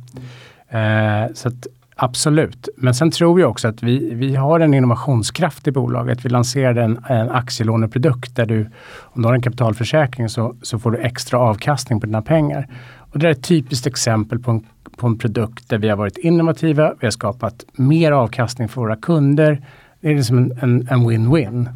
Eh, 0.68 1.34
så 1.34 1.48
att, 1.48 1.66
absolut. 1.96 2.68
Men 2.76 2.94
sen 2.94 3.10
tror 3.10 3.40
jag 3.40 3.50
också 3.50 3.68
att 3.68 3.82
vi, 3.82 4.14
vi 4.14 4.34
har 4.34 4.60
en 4.60 4.74
innovationskraft 4.74 5.68
i 5.68 5.70
bolaget. 5.70 6.24
Vi 6.24 6.28
lanserade 6.28 6.82
en, 6.82 7.04
en 7.08 7.30
aktielåneprodukt 7.30 8.36
där 8.36 8.46
du, 8.46 8.70
om 9.00 9.22
du 9.22 9.28
har 9.28 9.34
en 9.34 9.42
kapitalförsäkring 9.42 10.28
så, 10.28 10.54
så 10.62 10.78
får 10.78 10.90
du 10.90 10.98
extra 10.98 11.38
avkastning 11.38 12.00
på 12.00 12.06
dina 12.06 12.22
pengar. 12.22 12.68
Och 13.12 13.18
det 13.18 13.26
är 13.26 13.30
ett 13.30 13.44
typiskt 13.44 13.86
exempel 13.86 14.38
på 14.38 14.50
en, 14.50 14.66
på 14.96 15.06
en 15.06 15.18
produkt 15.18 15.68
där 15.68 15.78
vi 15.78 15.88
har 15.88 15.96
varit 15.96 16.18
innovativa, 16.18 16.94
vi 17.00 17.06
har 17.06 17.10
skapat 17.10 17.64
mer 17.72 18.12
avkastning 18.12 18.68
för 18.68 18.80
våra 18.80 18.96
kunder 18.96 19.62
det 20.04 20.10
är 20.10 20.14
liksom 20.14 20.38
en, 20.38 20.88
en, 20.90 21.10
win-win. 21.10 21.68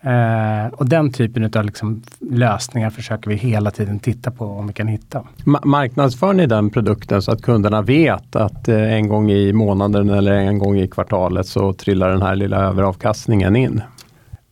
Eh, 0.00 0.72
och 0.72 0.88
den 0.88 1.12
typen 1.12 1.50
av 1.56 1.64
liksom 1.64 2.02
lösningar 2.30 2.90
försöker 2.90 3.30
vi 3.30 3.36
hela 3.36 3.70
tiden 3.70 3.98
titta 3.98 4.30
på 4.30 4.44
om 4.44 4.66
vi 4.66 4.72
kan 4.72 4.88
hitta. 4.88 5.22
Ma 5.44 5.60
marknadsför 5.64 6.32
ni 6.32 6.46
den 6.46 6.70
produkten 6.70 7.22
så 7.22 7.32
att 7.32 7.42
kunderna 7.42 7.82
vet 7.82 8.36
att 8.36 8.68
eh, 8.68 8.92
en 8.92 9.08
gång 9.08 9.30
i 9.30 9.52
månaden 9.52 10.10
eller 10.10 10.32
en 10.32 10.58
gång 10.58 10.78
i 10.78 10.88
kvartalet 10.88 11.46
så 11.46 11.72
trillar 11.72 12.10
den 12.10 12.22
här 12.22 12.36
lilla 12.36 12.56
överavkastningen 12.56 13.56
in? 13.56 13.82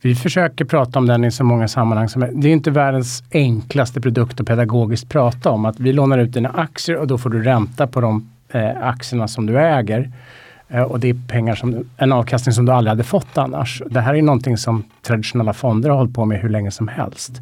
Vi 0.01 0.15
försöker 0.15 0.65
prata 0.65 0.99
om 0.99 1.07
den 1.07 1.23
i 1.23 1.31
så 1.31 1.43
många 1.43 1.67
sammanhang. 1.67 2.09
Som 2.09 2.23
är, 2.23 2.31
det 2.33 2.47
är 2.47 2.53
inte 2.53 2.71
världens 2.71 3.23
enklaste 3.31 4.01
produkt 4.01 4.39
att 4.39 4.47
pedagogiskt 4.47 5.09
prata 5.09 5.49
om. 5.49 5.65
Att 5.65 5.79
vi 5.79 5.93
lånar 5.93 6.17
ut 6.17 6.33
dina 6.33 6.49
aktier 6.49 6.97
och 6.97 7.07
då 7.07 7.17
får 7.17 7.29
du 7.29 7.43
ränta 7.43 7.87
på 7.87 8.01
de 8.01 8.29
eh, 8.51 8.87
aktierna 8.87 9.27
som 9.27 9.45
du 9.45 9.59
äger. 9.59 10.11
Eh, 10.69 10.81
och 10.81 10.99
det 10.99 11.09
är 11.09 11.15
pengar 11.27 11.55
som, 11.55 11.85
en 11.97 12.11
avkastning 12.11 12.53
som 12.53 12.65
du 12.65 12.71
aldrig 12.71 12.89
hade 12.89 13.03
fått 13.03 13.37
annars. 13.37 13.81
Det 13.89 14.01
här 14.01 14.15
är 14.15 14.21
någonting 14.21 14.57
som 14.57 14.83
traditionella 15.01 15.53
fonder 15.53 15.89
har 15.89 15.97
hållit 15.97 16.13
på 16.13 16.25
med 16.25 16.39
hur 16.39 16.49
länge 16.49 16.71
som 16.71 16.87
helst. 16.87 17.41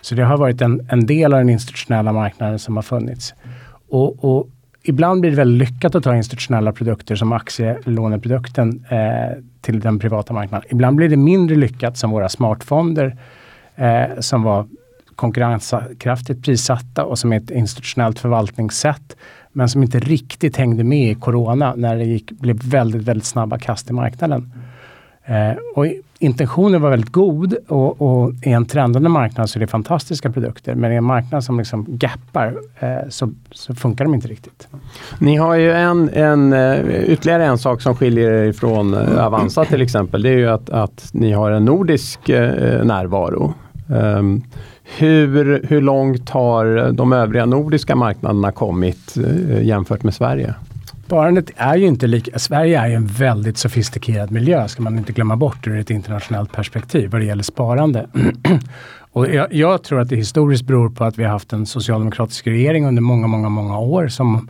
Så 0.00 0.14
det 0.14 0.24
har 0.24 0.36
varit 0.36 0.60
en, 0.62 0.88
en 0.90 1.06
del 1.06 1.32
av 1.32 1.38
den 1.38 1.48
institutionella 1.48 2.12
marknaden 2.12 2.58
som 2.58 2.76
har 2.76 2.82
funnits. 2.82 3.34
Och, 3.88 4.24
och 4.24 4.48
ibland 4.82 5.20
blir 5.20 5.30
det 5.30 5.36
väldigt 5.36 5.68
lyckat 5.68 5.94
att 5.94 6.04
ta 6.04 6.16
institutionella 6.16 6.72
produkter 6.72 7.16
som 7.16 7.32
aktielåneprodukten 7.32 8.84
eh, 8.88 9.38
till 9.60 9.80
den 9.80 9.98
privata 9.98 10.32
marknaden. 10.32 10.68
Ibland 10.70 10.96
blir 10.96 11.08
det 11.08 11.16
mindre 11.16 11.56
lyckat 11.56 11.96
som 11.96 12.10
våra 12.10 12.28
smartfonder 12.28 13.16
eh, 13.76 14.18
som 14.18 14.42
var 14.42 14.66
konkurrenskraftigt 15.16 16.44
prissatta 16.44 17.04
och 17.04 17.18
som 17.18 17.32
är 17.32 17.36
ett 17.36 17.50
institutionellt 17.50 18.18
förvaltningssätt 18.18 19.16
men 19.52 19.68
som 19.68 19.82
inte 19.82 19.98
riktigt 19.98 20.56
hängde 20.56 20.84
med 20.84 21.10
i 21.10 21.14
corona 21.14 21.74
när 21.76 21.96
det 21.96 22.04
gick, 22.04 22.30
blev 22.30 22.56
väldigt, 22.64 23.02
väldigt 23.02 23.26
snabba 23.26 23.58
kast 23.58 23.90
i 23.90 23.92
marknaden. 23.92 24.52
Eh, 25.24 25.56
och 25.74 25.86
intentionen 26.18 26.82
var 26.82 26.90
väldigt 26.90 27.12
god 27.12 27.54
och, 27.68 28.02
och, 28.02 28.32
i 28.42 28.52
en 28.52 28.66
trendande 28.66 29.08
marknad 29.08 29.50
så 29.50 29.58
är 29.58 29.60
det 29.60 29.66
fantastiska 29.66 30.30
produkter. 30.30 30.74
Men 30.74 30.92
i 30.92 30.96
en 30.96 31.04
marknad 31.04 31.44
som 31.44 31.58
liksom 31.58 31.86
gappar 31.88 32.56
eh, 32.78 33.08
så, 33.08 33.32
så, 33.50 33.74
funkar 33.74 34.04
de 34.04 34.14
inte 34.14 34.28
riktigt. 34.28 34.68
Ni 35.18 35.36
har 35.36 35.54
ju 35.54 35.72
en, 35.72 36.08
en, 36.08 36.52
eh, 36.52 37.04
ytterligare 37.04 37.44
en 37.44 37.58
sak 37.58 37.82
som 37.82 37.96
skiljer 37.96 38.32
er 38.32 38.52
från 38.52 38.94
eh, 38.94 39.26
Avanza 39.26 39.64
till 39.64 39.82
exempel. 39.82 40.22
Det 40.22 40.28
är 40.28 40.38
ju 40.38 40.48
att, 40.48 40.70
att 40.70 41.10
ni 41.12 41.32
har 41.32 41.50
en 41.50 41.64
nordisk 41.64 42.28
eh, 42.28 42.84
närvaro. 42.84 43.54
Um, 43.88 44.42
hur, 44.98 45.66
hur 45.68 45.80
långt 45.80 46.30
har 46.30 46.92
de 46.92 47.12
övriga 47.12 47.46
nordiska 47.46 47.96
marknaderna 47.96 48.52
kommit 48.52 49.16
eh, 49.16 49.62
jämfört 49.62 50.02
med 50.02 50.14
Sverige? 50.14 50.54
Sparandet 51.06 51.50
är 51.56 51.76
ju 51.76 51.86
inte 51.86 52.06
lika... 52.06 52.38
Sverige 52.38 52.80
är 52.80 52.88
ju 52.88 52.94
en 52.94 53.06
väldigt 53.06 53.58
sofistikerad 53.58 54.30
miljö, 54.30 54.68
ska 54.68 54.82
man 54.82 54.98
inte 54.98 55.12
glömma 55.12 55.36
bort 55.36 55.66
ur 55.66 55.78
ett 55.78 55.90
internationellt 55.90 56.52
perspektiv 56.52 57.10
vad 57.10 57.20
det 57.20 57.24
gäller 57.24 57.42
sparande. 57.42 58.06
Och 59.12 59.28
jag, 59.28 59.52
jag, 59.52 59.82
tror 59.82 60.00
att 60.00 60.08
det 60.08 60.16
historiskt 60.16 60.64
beror 60.64 60.90
på 60.90 61.04
att 61.04 61.18
vi 61.18 61.24
har 61.24 61.30
haft 61.30 61.52
en 61.52 61.66
socialdemokratisk 61.66 62.46
regering 62.46 62.86
under 62.86 63.02
många, 63.02 63.26
många, 63.26 63.48
många 63.48 63.78
år 63.78 64.08
som 64.08 64.48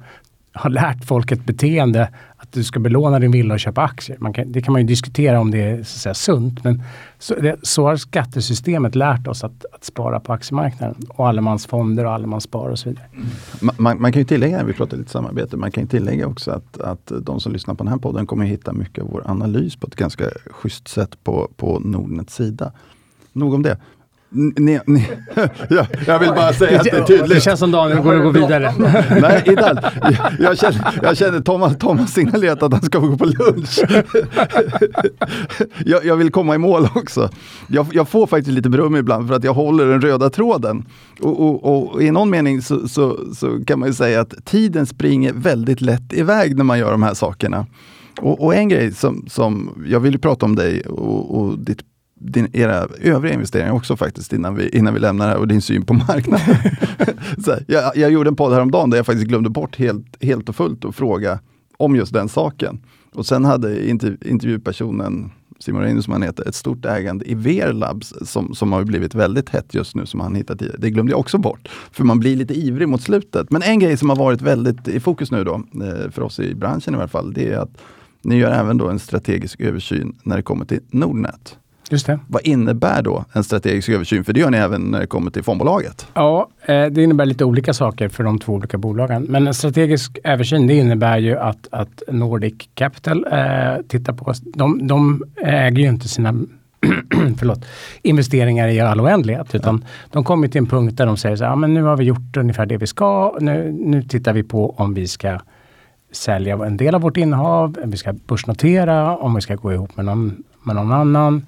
har 0.53 0.71
lärt 0.71 1.05
folk 1.05 1.33
ett 1.33 1.45
beteende 1.45 2.09
att 2.37 2.53
du 2.53 2.65
ska 2.65 2.81
belåna 2.81 3.19
din 3.19 3.31
villa 3.31 3.55
och 3.55 3.61
köpa 3.61 3.83
aktier. 3.83 4.33
Kan, 4.33 4.53
det 4.53 4.63
kan 4.63 4.73
man 4.73 4.81
ju 4.81 4.87
diskutera 4.87 5.41
om 5.41 5.51
det 5.51 5.63
är 5.63 5.77
så 5.77 5.81
att 5.81 5.87
säga, 5.87 6.15
sunt. 6.15 6.65
Men 6.65 6.83
så, 7.19 7.35
det, 7.35 7.57
så 7.63 7.85
har 7.85 7.97
skattesystemet 7.97 8.95
lärt 8.95 9.27
oss 9.27 9.45
att, 9.45 9.65
att, 9.73 9.85
spara 9.85 10.21
på 10.21 10.33
aktiemarknaden. 10.33 10.97
Och 11.09 11.29
allemansfonder 11.29 12.05
och 12.05 12.13
allemansspar 12.13 12.69
och 12.69 12.79
så 12.79 12.89
vidare. 12.89 13.05
Mm. 13.13 13.27
Man, 13.61 13.75
man, 13.79 14.01
man, 14.01 14.13
kan 14.13 14.21
ju 14.21 14.27
tillägga, 14.27 14.65
vi 14.65 14.73
pratar 14.73 14.97
lite 14.97 15.11
samarbete, 15.11 15.57
man 15.57 15.71
kan 15.71 15.83
ju 15.83 15.89
tillägga 15.89 16.27
också 16.27 16.51
att, 16.51 16.81
att 16.81 17.13
de 17.23 17.41
som 17.41 17.53
lyssnar 17.53 17.75
på 17.75 17.85
den 17.85 17.93
här 17.93 17.99
podden 17.99 18.27
kommer 18.27 18.45
hitta 18.45 18.73
mycket 18.73 19.05
av 19.05 19.11
vår 19.11 19.23
analys 19.27 19.77
på 19.77 19.87
ett 19.87 19.97
ganska 19.97 20.25
schysst 20.51 20.89
sätt 20.89 21.25
på, 21.25 21.51
på 21.57 21.79
Nordnets 21.79 22.35
sida. 22.35 22.73
Nog 23.33 23.55
om 23.55 23.63
det. 23.63 23.79
Ni, 24.33 24.81
ni, 24.87 25.09
ja, 25.69 25.87
jag 26.07 26.19
vill 26.19 26.29
bara 26.29 26.53
säga 26.53 26.79
att 26.79 26.85
det 26.85 26.91
är 26.91 27.05
tydligt. 27.05 27.29
Det 27.29 27.41
känns 27.41 27.61
som 27.61 27.71
Daniel 27.71 28.01
går 28.01 28.17
att 28.17 28.23
gå 28.23 28.31
vidare. 28.31 28.75
Nej, 29.21 29.43
inte 29.47 29.93
Jag, 30.03 30.17
jag 30.39 30.59
känner, 30.59 30.99
jag 31.03 31.17
känner 31.17 31.41
Thomas, 31.41 31.79
Thomas 31.79 32.13
signalerat 32.13 32.63
att 32.63 32.73
han 32.73 32.83
ska 32.83 32.99
gå 32.99 33.17
på 33.17 33.25
lunch. 33.25 33.81
Jag, 35.85 36.05
jag 36.05 36.17
vill 36.17 36.31
komma 36.31 36.55
i 36.55 36.59
mål 36.59 36.89
också. 36.95 37.31
Jag, 37.67 37.87
jag, 37.93 38.09
får 38.09 38.27
faktiskt 38.27 38.55
lite 38.55 38.69
beröm 38.69 38.97
ibland 38.97 39.29
för 39.29 39.35
att 39.35 39.45
jag 39.45 39.55
håller 39.55 39.87
den 39.87 40.01
röda 40.01 40.31
tråden. 40.31 40.85
Och, 41.21 41.41
och, 41.41 41.93
och 41.93 42.03
i 42.03 42.11
någon 42.11 42.31
mening 42.31 42.63
så, 42.63 42.89
så, 42.89 43.19
så, 43.35 43.65
kan 43.65 43.79
man 43.79 43.89
ju 43.89 43.95
säga 43.95 44.21
att 44.21 44.45
tiden 44.45 44.87
springer 44.87 45.33
väldigt 45.33 45.81
lätt 45.81 46.13
iväg 46.13 46.57
när 46.57 46.65
man 46.65 46.79
gör 46.79 46.91
de 46.91 47.03
här 47.03 47.15
sakerna. 47.15 47.67
Och, 48.21 48.45
och 48.45 48.55
en 48.55 48.69
grej 48.69 48.93
som, 48.93 49.25
som 49.29 49.71
jag 49.87 50.01
vill 50.01 50.19
prata 50.19 50.47
om 50.47 50.57
dig 50.57 50.81
och, 50.81 51.41
och 51.41 51.59
ditt 51.59 51.90
din, 52.21 52.49
era 52.53 52.87
övriga 53.01 53.35
investeringar 53.35 53.73
också 53.73 53.97
faktiskt 53.97 54.33
innan 54.33 54.55
vi, 54.55 54.69
innan 54.69 54.95
vi 54.95 55.01
lämnar 55.01 55.27
det 55.27 55.33
här 55.33 55.39
och 55.39 55.49
din 55.49 55.63
syn 55.63 55.83
på 55.83 55.95
marknaden. 55.95 56.47
här, 57.47 57.65
jag, 57.67 57.97
jag 57.97 58.11
gjorde 58.11 58.29
en 58.29 58.37
podd 58.37 58.53
häromdagen 58.53 58.91
där 58.91 58.97
jag 58.97 59.07
faktiskt 59.07 59.29
glömde 59.29 59.51
bort 59.51 59.77
helt, 59.77 60.25
helt 60.25 60.49
och 60.49 60.57
fullt 60.57 60.85
att 60.85 60.95
fråga 60.95 61.39
om 61.77 61.97
just 61.97 62.13
den 62.13 62.29
saken. 62.29 62.81
Och 63.13 63.27
sen 63.27 63.45
hade 63.45 63.89
intervju, 63.89 64.19
intervjupersonen 64.25 65.31
Simon 65.61 65.83
Reino 65.83 66.03
som 66.03 66.13
han 66.13 66.23
heter, 66.23 66.49
ett 66.49 66.55
stort 66.55 66.85
ägande 66.85 67.31
i 67.31 67.35
Verlabs 67.35 68.15
som, 68.23 68.55
som 68.55 68.73
har 68.73 68.85
blivit 68.85 69.15
väldigt 69.15 69.49
hett 69.49 69.75
just 69.75 69.95
nu 69.95 70.07
som 70.07 70.21
han 70.21 70.35
hittat 70.35 70.59
tidigare. 70.59 70.79
Det 70.81 70.91
glömde 70.91 71.13
jag 71.13 71.21
också 71.21 71.39
bort. 71.39 71.69
För 71.93 72.05
man 72.05 72.21
blir 72.21 72.37
lite 72.37 72.55
ivrig 72.55 72.89
mot 72.89 73.03
slutet. 73.03 73.51
Men 73.51 73.63
en 73.63 73.79
grej 73.79 73.97
som 73.97 74.09
har 74.09 74.17
varit 74.17 74.43
väldigt 74.43 74.89
i 74.89 75.01
fokus 75.01 75.31
nu 75.31 75.45
då, 75.45 75.55
eh, 75.55 76.11
för 76.11 76.23
oss 76.23 76.41
i 76.41 76.55
branschen 76.55 76.95
i 76.95 76.97
alla 76.97 77.09
fall, 77.09 77.33
det 77.33 77.53
är 77.53 77.59
att 77.59 77.79
ni 78.23 78.37
gör 78.37 78.51
även 78.51 78.79
då 78.79 78.89
en 78.89 78.99
strategisk 78.99 79.61
översyn 79.61 80.17
när 80.23 80.37
det 80.37 80.43
kommer 80.43 80.65
till 80.65 80.81
Nordnet. 80.91 81.57
Just 81.91 82.07
det. 82.07 82.19
Vad 82.27 82.43
innebär 82.47 83.03
då 83.03 83.25
en 83.33 83.45
strategisk 83.45 83.89
översyn? 83.89 84.25
För 84.25 84.33
det 84.33 84.41
gör 84.41 84.51
ni 84.51 84.59
även 84.59 84.83
när 84.83 85.01
det 85.01 85.07
kommer 85.07 85.31
till 85.31 85.43
fondbolaget. 85.43 86.07
Ja, 86.15 86.49
eh, 86.67 86.87
det 86.87 87.03
innebär 87.03 87.27
lite 87.27 87.45
olika 87.45 87.75
saker 87.75 88.09
för 88.09 88.25
de 88.25 88.39
två 88.39 88.53
olika 88.53 88.79
bolagen. 88.79 89.27
Men 89.29 89.47
en 89.47 89.55
strategisk 89.55 90.19
översyn 90.25 90.67
det 90.67 90.75
innebär 90.75 91.19
ju 91.19 91.39
att, 91.39 91.69
att 91.71 92.03
Nordic 92.09 92.55
Capital 92.75 93.27
eh, 93.33 93.83
tittar 93.89 94.13
på... 94.13 94.35
De, 94.43 94.87
de 94.87 95.25
äger 95.37 95.83
ju 95.83 95.89
inte 95.89 96.09
sina 96.09 96.35
förlåt, 97.39 97.65
investeringar 98.03 98.69
i 98.69 98.81
all 98.81 99.01
oändlighet. 99.01 99.55
Utan 99.55 99.85
ja. 99.85 99.89
de 100.13 100.25
kommer 100.25 100.49
till 100.49 100.59
en 100.59 100.67
punkt 100.67 100.97
där 100.97 101.07
de 101.07 101.17
säger 101.17 101.37
så 101.37 101.45
här, 101.45 101.57
men 101.57 101.75
nu 101.75 101.83
har 101.83 101.97
vi 101.97 102.05
gjort 102.05 102.37
ungefär 102.37 102.67
det 102.67 102.77
vi 102.77 102.87
ska. 102.87 103.37
Nu, 103.41 103.73
nu 103.73 104.03
tittar 104.03 104.33
vi 104.33 104.43
på 104.43 104.71
om 104.71 104.95
vi 104.95 105.07
ska 105.07 105.39
sälja 106.13 106.55
en 106.67 106.77
del 106.77 106.95
av 106.95 107.01
vårt 107.01 107.17
innehav, 107.17 107.77
om 107.83 107.91
vi 107.91 107.97
ska 107.97 108.13
börsnotera, 108.13 109.17
om 109.17 109.35
vi 109.35 109.41
ska 109.41 109.55
gå 109.55 109.73
ihop 109.73 109.97
med 109.97 110.05
någon, 110.05 110.43
med 110.63 110.77
någon 110.77 110.93
annan. 110.93 111.47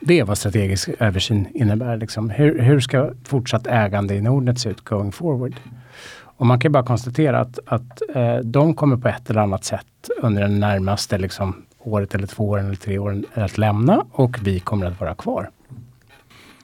Det 0.00 0.20
är 0.20 0.24
vad 0.24 0.38
strategisk 0.38 0.88
översyn 0.98 1.46
innebär. 1.54 1.96
Liksom. 1.96 2.30
Hur, 2.30 2.58
hur 2.58 2.80
ska 2.80 3.10
fortsatt 3.24 3.66
ägande 3.66 4.14
i 4.14 4.20
Nordnet 4.20 4.58
se 4.58 4.70
ut 4.70 4.80
going 4.80 5.12
forward? 5.12 5.54
Och 6.38 6.46
man 6.46 6.60
kan 6.60 6.72
bara 6.72 6.84
konstatera 6.84 7.40
att, 7.40 7.58
att 7.66 8.02
eh, 8.14 8.36
de 8.36 8.74
kommer 8.74 8.96
på 8.96 9.08
ett 9.08 9.30
eller 9.30 9.40
annat 9.40 9.64
sätt 9.64 10.10
under 10.22 10.42
den 10.42 10.60
närmaste 10.60 11.18
liksom, 11.18 11.62
året 11.78 12.14
eller 12.14 12.26
två 12.26 12.48
åren 12.48 12.66
eller 12.66 12.76
tre 12.76 12.98
åren 12.98 13.26
att 13.34 13.58
lämna 13.58 14.04
och 14.12 14.38
vi 14.42 14.60
kommer 14.60 14.86
att 14.86 15.00
vara 15.00 15.14
kvar. 15.14 15.50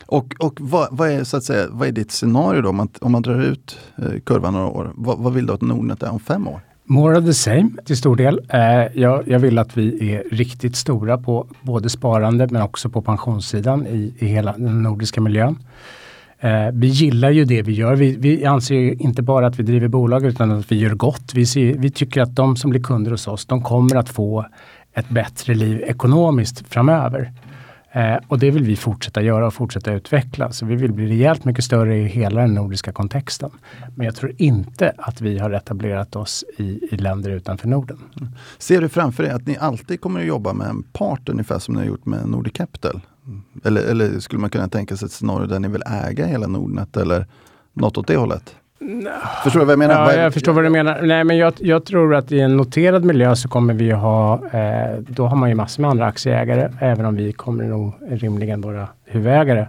Och, 0.06 0.34
och 0.38 0.60
vad, 0.60 0.88
vad, 0.90 1.10
är, 1.10 1.24
så 1.24 1.36
att 1.36 1.44
säga, 1.44 1.66
vad 1.70 1.88
är 1.88 1.92
ditt 1.92 2.10
scenario 2.10 2.62
då? 2.62 2.68
Om 2.68 2.76
man, 2.76 2.88
om 3.00 3.12
man 3.12 3.22
drar 3.22 3.40
ut 3.40 3.78
eh, 3.96 4.20
kurvan 4.24 4.52
några 4.52 4.66
år. 4.66 4.92
Vad, 4.94 5.18
vad 5.18 5.32
vill 5.32 5.46
du 5.46 5.52
att 5.52 5.60
Nordnet 5.60 6.02
är 6.02 6.10
om 6.10 6.20
fem 6.20 6.48
år? 6.48 6.60
More 6.86 7.18
of 7.18 7.24
the 7.24 7.34
same 7.34 7.70
till 7.84 7.96
stor 7.96 8.16
del. 8.16 8.40
Eh, 8.48 9.00
jag, 9.00 9.28
jag, 9.28 9.38
vill 9.38 9.58
att 9.58 9.76
vi 9.76 10.14
är 10.14 10.24
riktigt 10.30 10.76
stora 10.76 11.18
på 11.18 11.46
både 11.62 11.88
sparande 11.88 12.48
men 12.50 12.62
också 12.62 12.88
på 12.88 13.02
pensionssidan 13.02 13.86
i, 13.86 14.14
i 14.18 14.26
hela 14.26 14.52
den 14.52 14.82
nordiska 14.82 15.20
miljön. 15.20 15.58
Eh, 16.40 16.68
vi 16.72 16.86
gillar 16.86 17.30
ju 17.30 17.44
det 17.44 17.62
vi 17.62 17.72
gör. 17.72 17.96
Vi, 17.96 18.16
vi 18.16 18.44
anser 18.44 18.74
ju 18.74 18.92
inte 18.92 19.22
bara 19.22 19.46
att 19.46 19.58
vi 19.58 19.62
driver 19.62 19.88
bolag 19.88 20.24
utan 20.24 20.50
att 20.50 20.72
vi 20.72 20.76
gör 20.76 20.94
gott. 20.94 21.34
Vi, 21.34 21.46
ser, 21.46 21.74
vi 21.74 21.90
tycker 21.90 22.22
att 22.22 22.36
de 22.36 22.56
som 22.56 22.70
blir 22.70 22.82
kunder 22.82 23.10
hos 23.10 23.28
oss, 23.28 23.46
de 23.46 23.62
kommer 23.62 23.96
att 23.96 24.08
få 24.08 24.46
ett 24.94 25.08
bättre 25.08 25.54
liv 25.54 25.82
ekonomiskt 25.86 26.68
framöver. 26.68 27.32
Eh, 27.94 28.16
och 28.28 28.38
det 28.38 28.50
vill 28.50 28.64
vi 28.64 28.76
fortsätta 28.76 29.22
göra 29.22 29.46
och 29.46 29.54
fortsätta 29.54 29.92
utveckla. 29.92 30.52
Så 30.52 30.66
vi 30.66 30.76
vill 30.76 30.92
bli 30.92 31.06
rejält 31.06 31.44
mycket 31.44 31.64
större 31.64 31.96
i 31.96 32.04
hela 32.04 32.40
den 32.40 32.54
nordiska 32.54 32.92
kontexten. 32.92 33.50
Men 33.94 34.06
jag 34.06 34.16
tror 34.16 34.32
inte 34.38 34.92
att 34.98 35.20
vi 35.20 35.38
har 35.38 35.50
etablerat 35.50 36.16
oss 36.16 36.44
i, 36.58 36.88
i 36.90 36.96
länder 36.96 37.30
utanför 37.30 37.68
Norden. 37.68 37.98
Mm. 38.20 38.32
Ser 38.58 38.80
du 38.80 38.88
framför 38.88 39.22
dig 39.22 39.32
att 39.32 39.46
ni 39.46 39.56
alltid 39.56 40.00
kommer 40.00 40.20
att 40.20 40.26
jobba 40.26 40.52
med 40.52 40.68
en 40.68 40.82
part 40.82 41.28
ungefär 41.28 41.58
som 41.58 41.74
ni 41.74 41.80
har 41.80 41.86
gjort 41.86 42.06
med 42.06 42.28
Nordic 42.28 42.52
Capital? 42.52 43.00
Eller, 43.64 43.82
eller 43.82 44.20
skulle 44.20 44.40
man 44.40 44.50
kunna 44.50 44.68
tänka 44.68 44.96
sig 44.96 45.06
ett 45.06 45.12
scenario 45.12 45.46
där 45.46 45.60
ni 45.60 45.68
vill 45.68 45.82
äga 45.86 46.26
hela 46.26 46.46
Nordnet 46.46 46.96
eller 46.96 47.26
något 47.72 47.98
åt 47.98 48.06
det 48.06 48.16
hållet? 48.16 48.56
Förstår 49.42 49.60
du 49.60 49.66
vad 49.66 49.72
jag 49.72 49.78
menar? 49.78 49.94
Ja, 49.94 50.14
jag 50.14 50.32
förstår 50.32 50.52
vad 50.52 50.64
du 50.64 50.70
menar. 50.70 51.02
Nej, 51.02 51.24
men 51.24 51.36
jag, 51.36 51.52
jag, 51.58 51.84
tror 51.84 52.14
att 52.14 52.32
i 52.32 52.40
en 52.40 52.56
noterad 52.56 53.04
miljö 53.04 53.36
så 53.36 53.48
kommer 53.48 53.74
vi 53.74 53.90
ha, 53.90 54.34
eh, 54.52 54.98
då 54.98 55.26
har 55.26 55.36
man 55.36 55.48
ju 55.48 55.54
massor 55.54 55.82
med 55.82 55.90
andra 55.90 56.06
aktieägare, 56.06 56.72
även 56.80 57.06
om 57.06 57.16
vi 57.16 57.32
kommer 57.32 57.64
nog 57.64 57.92
rimligen 58.08 58.60
vara 58.60 58.88
huvudägare. 59.04 59.66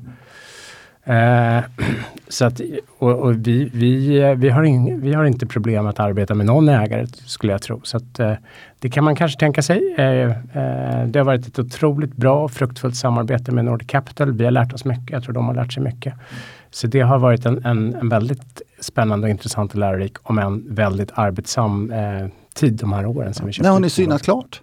Eh, 1.06 1.64
så 2.28 2.45
att, 2.45 2.62
och, 2.97 3.20
och, 3.20 3.47
vi, 3.47 3.70
vi, 3.74 4.20
vi, 4.38 4.49
har 4.49 4.64
in, 4.64 5.01
vi 5.01 5.14
har 5.14 5.26
inte 5.26 5.45
problem 5.45 5.88
att 5.88 5.99
arbeta 5.99 6.34
med 6.34 6.45
någon 6.45 6.70
ägare, 6.70 7.08
skulle 7.08 7.51
jag 7.51 7.62
tro. 7.62 7.82
Så 7.84 7.97
att, 7.97 8.20
eh, 8.20 8.34
det 8.80 8.89
kan 8.89 9.03
man 9.03 9.16
kanske 9.16 9.39
tänka 9.39 9.62
sig. 9.62 9.95
Eh, 9.97 10.06
eh, 10.08 11.08
det 11.08 11.20
har 11.20 11.24
varit 11.24 11.47
ett 11.47 11.60
otroligt 11.60 12.16
bra 12.16 12.43
och 12.43 12.51
fruktfullt 12.51 12.95
samarbete 12.95 13.51
med 13.51 13.66
Nordic 13.66 13.88
Capital. 13.88 14.32
Vi 14.32 14.43
har 14.43 14.51
lärt 14.51 14.74
oss 14.74 14.86
mycket, 14.86 15.10
jag 15.10 15.24
tror 15.24 15.34
de 15.34 15.47
har 15.47 15.56
lärt 15.56 15.74
sig 15.74 15.84
mycket. 15.84 16.14
Så 16.72 16.88
det 16.88 17.01
har 17.01 17.20
varit 17.20 17.45
en, 17.45 17.66
en, 17.66 17.95
en 17.95 18.10
väldigt 18.10 18.62
spännande 18.86 19.25
och 19.27 19.31
intressant 19.31 19.71
och 19.71 19.79
lärorik, 19.79 20.13
om 20.23 20.39
en 20.39 20.75
väldigt 20.75 21.11
arbetsam 21.13 21.91
eh, 21.91 22.27
tid 22.53 22.73
de 22.73 22.93
här 22.93 23.05
åren. 23.05 23.33
Som 23.33 23.47
vi 23.47 23.53
När 23.61 23.69
har 23.69 23.79
ni 23.79 23.89
synat 23.89 24.21
klart? 24.21 24.61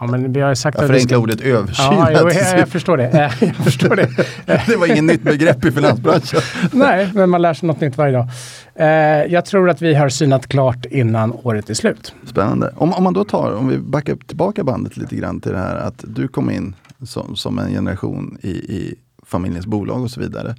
Ja, 0.00 0.06
men 0.06 0.32
vi 0.32 0.40
har 0.40 0.54
sagt 0.54 0.78
jag 0.78 0.86
förenklar 0.86 1.18
ordet 1.18 1.40
översyn. 1.40 1.86
Ja, 1.90 2.08
jo, 2.10 2.30
jag, 2.30 2.58
jag, 2.58 2.68
förstår 2.68 2.96
det. 2.96 3.30
jag 3.40 3.56
förstår 3.56 3.96
det. 3.96 4.08
det 4.66 4.76
var 4.76 4.86
inget 4.86 5.04
nytt 5.04 5.22
begrepp 5.22 5.64
i 5.64 5.72
finansbranschen. 5.72 6.40
Nej, 6.72 7.10
men 7.14 7.30
man 7.30 7.42
lär 7.42 7.54
sig 7.54 7.66
något 7.66 7.80
nytt 7.80 7.96
varje 7.96 8.12
dag. 8.12 8.28
Eh, 8.74 8.86
jag 9.32 9.44
tror 9.44 9.70
att 9.70 9.82
vi 9.82 9.94
har 9.94 10.08
synat 10.08 10.46
klart 10.46 10.86
innan 10.86 11.32
året 11.42 11.70
är 11.70 11.74
slut. 11.74 12.14
Spännande. 12.26 12.72
Om, 12.76 12.92
om 12.92 13.04
man 13.04 13.12
då 13.12 13.24
tar, 13.24 13.52
om 13.52 13.68
vi 13.68 13.78
backar 13.78 14.16
tillbaka 14.16 14.64
bandet 14.64 14.96
lite 14.96 15.16
grann 15.16 15.40
till 15.40 15.52
det 15.52 15.58
här 15.58 15.76
att 15.76 16.04
du 16.06 16.28
kom 16.28 16.50
in 16.50 16.74
som, 17.02 17.36
som 17.36 17.58
en 17.58 17.70
generation 17.70 18.38
i, 18.40 18.50
i 18.50 18.94
familjens 19.26 19.66
bolag 19.66 20.02
och 20.02 20.10
så 20.10 20.20
vidare. 20.20 20.54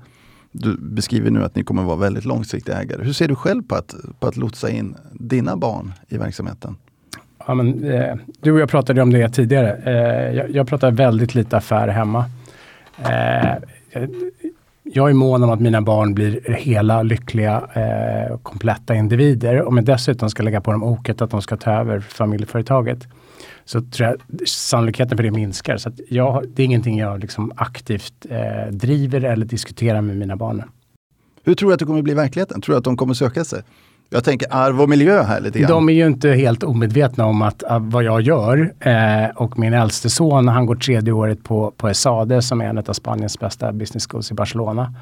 Du 0.56 0.78
beskriver 0.78 1.32
nu 1.32 1.44
att 1.44 1.56
ni 1.56 1.64
kommer 1.64 1.84
vara 1.84 1.96
väldigt 1.96 2.26
långsiktiga 2.26 2.82
ägare. 2.82 3.04
Hur 3.04 3.14
ser 3.14 3.28
du 3.28 3.36
själv 3.36 3.64
på 3.64 3.76
att, 3.76 3.96
på 4.20 4.28
att 4.28 4.38
lotsa 4.38 4.70
in 4.70 4.96
dina 5.12 5.58
barn 5.58 5.94
i 6.10 6.18
verksamheten? 6.18 6.76
Ja, 7.48 7.54
men, 7.54 7.84
eh, 7.84 8.16
du 8.42 8.52
och 8.52 8.60
jag 8.60 8.70
pratade 8.70 9.02
om 9.02 9.14
det 9.14 9.30
tidigare. 9.30 9.76
Eh, 9.86 10.36
jag, 10.36 10.50
jag 10.52 10.68
pratar 10.68 10.92
väldigt 10.92 11.36
lite 11.36 11.58
affär 11.58 11.88
hemma. 11.88 12.26
Eh, 12.98 13.54
jag 14.84 15.10
är 15.10 15.14
mån 15.14 15.44
om 15.44 15.50
att 15.50 15.60
mina 15.60 15.82
barn 15.82 16.14
blir 16.14 16.54
hela, 16.54 17.04
lyckliga, 17.04 17.70
eh, 17.74 18.38
kompletta 18.38 18.96
individer. 18.96 19.64
Om 19.68 19.78
jag 19.78 19.86
dessutom 19.86 20.30
ska 20.30 20.44
lägga 20.44 20.62
på 20.62 20.72
dem 20.72 20.84
oket 20.84 21.22
att 21.22 21.32
de 21.32 21.42
ska 21.42 21.58
ta 21.58 21.72
över 21.72 22.00
familjeföretaget 22.00 23.08
så 23.66 23.82
tror 23.82 24.10
jag 24.10 24.48
sannolikheten 24.48 25.18
för 25.18 25.24
det 25.24 25.32
minskar. 25.32 25.78
Så 25.78 25.92
jag, 26.10 26.44
det 26.54 26.64
är 26.64 26.66
ingenting 26.66 27.00
jag 27.00 27.20
liksom 27.20 27.52
aktivt 27.56 28.26
eh, 28.30 28.72
driver 28.72 29.24
eller 29.24 29.46
diskuterar 29.46 30.02
med 30.02 30.18
mina 30.18 30.36
barn. 30.36 30.64
Hur 31.44 31.56
tror 31.56 31.70
du 31.70 31.74
att 31.74 31.80
det 31.80 31.86
kommer 31.86 32.02
bli 32.02 32.12
i 32.12 32.16
verkligheten? 32.16 32.62
Tror 32.62 32.74
du 32.74 32.78
att 32.78 32.84
de 32.84 32.98
kommer 32.98 33.14
söka 33.14 33.44
sig? 33.44 33.64
Jag 34.14 34.24
tänker 34.24 34.48
arv 34.52 34.82
och 34.82 34.90
miljö 34.90 35.24
här 35.24 35.40
lite 35.42 35.60
grann. 35.60 35.72
De 35.72 35.90
är 35.90 35.94
ju 35.94 36.08
inte 36.08 36.30
helt 36.30 36.64
omedvetna 36.64 37.26
om 37.26 37.42
att, 37.42 37.64
att 37.64 37.82
vad 37.82 38.04
jag 38.04 38.22
gör. 38.22 38.74
Eh, 38.80 39.30
och 39.36 39.60
min 39.60 39.74
äldste 39.74 40.10
son, 40.10 40.48
han 40.48 40.66
går 40.66 40.76
tredje 40.76 41.14
året 41.14 41.44
på, 41.44 41.74
på 41.78 41.90
ESADE 41.90 42.42
som 42.42 42.62
är 42.62 42.66
en 42.66 42.78
av 42.78 42.94
Spaniens 42.94 43.40
bästa 43.40 43.72
business 43.72 44.08
schools 44.08 44.32
i 44.32 44.34
Barcelona. 44.34 44.94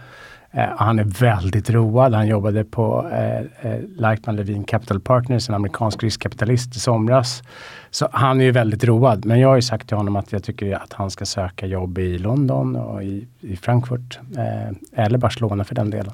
Eh, 0.51 0.65
han 0.77 0.99
är 0.99 1.03
väldigt 1.03 1.69
road. 1.69 2.13
Han 2.13 2.27
jobbade 2.27 2.63
på 2.63 3.09
eh, 3.11 3.71
eh 3.71 3.79
Lightman 3.97 4.35
Levin 4.35 4.63
Capital 4.63 4.99
Partners, 4.99 5.49
en 5.49 5.55
amerikansk 5.55 6.03
riskkapitalist 6.03 6.75
i 6.75 6.79
somras. 6.79 7.43
Så 7.89 8.07
han 8.11 8.41
är 8.41 8.45
ju 8.45 8.51
väldigt 8.51 8.83
road. 8.83 9.25
Men 9.25 9.39
jag 9.39 9.49
har 9.49 9.55
ju 9.55 9.61
sagt 9.61 9.87
till 9.87 9.97
honom 9.97 10.15
att 10.15 10.31
jag 10.31 10.43
tycker 10.43 10.75
att 10.75 10.93
han 10.93 11.11
ska 11.11 11.25
söka 11.25 11.65
jobb 11.65 11.97
i 11.97 12.17
London 12.17 12.75
och 12.75 13.03
i, 13.03 13.27
i 13.41 13.55
Frankfurt. 13.55 14.19
Eh, 14.37 15.03
eller 15.05 15.17
Barcelona 15.17 15.63
för 15.63 15.75
den 15.75 15.89
delen. 15.89 16.13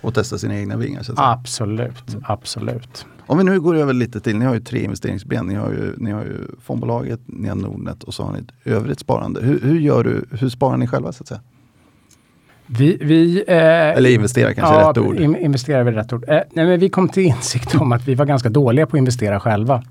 Och 0.00 0.14
testa 0.14 0.38
sina 0.38 0.58
egna 0.58 0.76
vingar? 0.76 1.02
Så 1.02 1.12
absolut, 1.16 2.08
mm. 2.08 2.24
absolut. 2.26 3.06
Om 3.26 3.38
vi 3.38 3.44
nu 3.44 3.60
går 3.60 3.76
över 3.76 3.92
lite 3.92 4.20
till, 4.20 4.36
ni 4.36 4.44
har 4.44 4.54
ju 4.54 4.60
tre 4.60 4.84
investeringsben. 4.84 5.46
Ni 5.46 5.54
har 5.54 5.70
ju, 5.70 5.94
ni 5.96 6.10
har 6.10 6.22
ju 6.22 6.38
fondbolaget, 6.62 7.20
ni 7.26 7.48
har 7.48 7.56
Nordnet 7.56 8.02
och 8.02 8.14
så 8.14 8.22
har 8.22 8.32
ni 8.32 8.38
ett 8.38 8.52
övrigt 8.64 9.00
sparande. 9.00 9.40
Hur, 9.40 9.60
hur, 9.60 9.80
gör 9.80 10.04
du, 10.04 10.24
hur 10.30 10.48
sparar 10.48 10.76
ni 10.76 10.86
själva 10.86 11.12
så 11.12 11.22
att 11.22 11.28
säga? 11.28 11.40
Vi, 12.66 12.98
vi, 13.00 13.44
eh, 13.48 13.56
Eller 13.56 14.10
investera 14.10 14.54
kanske 14.54 14.74
ja, 14.74 14.82
är 14.82 14.88
rätt 14.88 14.98
ord. 14.98 15.16
In, 15.16 15.36
investera 15.36 15.78
är 15.78 15.84
väl 15.84 15.94
rätt 15.94 16.12
ord. 16.12 16.24
Eh, 16.28 16.40
nej, 16.52 16.66
men 16.66 16.80
vi 16.80 16.88
kom 16.88 17.08
till 17.08 17.22
insikt 17.22 17.74
om 17.74 17.92
att 17.92 18.08
vi 18.08 18.14
var 18.14 18.26
ganska 18.26 18.48
dåliga 18.48 18.86
på 18.86 18.96
att 18.96 18.98
investera 18.98 19.40
själva. 19.40 19.82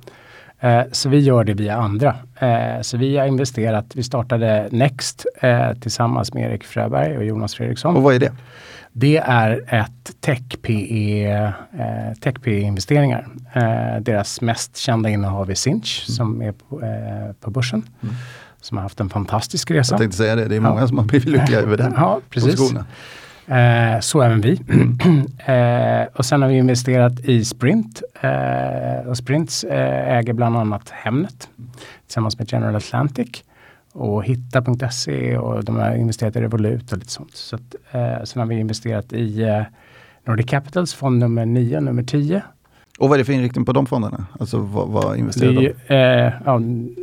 Eh, 0.60 0.82
så 0.92 1.10
vi 1.10 1.20
gör 1.20 1.44
det 1.44 1.54
via 1.54 1.76
andra. 1.76 2.16
Eh, 2.40 2.82
så 2.82 2.98
vi 2.98 3.18
har 3.18 3.28
investerat, 3.28 3.86
vi 3.96 4.04
startade 4.04 4.68
Next 4.72 5.26
eh, 5.42 5.74
tillsammans 5.82 6.34
med 6.34 6.52
Erik 6.52 6.64
Fröberg 6.64 7.18
och 7.18 7.26
Jonas 7.26 7.56
Fredriksson. 7.56 7.96
Och 7.96 8.04
vad 8.04 8.16
är 8.16 8.20
det? 8.20 8.32
Det 8.98 9.18
är 9.18 9.64
ett 9.68 10.22
tech-PE, 10.22 11.34
eh, 11.80 12.14
tech-PE-investeringar. 12.22 13.28
Eh, 13.54 14.02
deras 14.02 14.42
mest 14.42 14.78
kända 14.78 15.10
innehav 15.10 15.50
är 15.50 15.56
Sinch 15.56 16.06
mm. 16.08 16.16
som 16.16 16.42
är 16.42 16.52
på, 16.52 16.82
eh, 16.82 17.34
på 17.40 17.52
börsen. 17.52 17.84
Mm 18.04 18.16
som 18.66 18.78
har 18.78 18.82
haft 18.82 19.00
en 19.00 19.10
fantastisk 19.10 19.72
resa. 19.72 19.94
Jag 19.94 20.00
tänkte 20.00 20.18
säga 20.18 20.36
det, 20.36 20.46
det 20.46 20.56
är 20.56 20.60
många 20.60 20.82
ja. 20.82 20.88
som 20.88 20.98
har 20.98 21.06
blivit 21.06 21.30
lyckliga 21.30 21.60
över 21.60 21.78
den 21.78 21.94
ja, 21.98 22.20
precis. 22.30 22.74
Eh, 23.48 24.00
så 24.00 24.22
även 24.22 24.42
vi. 24.42 24.52
eh, 25.46 26.08
och 26.16 26.26
sen 26.26 26.42
har 26.42 26.50
vi 26.50 26.58
investerat 26.58 27.20
i 27.20 27.46
Sprint. 27.46 28.02
Eh, 28.22 29.10
och 29.10 29.18
Sprint 29.18 29.64
äger 29.70 30.34
bland 30.34 30.58
annat 30.58 30.90
Hemnet 30.90 31.50
tillsammans 32.06 32.40
med 32.40 32.52
General 32.52 32.76
Atlantic 32.76 33.44
och 33.96 34.26
Hitta.se 34.26 35.38
och 35.38 35.64
de 35.64 35.76
har 35.76 35.96
investerat 35.96 36.36
i 36.36 36.42
Revolut 36.42 36.92
och 36.92 36.98
lite 36.98 37.12
sånt. 37.12 37.36
Så 37.36 37.56
att, 37.56 37.76
eh, 37.92 38.24
sen 38.24 38.40
har 38.40 38.46
vi 38.46 38.56
investerat 38.56 39.14
i 39.14 39.44
eh, 39.44 39.62
Nordic 40.26 40.50
Capitals 40.50 40.94
fond 40.94 41.20
nummer 41.20 41.46
9 41.46 41.78
och 41.78 41.84
nummer 41.84 42.04
10 42.04 42.42
och 43.00 43.10
vad 43.10 43.16
är 43.16 43.20
det 43.20 43.26
för 43.26 43.34
inriktning 43.34 43.66
på 43.66 43.74
de 43.74 43.86
fonderna? 43.86 44.26
Alltså 44.40 44.58
vad, 44.58 44.88
vad 44.88 45.18
investerar 45.18 45.54
det 45.54 45.74
är, 45.88 46.24
de? 46.24 46.28
Eh, 46.28 46.34
ja, 46.46 46.60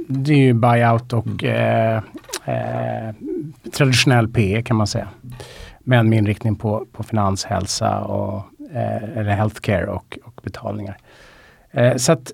det 0.09 0.33
är 0.33 0.39
ju 0.39 0.53
buyout 0.53 1.13
och 1.13 1.45
mm. 1.45 2.03
eh, 2.47 2.55
eh, 2.55 3.15
traditionell 3.73 4.29
PE 4.29 4.63
kan 4.63 4.77
man 4.77 4.87
säga. 4.87 5.09
Men 5.81 6.09
med 6.09 6.19
inriktning 6.19 6.57
på, 6.57 6.87
på 6.93 7.03
finans, 7.03 7.45
hälsa 7.45 8.01
och 8.01 8.45
eh, 8.73 9.19
eller 9.19 9.35
healthcare 9.35 9.87
och, 9.87 10.19
och 10.25 10.41
betalningar. 10.43 10.97
Eh, 11.71 11.97
så 11.97 12.13
att 12.13 12.33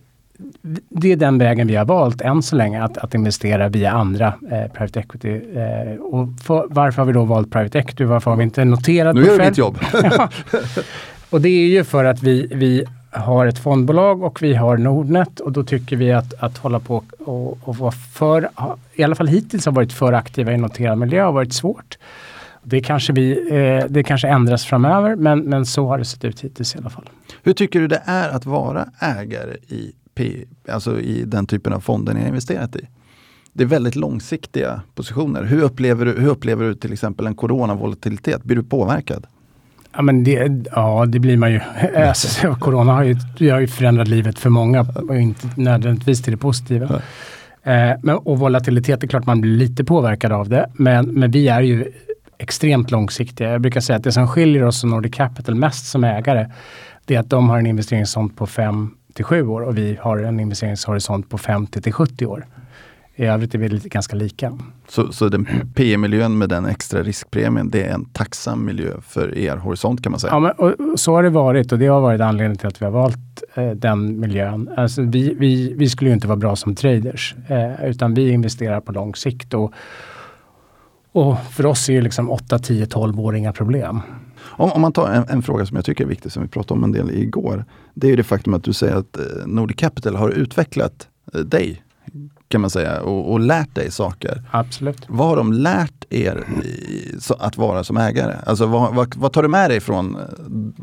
det 0.89 1.13
är 1.13 1.17
den 1.17 1.39
vägen 1.39 1.67
vi 1.67 1.77
har 1.77 1.85
valt 1.85 2.21
än 2.21 2.43
så 2.43 2.57
länge, 2.57 2.83
att, 2.83 2.99
att 2.99 3.15
investera 3.15 3.69
via 3.69 3.93
andra 3.93 4.27
eh, 4.27 4.73
private 4.73 5.01
equity. 5.01 5.41
Eh, 5.55 6.01
och 6.01 6.29
för, 6.43 6.67
varför 6.71 7.03
har 7.03 7.07
vi 7.07 7.13
då 7.13 7.25
valt 7.25 7.51
private 7.51 7.79
equity? 7.79 8.05
Varför 8.05 8.31
har 8.31 8.39
vi 8.39 8.45
inte 8.45 8.65
noterat 8.65 9.15
Nu 9.15 9.25
gör 9.25 9.39
du 9.39 9.45
mitt 9.45 9.59
jobb. 9.59 9.79
Och 11.31 11.41
det 11.41 11.49
är 11.49 11.67
ju 11.67 11.85
för 11.85 12.05
att 12.05 12.23
vi, 12.23 12.47
vi 12.55 12.85
har 13.11 13.47
ett 13.47 13.59
fondbolag 13.59 14.23
och 14.23 14.43
vi 14.43 14.55
har 14.55 14.77
Nordnet 14.77 15.41
och 15.41 15.53
då 15.53 15.65
tycker 15.65 15.97
vi 15.97 16.13
att, 16.13 16.35
att 16.43 16.59
hålla 16.59 16.81
på 16.81 17.03
och, 17.19 17.59
och 17.69 17.77
vara 17.77 17.93
för, 17.93 18.49
i 18.95 19.03
alla 19.03 19.15
fall 19.15 19.27
hittills 19.27 19.67
har 19.67 19.73
varit 19.73 19.93
för 19.93 20.13
aktiva 20.13 20.53
i 20.53 20.57
noterad 20.57 20.99
miljö 20.99 21.23
har 21.23 21.33
varit 21.33 21.53
svårt. 21.53 21.99
Det 22.63 22.81
kanske, 22.81 23.13
vi, 23.13 23.49
eh, 23.51 23.87
det 23.89 24.03
kanske 24.03 24.29
ändras 24.29 24.65
framöver 24.65 25.17
men, 25.17 25.41
men 25.41 25.67
så 25.67 25.87
har 25.87 25.99
det 25.99 26.05
sett 26.05 26.25
ut 26.25 26.41
hittills 26.41 26.75
i 26.75 26.79
alla 26.79 26.91
fall. 26.91 27.09
Hur 27.43 27.53
tycker 27.53 27.81
du 27.81 27.89
det 27.89 28.03
är 28.05 28.29
att 28.29 28.47
vara 28.47 28.89
ägare 29.01 29.57
i, 29.69 29.93
P, 30.19 30.45
alltså 30.69 31.01
i 31.01 31.25
den 31.25 31.47
typen 31.47 31.73
av 31.73 31.81
fonder 31.81 32.15
ni 32.15 32.21
har 32.21 32.29
investerat 32.29 32.77
i? 32.77 32.89
Det 33.53 33.65
är 33.65 33.67
väldigt 33.69 33.97
långsiktiga 33.97 34.81
positioner. 34.95 35.45
Hur 35.45 35.63
upplever 35.63 36.07
du, 36.07 36.13
hur 36.13 36.29
upplever 36.29 36.65
du 36.65 36.75
till 36.75 36.93
exempel 36.93 37.27
en 37.27 37.35
coronavolatilitet? 37.35 38.45
Blir 38.45 38.57
du 38.57 38.63
påverkad? 38.63 39.27
Ja, 39.93 40.03
men 40.03 40.25
det, 40.25 40.65
ja, 40.73 41.07
det 41.07 41.19
blir 41.19 41.37
man 41.37 41.53
ju. 41.53 41.61
Alltså, 41.97 42.55
corona 42.55 42.93
har 42.93 43.03
ju, 43.03 43.51
har 43.51 43.61
ju 43.61 43.67
förändrat 43.67 44.09
livet 44.09 44.39
för 44.39 44.51
många 44.51 44.87
och 45.09 45.17
inte 45.17 45.49
nödvändigtvis 45.57 46.23
till 46.23 46.33
det 46.33 46.37
positiva. 46.37 47.03
Eh, 47.63 47.93
men, 48.03 48.17
och 48.17 48.39
volatilitet, 48.39 49.03
är 49.03 49.07
klart 49.07 49.27
man 49.27 49.41
blir 49.41 49.57
lite 49.57 49.85
påverkad 49.85 50.33
av 50.33 50.49
det. 50.49 50.71
Men, 50.73 51.07
men 51.07 51.31
vi 51.31 51.49
är 51.49 51.61
ju 51.61 51.93
extremt 52.39 52.91
långsiktiga. 52.91 53.51
Jag 53.51 53.61
brukar 53.61 53.81
säga 53.81 53.97
att 53.97 54.05
det 54.05 54.13
som 54.13 54.29
skiljer 54.29 54.65
oss 54.65 54.83
och 54.85 54.91
Nordic 54.91 55.15
Capital 55.15 55.55
mest 55.55 55.87
som 55.87 56.05
ägare, 56.05 56.51
det 57.05 57.15
är 57.15 57.21
att 57.21 57.31
de 57.31 57.49
har 57.49 57.59
en 57.59 57.67
investeringshorisont 57.67 58.37
på 58.37 58.47
5 58.47 58.91
till 59.19 59.25
7 59.25 59.47
år 59.47 59.61
och 59.61 59.79
vi 59.79 59.99
har 60.01 60.19
en 60.19 60.41
investeringshorisont 60.41 61.29
på 61.29 61.39
50 61.39 61.83
till 61.83 61.93
70 61.93 62.27
år. 62.27 62.47
I 63.17 63.25
övrigt 63.25 63.55
är 63.55 63.59
vi 63.59 63.69
lite, 63.69 63.89
ganska 63.89 64.17
lika. 64.17 64.59
Så, 64.89 65.13
så 65.13 65.29
den 65.29 65.47
PE-miljön 65.75 66.39
med 66.39 66.49
den 66.49 66.67
extra 66.67 67.03
riskpremien, 67.03 67.71
det 67.71 67.83
är 67.83 67.95
en 67.95 68.05
tacksam 68.05 68.65
miljö 68.65 68.93
för 69.03 69.39
er 69.39 69.57
horisont 69.57 70.03
kan 70.03 70.13
man 70.13 70.21
säga? 70.21 70.33
Ja, 70.33 70.41
men, 70.41 70.51
och, 70.53 71.01
så 71.01 71.15
har 71.15 71.23
det 71.23 71.31
varit 71.31 71.73
och 71.73 71.79
det 71.79 71.87
har 71.87 72.01
varit 72.01 72.21
anledningen 72.21 72.57
till 72.57 72.67
att 72.67 72.83
vi 72.83 72.85
har 72.85 72.93
valt 72.93 73.43
eh, 73.55 73.71
den 73.71 74.21
miljön. 74.21 74.71
Alltså, 74.77 75.03
vi, 75.03 75.35
vi, 75.35 75.75
vi 75.77 75.89
skulle 75.89 76.11
ju 76.11 76.15
inte 76.15 76.29
vara 76.29 76.37
bra 76.37 76.57
som 76.57 76.75
traders, 76.75 77.35
eh, 77.49 77.85
utan 77.85 78.15
vi 78.15 78.31
investerar 78.31 78.81
på 78.81 78.93
lång 78.93 79.15
sikt. 79.15 79.55
Och, 79.55 79.73
och 81.13 81.39
för 81.39 81.67
oss 81.67 81.89
är 81.89 81.93
ju 81.93 82.01
liksom 82.01 82.31
8, 82.31 82.59
10, 82.59 82.87
12 82.87 83.21
år 83.21 83.37
inga 83.37 83.53
problem. 83.53 84.01
Om, 84.59 84.73
om 84.73 84.81
man 84.81 84.93
tar 84.93 85.11
en, 85.11 85.25
en, 85.29 85.43
fråga 85.43 85.67
som 85.67 85.77
jag 85.77 85.85
tycker 85.85 86.05
är 86.05 86.09
viktig, 86.09 86.33
som 86.33 86.43
vi 86.43 86.49
pratade 86.49 86.79
om 86.79 86.85
en 86.85 86.93
del 86.93 87.11
igår. 87.11 87.65
Det 87.95 88.11
är 88.11 88.17
det 88.17 88.25
faktum 88.25 88.55
att 88.55 88.65
du 88.65 88.73
säger 88.73 88.97
att 88.97 89.17
eh, 89.17 89.25
Nordic 89.47 89.77
Capital 89.77 90.17
har 90.17 90.31
utvecklat 90.31 91.09
eh, 91.35 91.41
dig 91.41 91.83
kan 92.49 92.61
man 92.61 92.71
säga 92.71 93.01
och, 93.01 93.33
och, 93.33 93.41
lärt 93.41 93.75
dig 93.75 93.91
saker. 93.91 94.43
Absolut. 94.51 95.07
Vad 95.09 95.29
har 95.29 95.37
de 95.37 95.53
lärt 95.53 96.05
er 96.11 96.45
i, 96.65 97.21
så, 97.21 97.35
att 97.35 97.57
vara 97.57 97.85
som 97.85 97.97
ägare? 97.97 98.37
Alltså 98.47 98.67
vad, 98.67 98.95
vad, 98.95 99.17
vad, 99.17 99.33
tar 99.33 99.43
du 99.43 99.49
med 99.49 99.71
dig 99.71 99.81
från 99.81 100.17
eh, 100.17 100.23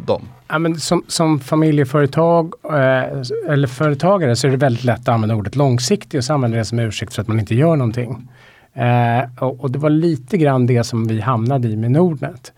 dem? 0.05 0.21
Ja, 0.47 0.59
men 0.59 0.79
som, 0.79 1.03
som 1.07 1.39
familjeföretag 1.39 2.53
eh, 2.63 3.49
eller 3.49 3.67
företagare 3.67 4.35
så 4.35 4.47
är 4.47 4.51
det 4.51 4.57
väldigt 4.57 4.83
lätt 4.83 4.99
att 4.99 5.07
använda 5.07 5.35
ordet 5.35 5.55
långsiktig 5.55 6.17
och 6.17 6.23
så 6.23 6.33
använder 6.33 6.57
det 6.57 6.65
som 6.65 6.79
ursäkt 6.79 7.13
för 7.13 7.21
att 7.21 7.27
man 7.27 7.39
inte 7.39 7.55
gör 7.55 7.75
någonting. 7.75 8.27
Eh, 8.73 9.43
och, 9.43 9.59
och, 9.59 9.71
det 9.71 9.79
var 9.79 9.89
lite 9.89 10.37
grann 10.37 10.65
det 10.65 10.83
som 10.83 11.07
vi 11.07 11.21
hamnade 11.21 11.67
i 11.67 11.77
med 11.77 11.91
Nordnet. 11.91 12.53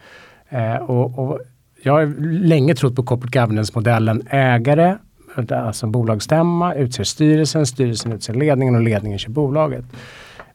Eh, 0.50 0.76
och, 0.76 1.20
och 1.20 1.40
jag 1.84 1.94
har 1.94 2.06
länge 2.48 2.76
trott 2.76 2.96
på 2.96 3.04
corporate 3.04 3.40
governance-modellen 3.40 4.28
ägare 4.30 4.98
alltså 5.52 5.88
bolagsstämma 5.88 6.74
utser 6.74 7.04
styrelsen, 7.04 7.66
styrelsen 7.66 8.12
utser 8.12 8.34
ledningen 8.34 8.76
och 8.76 8.82
ledningen 8.82 9.20
kör 9.20 9.32
bolaget. 9.32 9.86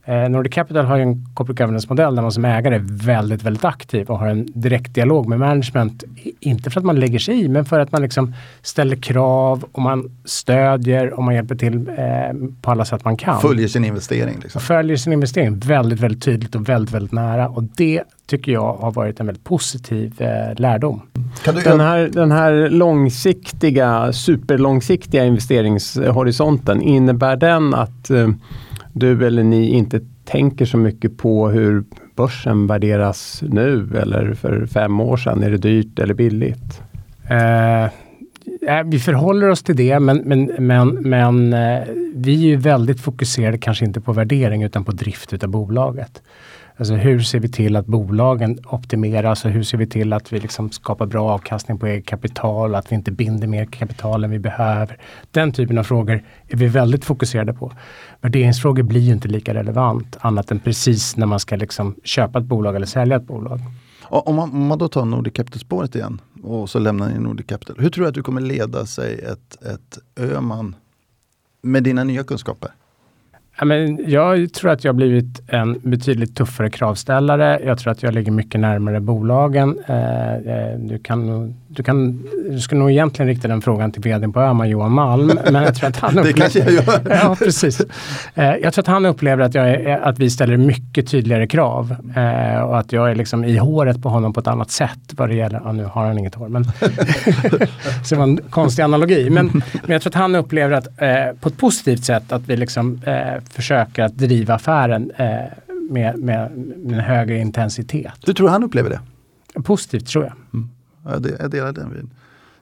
Eh, 0.05 0.29
Nordic 0.29 0.53
Capital 0.53 0.85
har 0.85 0.97
ju 0.97 1.03
en 1.03 1.27
corporate 1.35 1.63
governance-modell 1.63 2.15
där 2.15 2.23
man 2.23 2.33
som 2.33 2.45
ägare 2.45 2.75
är 2.75 3.07
väldigt, 3.07 3.43
väldigt 3.43 3.65
aktiv 3.65 4.11
och 4.11 4.19
har 4.19 4.27
en 4.27 4.49
direkt 4.55 4.95
dialog 4.95 5.29
med 5.29 5.39
management. 5.39 6.05
Inte 6.41 6.71
för 6.71 6.81
att 6.81 6.87
man 6.87 7.01
lägger 7.01 7.19
sig 7.19 7.41
i, 7.41 7.49
men 7.49 7.65
för 7.65 7.81
att 7.81 7.93
man 7.93 8.03
liksom 8.03 8.35
ställer 8.63 8.97
krav 8.97 9.65
och 9.73 9.83
man 9.83 10.11
stödjer 10.25 11.13
och 11.13 11.23
man 11.23 11.35
hjälper 11.35 11.55
till 11.55 11.89
eh, 11.89 12.49
på 12.63 12.71
alla 12.71 12.85
sätt 12.85 13.05
man 13.05 13.17
kan. 13.17 13.41
Följer 13.41 13.69
sin 13.69 13.85
investering. 13.85 14.39
Liksom. 14.43 14.61
Följer 14.61 14.97
sin 14.97 15.13
investering 15.13 15.59
väldigt, 15.59 16.01
väldigt 16.01 16.23
tydligt 16.23 16.55
och 16.55 16.69
väldigt, 16.69 16.95
väldigt 16.95 17.13
nära. 17.13 17.49
Och 17.49 17.63
det 17.63 18.03
tycker 18.27 18.53
jag 18.53 18.75
har 18.75 18.93
varit 18.93 19.21
en 19.21 19.27
väldigt 19.27 19.45
positiv 19.45 20.23
eh, 20.23 20.61
lärdom. 20.61 21.03
den, 21.45 21.81
här, 21.81 22.11
den 22.13 22.33
här 22.33 22.69
långsiktiga, 22.69 24.13
superlångsiktiga 24.13 25.25
investeringshorisonten, 25.25 26.83
innebär 26.83 27.37
den 27.37 27.75
att 27.75 28.11
eh, 28.11 28.29
du 28.93 29.27
eller 29.27 29.43
ni 29.43 29.69
inte 29.69 30.01
tänker 30.25 30.65
så 30.65 30.77
mycket 30.77 31.19
på 31.19 31.49
hur 31.49 31.85
börsen 32.17 32.67
värderas 32.67 33.43
nu 33.49 33.89
eller 34.03 34.35
för 34.35 34.67
fem 34.67 35.01
år 35.01 35.17
sedan? 35.17 35.43
Är 35.43 35.51
det 35.51 35.59
dyrt 35.59 35.99
eller 35.99 36.15
billigt? 36.15 36.83
Eh, 37.31 37.85
eh, 37.85 37.91
vi 38.85 38.99
förhåller 38.99 39.49
oss 39.49 39.63
till 39.63 39.77
det, 39.77 40.01
men, 40.01 40.17
men, 40.17 40.51
men, 40.59 40.89
men 40.89 41.53
eh, 41.53 41.83
vi 42.15 42.35
är 42.35 42.49
ju 42.49 42.57
väldigt 42.57 43.01
fokuserade, 43.01 43.59
kanske 43.59 43.85
inte 43.85 44.01
på 44.01 44.13
värdering, 44.13 44.63
utan 44.63 44.85
på 44.85 44.93
drift 44.93 45.33
utav 45.33 45.51
bolaget. 45.51 46.23
Alltså 46.83 46.95
hur 46.95 47.21
ser 47.21 47.41
vi 47.41 47.49
till 47.49 47.77
att 47.77 47.87
bolagen 47.87 48.59
optimeras 48.67 49.45
och 49.45 49.51
hur 49.51 49.63
ser 49.63 49.79
vi 49.79 49.87
till 49.87 50.13
att 50.13 50.33
vi 50.33 50.41
liksom 50.41 50.71
skapar 50.71 51.07
bra 51.07 51.31
avkastning 51.31 51.79
på 51.79 51.87
eget 51.87 52.07
kapital, 52.07 52.75
att 52.75 52.93
vi 52.93 52.97
inte 52.97 53.13
binder 53.13 53.47
mer 53.47 53.65
kapital 53.65 54.25
än 54.25 54.31
vi 54.31 54.39
behöver. 54.39 54.99
Den 55.31 55.53
typen 55.53 55.79
av 55.79 55.85
frågor 55.85 56.25
är 56.49 56.57
vi 56.57 56.67
väldigt 56.67 57.05
fokuserade 57.05 57.53
på. 57.53 57.73
Värderingsfrågor 58.21 58.83
blir 58.83 59.01
ju 59.01 59.13
inte 59.13 59.29
lika 59.29 59.55
relevant 59.55 60.17
annat 60.21 60.51
än 60.51 60.61
precis 60.61 61.17
när 61.17 61.27
man 61.27 61.41
ska 61.41 61.57
liksom 61.57 61.95
köpa 62.05 62.39
ett 62.39 62.45
bolag 62.45 62.77
eller 62.77 62.87
sälja 62.87 63.17
ett 63.17 63.27
bolag. 63.27 63.61
Om 64.03 64.35
man, 64.37 64.51
om 64.51 64.67
man 64.67 64.79
då 64.79 64.89
tar 64.89 65.05
Nordic 65.05 65.35
Capital-spåret 65.35 65.95
igen 65.95 66.21
och 66.43 66.71
så 66.71 66.79
lämnar 66.79 67.09
ni 67.09 67.19
Nordic 67.19 67.47
Capital. 67.47 67.77
Hur 67.79 67.91
tror 67.91 68.05
du 68.05 68.09
att 68.09 68.15
du 68.15 68.23
kommer 68.23 68.41
leda 68.41 68.87
sig 68.87 69.19
ett, 69.19 69.63
ett 69.63 69.99
Öman 70.21 70.77
med 71.63 71.83
dina 71.83 72.05
nya 72.05 72.25
kunskaper? 72.25 72.71
Ja, 73.59 73.65
men 73.65 74.11
jag 74.11 74.53
tror 74.53 74.71
att 74.71 74.85
jag 74.85 74.95
blivit 74.95 75.41
en 75.47 75.81
betydligt 75.83 76.37
tuffare 76.37 76.71
kravställare. 76.71 77.61
Jag 77.65 77.79
tror 77.79 77.93
att 77.93 78.03
jag 78.03 78.15
ligger 78.15 78.33
mycket 78.33 78.61
närmare 78.61 79.01
bolagen. 79.01 79.79
Eh, 79.87 80.35
eh 80.35 80.79
du, 80.79 80.99
kan, 80.99 81.55
du, 81.69 81.83
kan, 81.83 82.23
du 82.51 82.61
ska 82.61 82.77
nog 82.77 82.91
egentligen 82.91 83.29
rikta 83.29 83.49
den 83.49 83.61
frågan 83.61 83.93
till 83.93 84.03
vdn 84.03 84.33
på 84.33 84.41
Öhman, 84.41 84.69
Johan 84.69 84.93
Malm. 84.93 85.33
Men 85.45 85.63
jag 85.63 85.75
tror 85.75 85.89
att 85.89 85.97
han 85.97 86.11
upplever, 86.19 86.33
det 86.33 86.41
kanske 86.41 86.59
jag 86.59 86.73
gör. 86.73 87.01
ja, 87.23 87.37
precis. 87.39 87.81
Eh, 88.35 88.57
jag 88.57 88.73
tror 88.73 88.83
att 88.83 88.87
han 88.87 89.07
upplever 89.07 89.45
att, 89.45 89.55
jag 89.55 89.71
är, 89.71 89.99
att 89.99 90.19
vi 90.19 90.31
ställer 90.31 90.57
mycket 90.57 91.11
tydligare 91.11 91.47
krav. 91.47 91.97
Och 92.67 92.79
att 92.79 92.93
jag 92.93 93.11
är 93.11 93.15
liksom 93.15 93.45
i 93.45 93.57
håret 93.57 94.03
på 94.03 94.09
honom 94.09 94.33
på 94.33 94.41
ett 94.41 94.47
annat 94.47 94.71
sätt 94.71 95.13
vad 95.13 95.29
det 95.29 95.35
gäller, 95.35 95.61
ja, 95.65 95.73
nu 95.73 95.85
har 95.85 96.07
han 96.07 96.19
inget 96.19 96.35
hår, 96.35 96.49
men 96.49 96.65
så 98.05 98.15
det 98.15 98.17
var 98.17 98.25
en 98.25 98.41
konstig 98.51 98.83
analogi. 98.83 99.31
Men, 99.31 99.47
men 99.73 99.93
jag 99.93 100.03
tror 100.03 100.11
att 100.11 100.15
han 100.15 100.35
upplever 100.35 100.73
att 100.73 100.97
på 101.41 101.49
ett 101.49 101.57
positivt 101.57 102.05
sätt 102.05 102.33
att 102.33 102.43
vi 102.49 102.57
liksom 102.57 103.01
försöker 103.49 104.03
att 104.03 104.19
driva 104.19 104.55
affären 104.55 105.11
eh, 105.17 105.27
med, 105.91 106.19
med, 106.19 106.19
med, 106.19 106.93
en 106.93 107.01
högre 107.01 107.39
intensitet. 107.39 108.13
Hur 108.27 108.33
tror 108.33 108.49
han 108.49 108.65
upplever 108.65 108.91
det? 108.91 109.01
Positivt 109.63 110.07
tror 110.07 110.25
jag. 110.25 110.33
Mm. 110.55 110.69
Jag, 111.05 111.41
jag 111.41 111.51
delar 111.51 111.73
den 111.73 111.95
vid. 111.95 112.11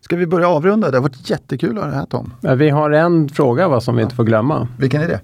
Ska 0.00 0.16
vi 0.16 0.26
börja 0.26 0.48
avrunda? 0.48 0.90
Det 0.90 0.96
har 0.96 1.02
varit 1.02 1.30
jättekul 1.30 1.78
att 1.78 1.84
ha 1.84 1.90
det 1.90 1.96
här 1.96 2.06
Tom. 2.06 2.32
Vi 2.56 2.70
har 2.70 2.90
en 2.90 3.28
fråga 3.28 3.68
va, 3.68 3.80
som 3.80 3.96
vi 3.96 4.02
inte 4.02 4.14
får 4.14 4.24
glömma. 4.24 4.68
Vilken 4.78 5.02
är 5.02 5.08
det? 5.08 5.20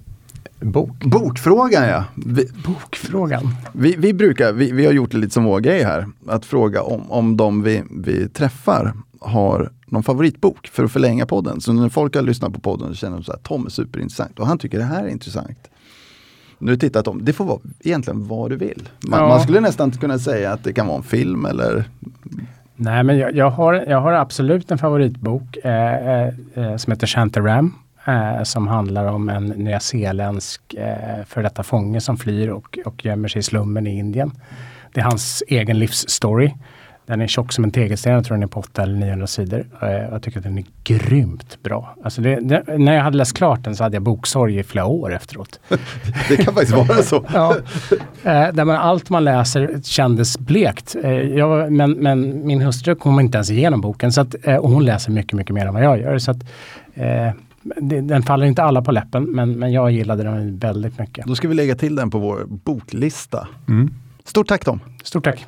Bok. 0.59 1.03
Bokfrågan 1.03 1.87
ja. 1.87 2.05
Vi, 2.15 2.49
Bokfrågan. 2.65 3.55
Vi, 3.73 3.95
vi 3.97 4.13
brukar, 4.13 4.53
vi, 4.53 4.71
vi, 4.71 4.85
har 4.85 4.93
gjort 4.93 5.11
det 5.11 5.17
lite 5.17 5.33
som 5.33 5.43
vår 5.43 5.59
grej 5.59 5.83
här, 5.83 6.07
att 6.27 6.45
fråga 6.45 6.81
om, 6.81 7.11
om 7.11 7.37
de 7.37 7.63
vi, 7.63 7.83
vi 7.91 8.29
träffar 8.29 8.93
har 9.19 9.71
någon 9.89 10.03
favoritbok 10.03 10.67
för 10.67 10.83
att 10.83 10.91
förlänga 10.91 11.25
podden. 11.25 11.61
Så 11.61 11.73
när 11.73 11.89
folk 11.89 12.15
har 12.15 12.21
lyssnat 12.21 12.53
på 12.53 12.59
podden 12.59 12.89
så 12.89 12.95
känner 12.95 13.23
de 13.25 13.31
att 13.31 13.43
Tom 13.43 13.65
är 13.65 13.69
superintressant 13.69 14.39
och 14.39 14.47
han 14.47 14.57
tycker 14.57 14.77
det 14.77 14.83
här 14.83 15.03
är 15.03 15.07
intressant. 15.07 15.69
Nu 16.59 16.77
tittar 16.77 17.01
Tom, 17.01 17.25
det 17.25 17.33
får 17.33 17.45
vara 17.45 17.59
egentligen 17.79 18.27
vad 18.27 18.49
du 18.49 18.55
vill. 18.55 18.89
Man, 18.99 19.19
ja. 19.19 19.27
man, 19.27 19.41
skulle 19.41 19.59
nästan 19.59 19.91
kunna 19.91 20.19
säga 20.19 20.53
att 20.53 20.63
det 20.63 20.73
kan 20.73 20.87
vara 20.87 20.97
en 20.97 21.03
film 21.03 21.45
eller 21.45 21.89
Nej 22.75 23.03
men 23.03 23.17
jag, 23.17 23.35
jag 23.35 23.49
har, 23.49 23.73
jag 23.73 24.01
har 24.01 24.13
absolut 24.13 24.71
en 24.71 24.77
favoritbok 24.77 25.57
eh, 25.57 25.93
eh, 25.93 26.33
eh 26.55 26.75
som 26.77 26.91
heter 26.91 27.07
Shantaram. 27.07 27.73
Eh, 28.07 28.43
som 28.43 28.67
handlar 28.67 29.05
om 29.05 29.29
en 29.29 29.45
nyzeeländsk 29.45 30.73
eh, 30.73 31.25
för 31.25 31.43
detta 31.43 31.63
fånge 31.63 32.01
som 32.01 32.17
flyr 32.17 32.47
och, 32.47 32.79
och 32.85 33.05
gömmer 33.05 33.27
sig 33.27 33.39
i 33.39 33.43
slummen 33.43 33.87
i 33.87 33.97
Indien. 33.97 34.31
Det 34.93 34.99
är 34.99 35.03
hans 35.03 35.43
egen 35.47 35.79
livsstory. 35.79 36.53
Den 37.07 37.21
är 37.21 37.27
tjock 37.27 37.53
som 37.53 37.63
en 37.63 37.71
tegelsten, 37.71 38.13
jag 38.13 38.25
tror 38.25 38.35
den 38.35 38.43
är 38.43 38.47
på 38.47 38.59
8 38.59 38.83
eller 38.83 38.95
900 38.95 39.27
sidor. 39.27 39.65
Eh, 39.81 39.89
jag 39.89 40.21
tycker 40.21 40.37
att 40.37 40.43
den 40.43 40.57
är 40.57 40.65
grymt 40.83 41.63
bra. 41.63 41.95
Alltså 42.03 42.21
det, 42.21 42.39
det, 42.39 42.77
när 42.77 42.93
jag 42.93 43.03
hade 43.03 43.17
läst 43.17 43.37
klart 43.37 43.63
den 43.63 43.75
så 43.75 43.83
hade 43.83 43.95
jag 43.95 44.03
boksorg 44.03 44.59
i 44.59 44.63
flera 44.63 44.85
år 44.85 45.13
efteråt. 45.13 45.59
det 46.29 46.37
kan 46.37 46.53
faktiskt 46.53 46.77
vara 46.77 47.03
så. 47.03 47.25
ja, 47.33 47.55
eh, 48.23 48.53
där 48.53 48.65
man, 48.65 48.75
allt 48.75 49.09
man 49.09 49.23
läser 49.23 49.79
kändes 49.83 50.39
blekt. 50.39 50.95
Eh, 51.03 51.11
jag, 51.11 51.71
men, 51.71 51.91
men, 51.91 52.47
min 52.47 52.61
hustru 52.61 52.95
kom 52.95 53.19
inte 53.19 53.37
ens 53.37 53.51
igenom 53.51 53.81
boken 53.81 54.11
så 54.11 54.21
att, 54.21 54.35
och 54.35 54.69
hon 54.69 54.85
läser 54.85 55.11
mycket, 55.11 55.33
mycket 55.33 55.53
mer 55.53 55.65
än 55.65 55.73
vad 55.73 55.83
jag 55.83 55.99
gör. 55.99 56.17
Så 56.17 56.31
att, 56.31 56.37
den 57.91 58.23
faller 58.23 58.45
inte 58.45 58.63
alla 58.63 58.81
på 58.81 58.91
läppen 58.91 59.23
men, 59.23 59.59
men 59.59 59.71
jag 59.71 59.91
gillade 59.91 60.23
den 60.23 60.57
väldigt 60.57 60.99
mycket. 60.99 61.25
Då 61.25 61.35
ska 61.35 61.47
vi 61.47 61.55
lägga 61.55 61.75
till 61.75 61.95
den 61.95 62.09
på 62.09 62.19
vår 62.19 62.45
boklista. 62.47 63.47
Mm. 63.67 63.93
Stort 64.23 64.47
tack 64.47 64.65
Tom! 64.65 64.79
Stort 65.03 65.23
tack! 65.23 65.47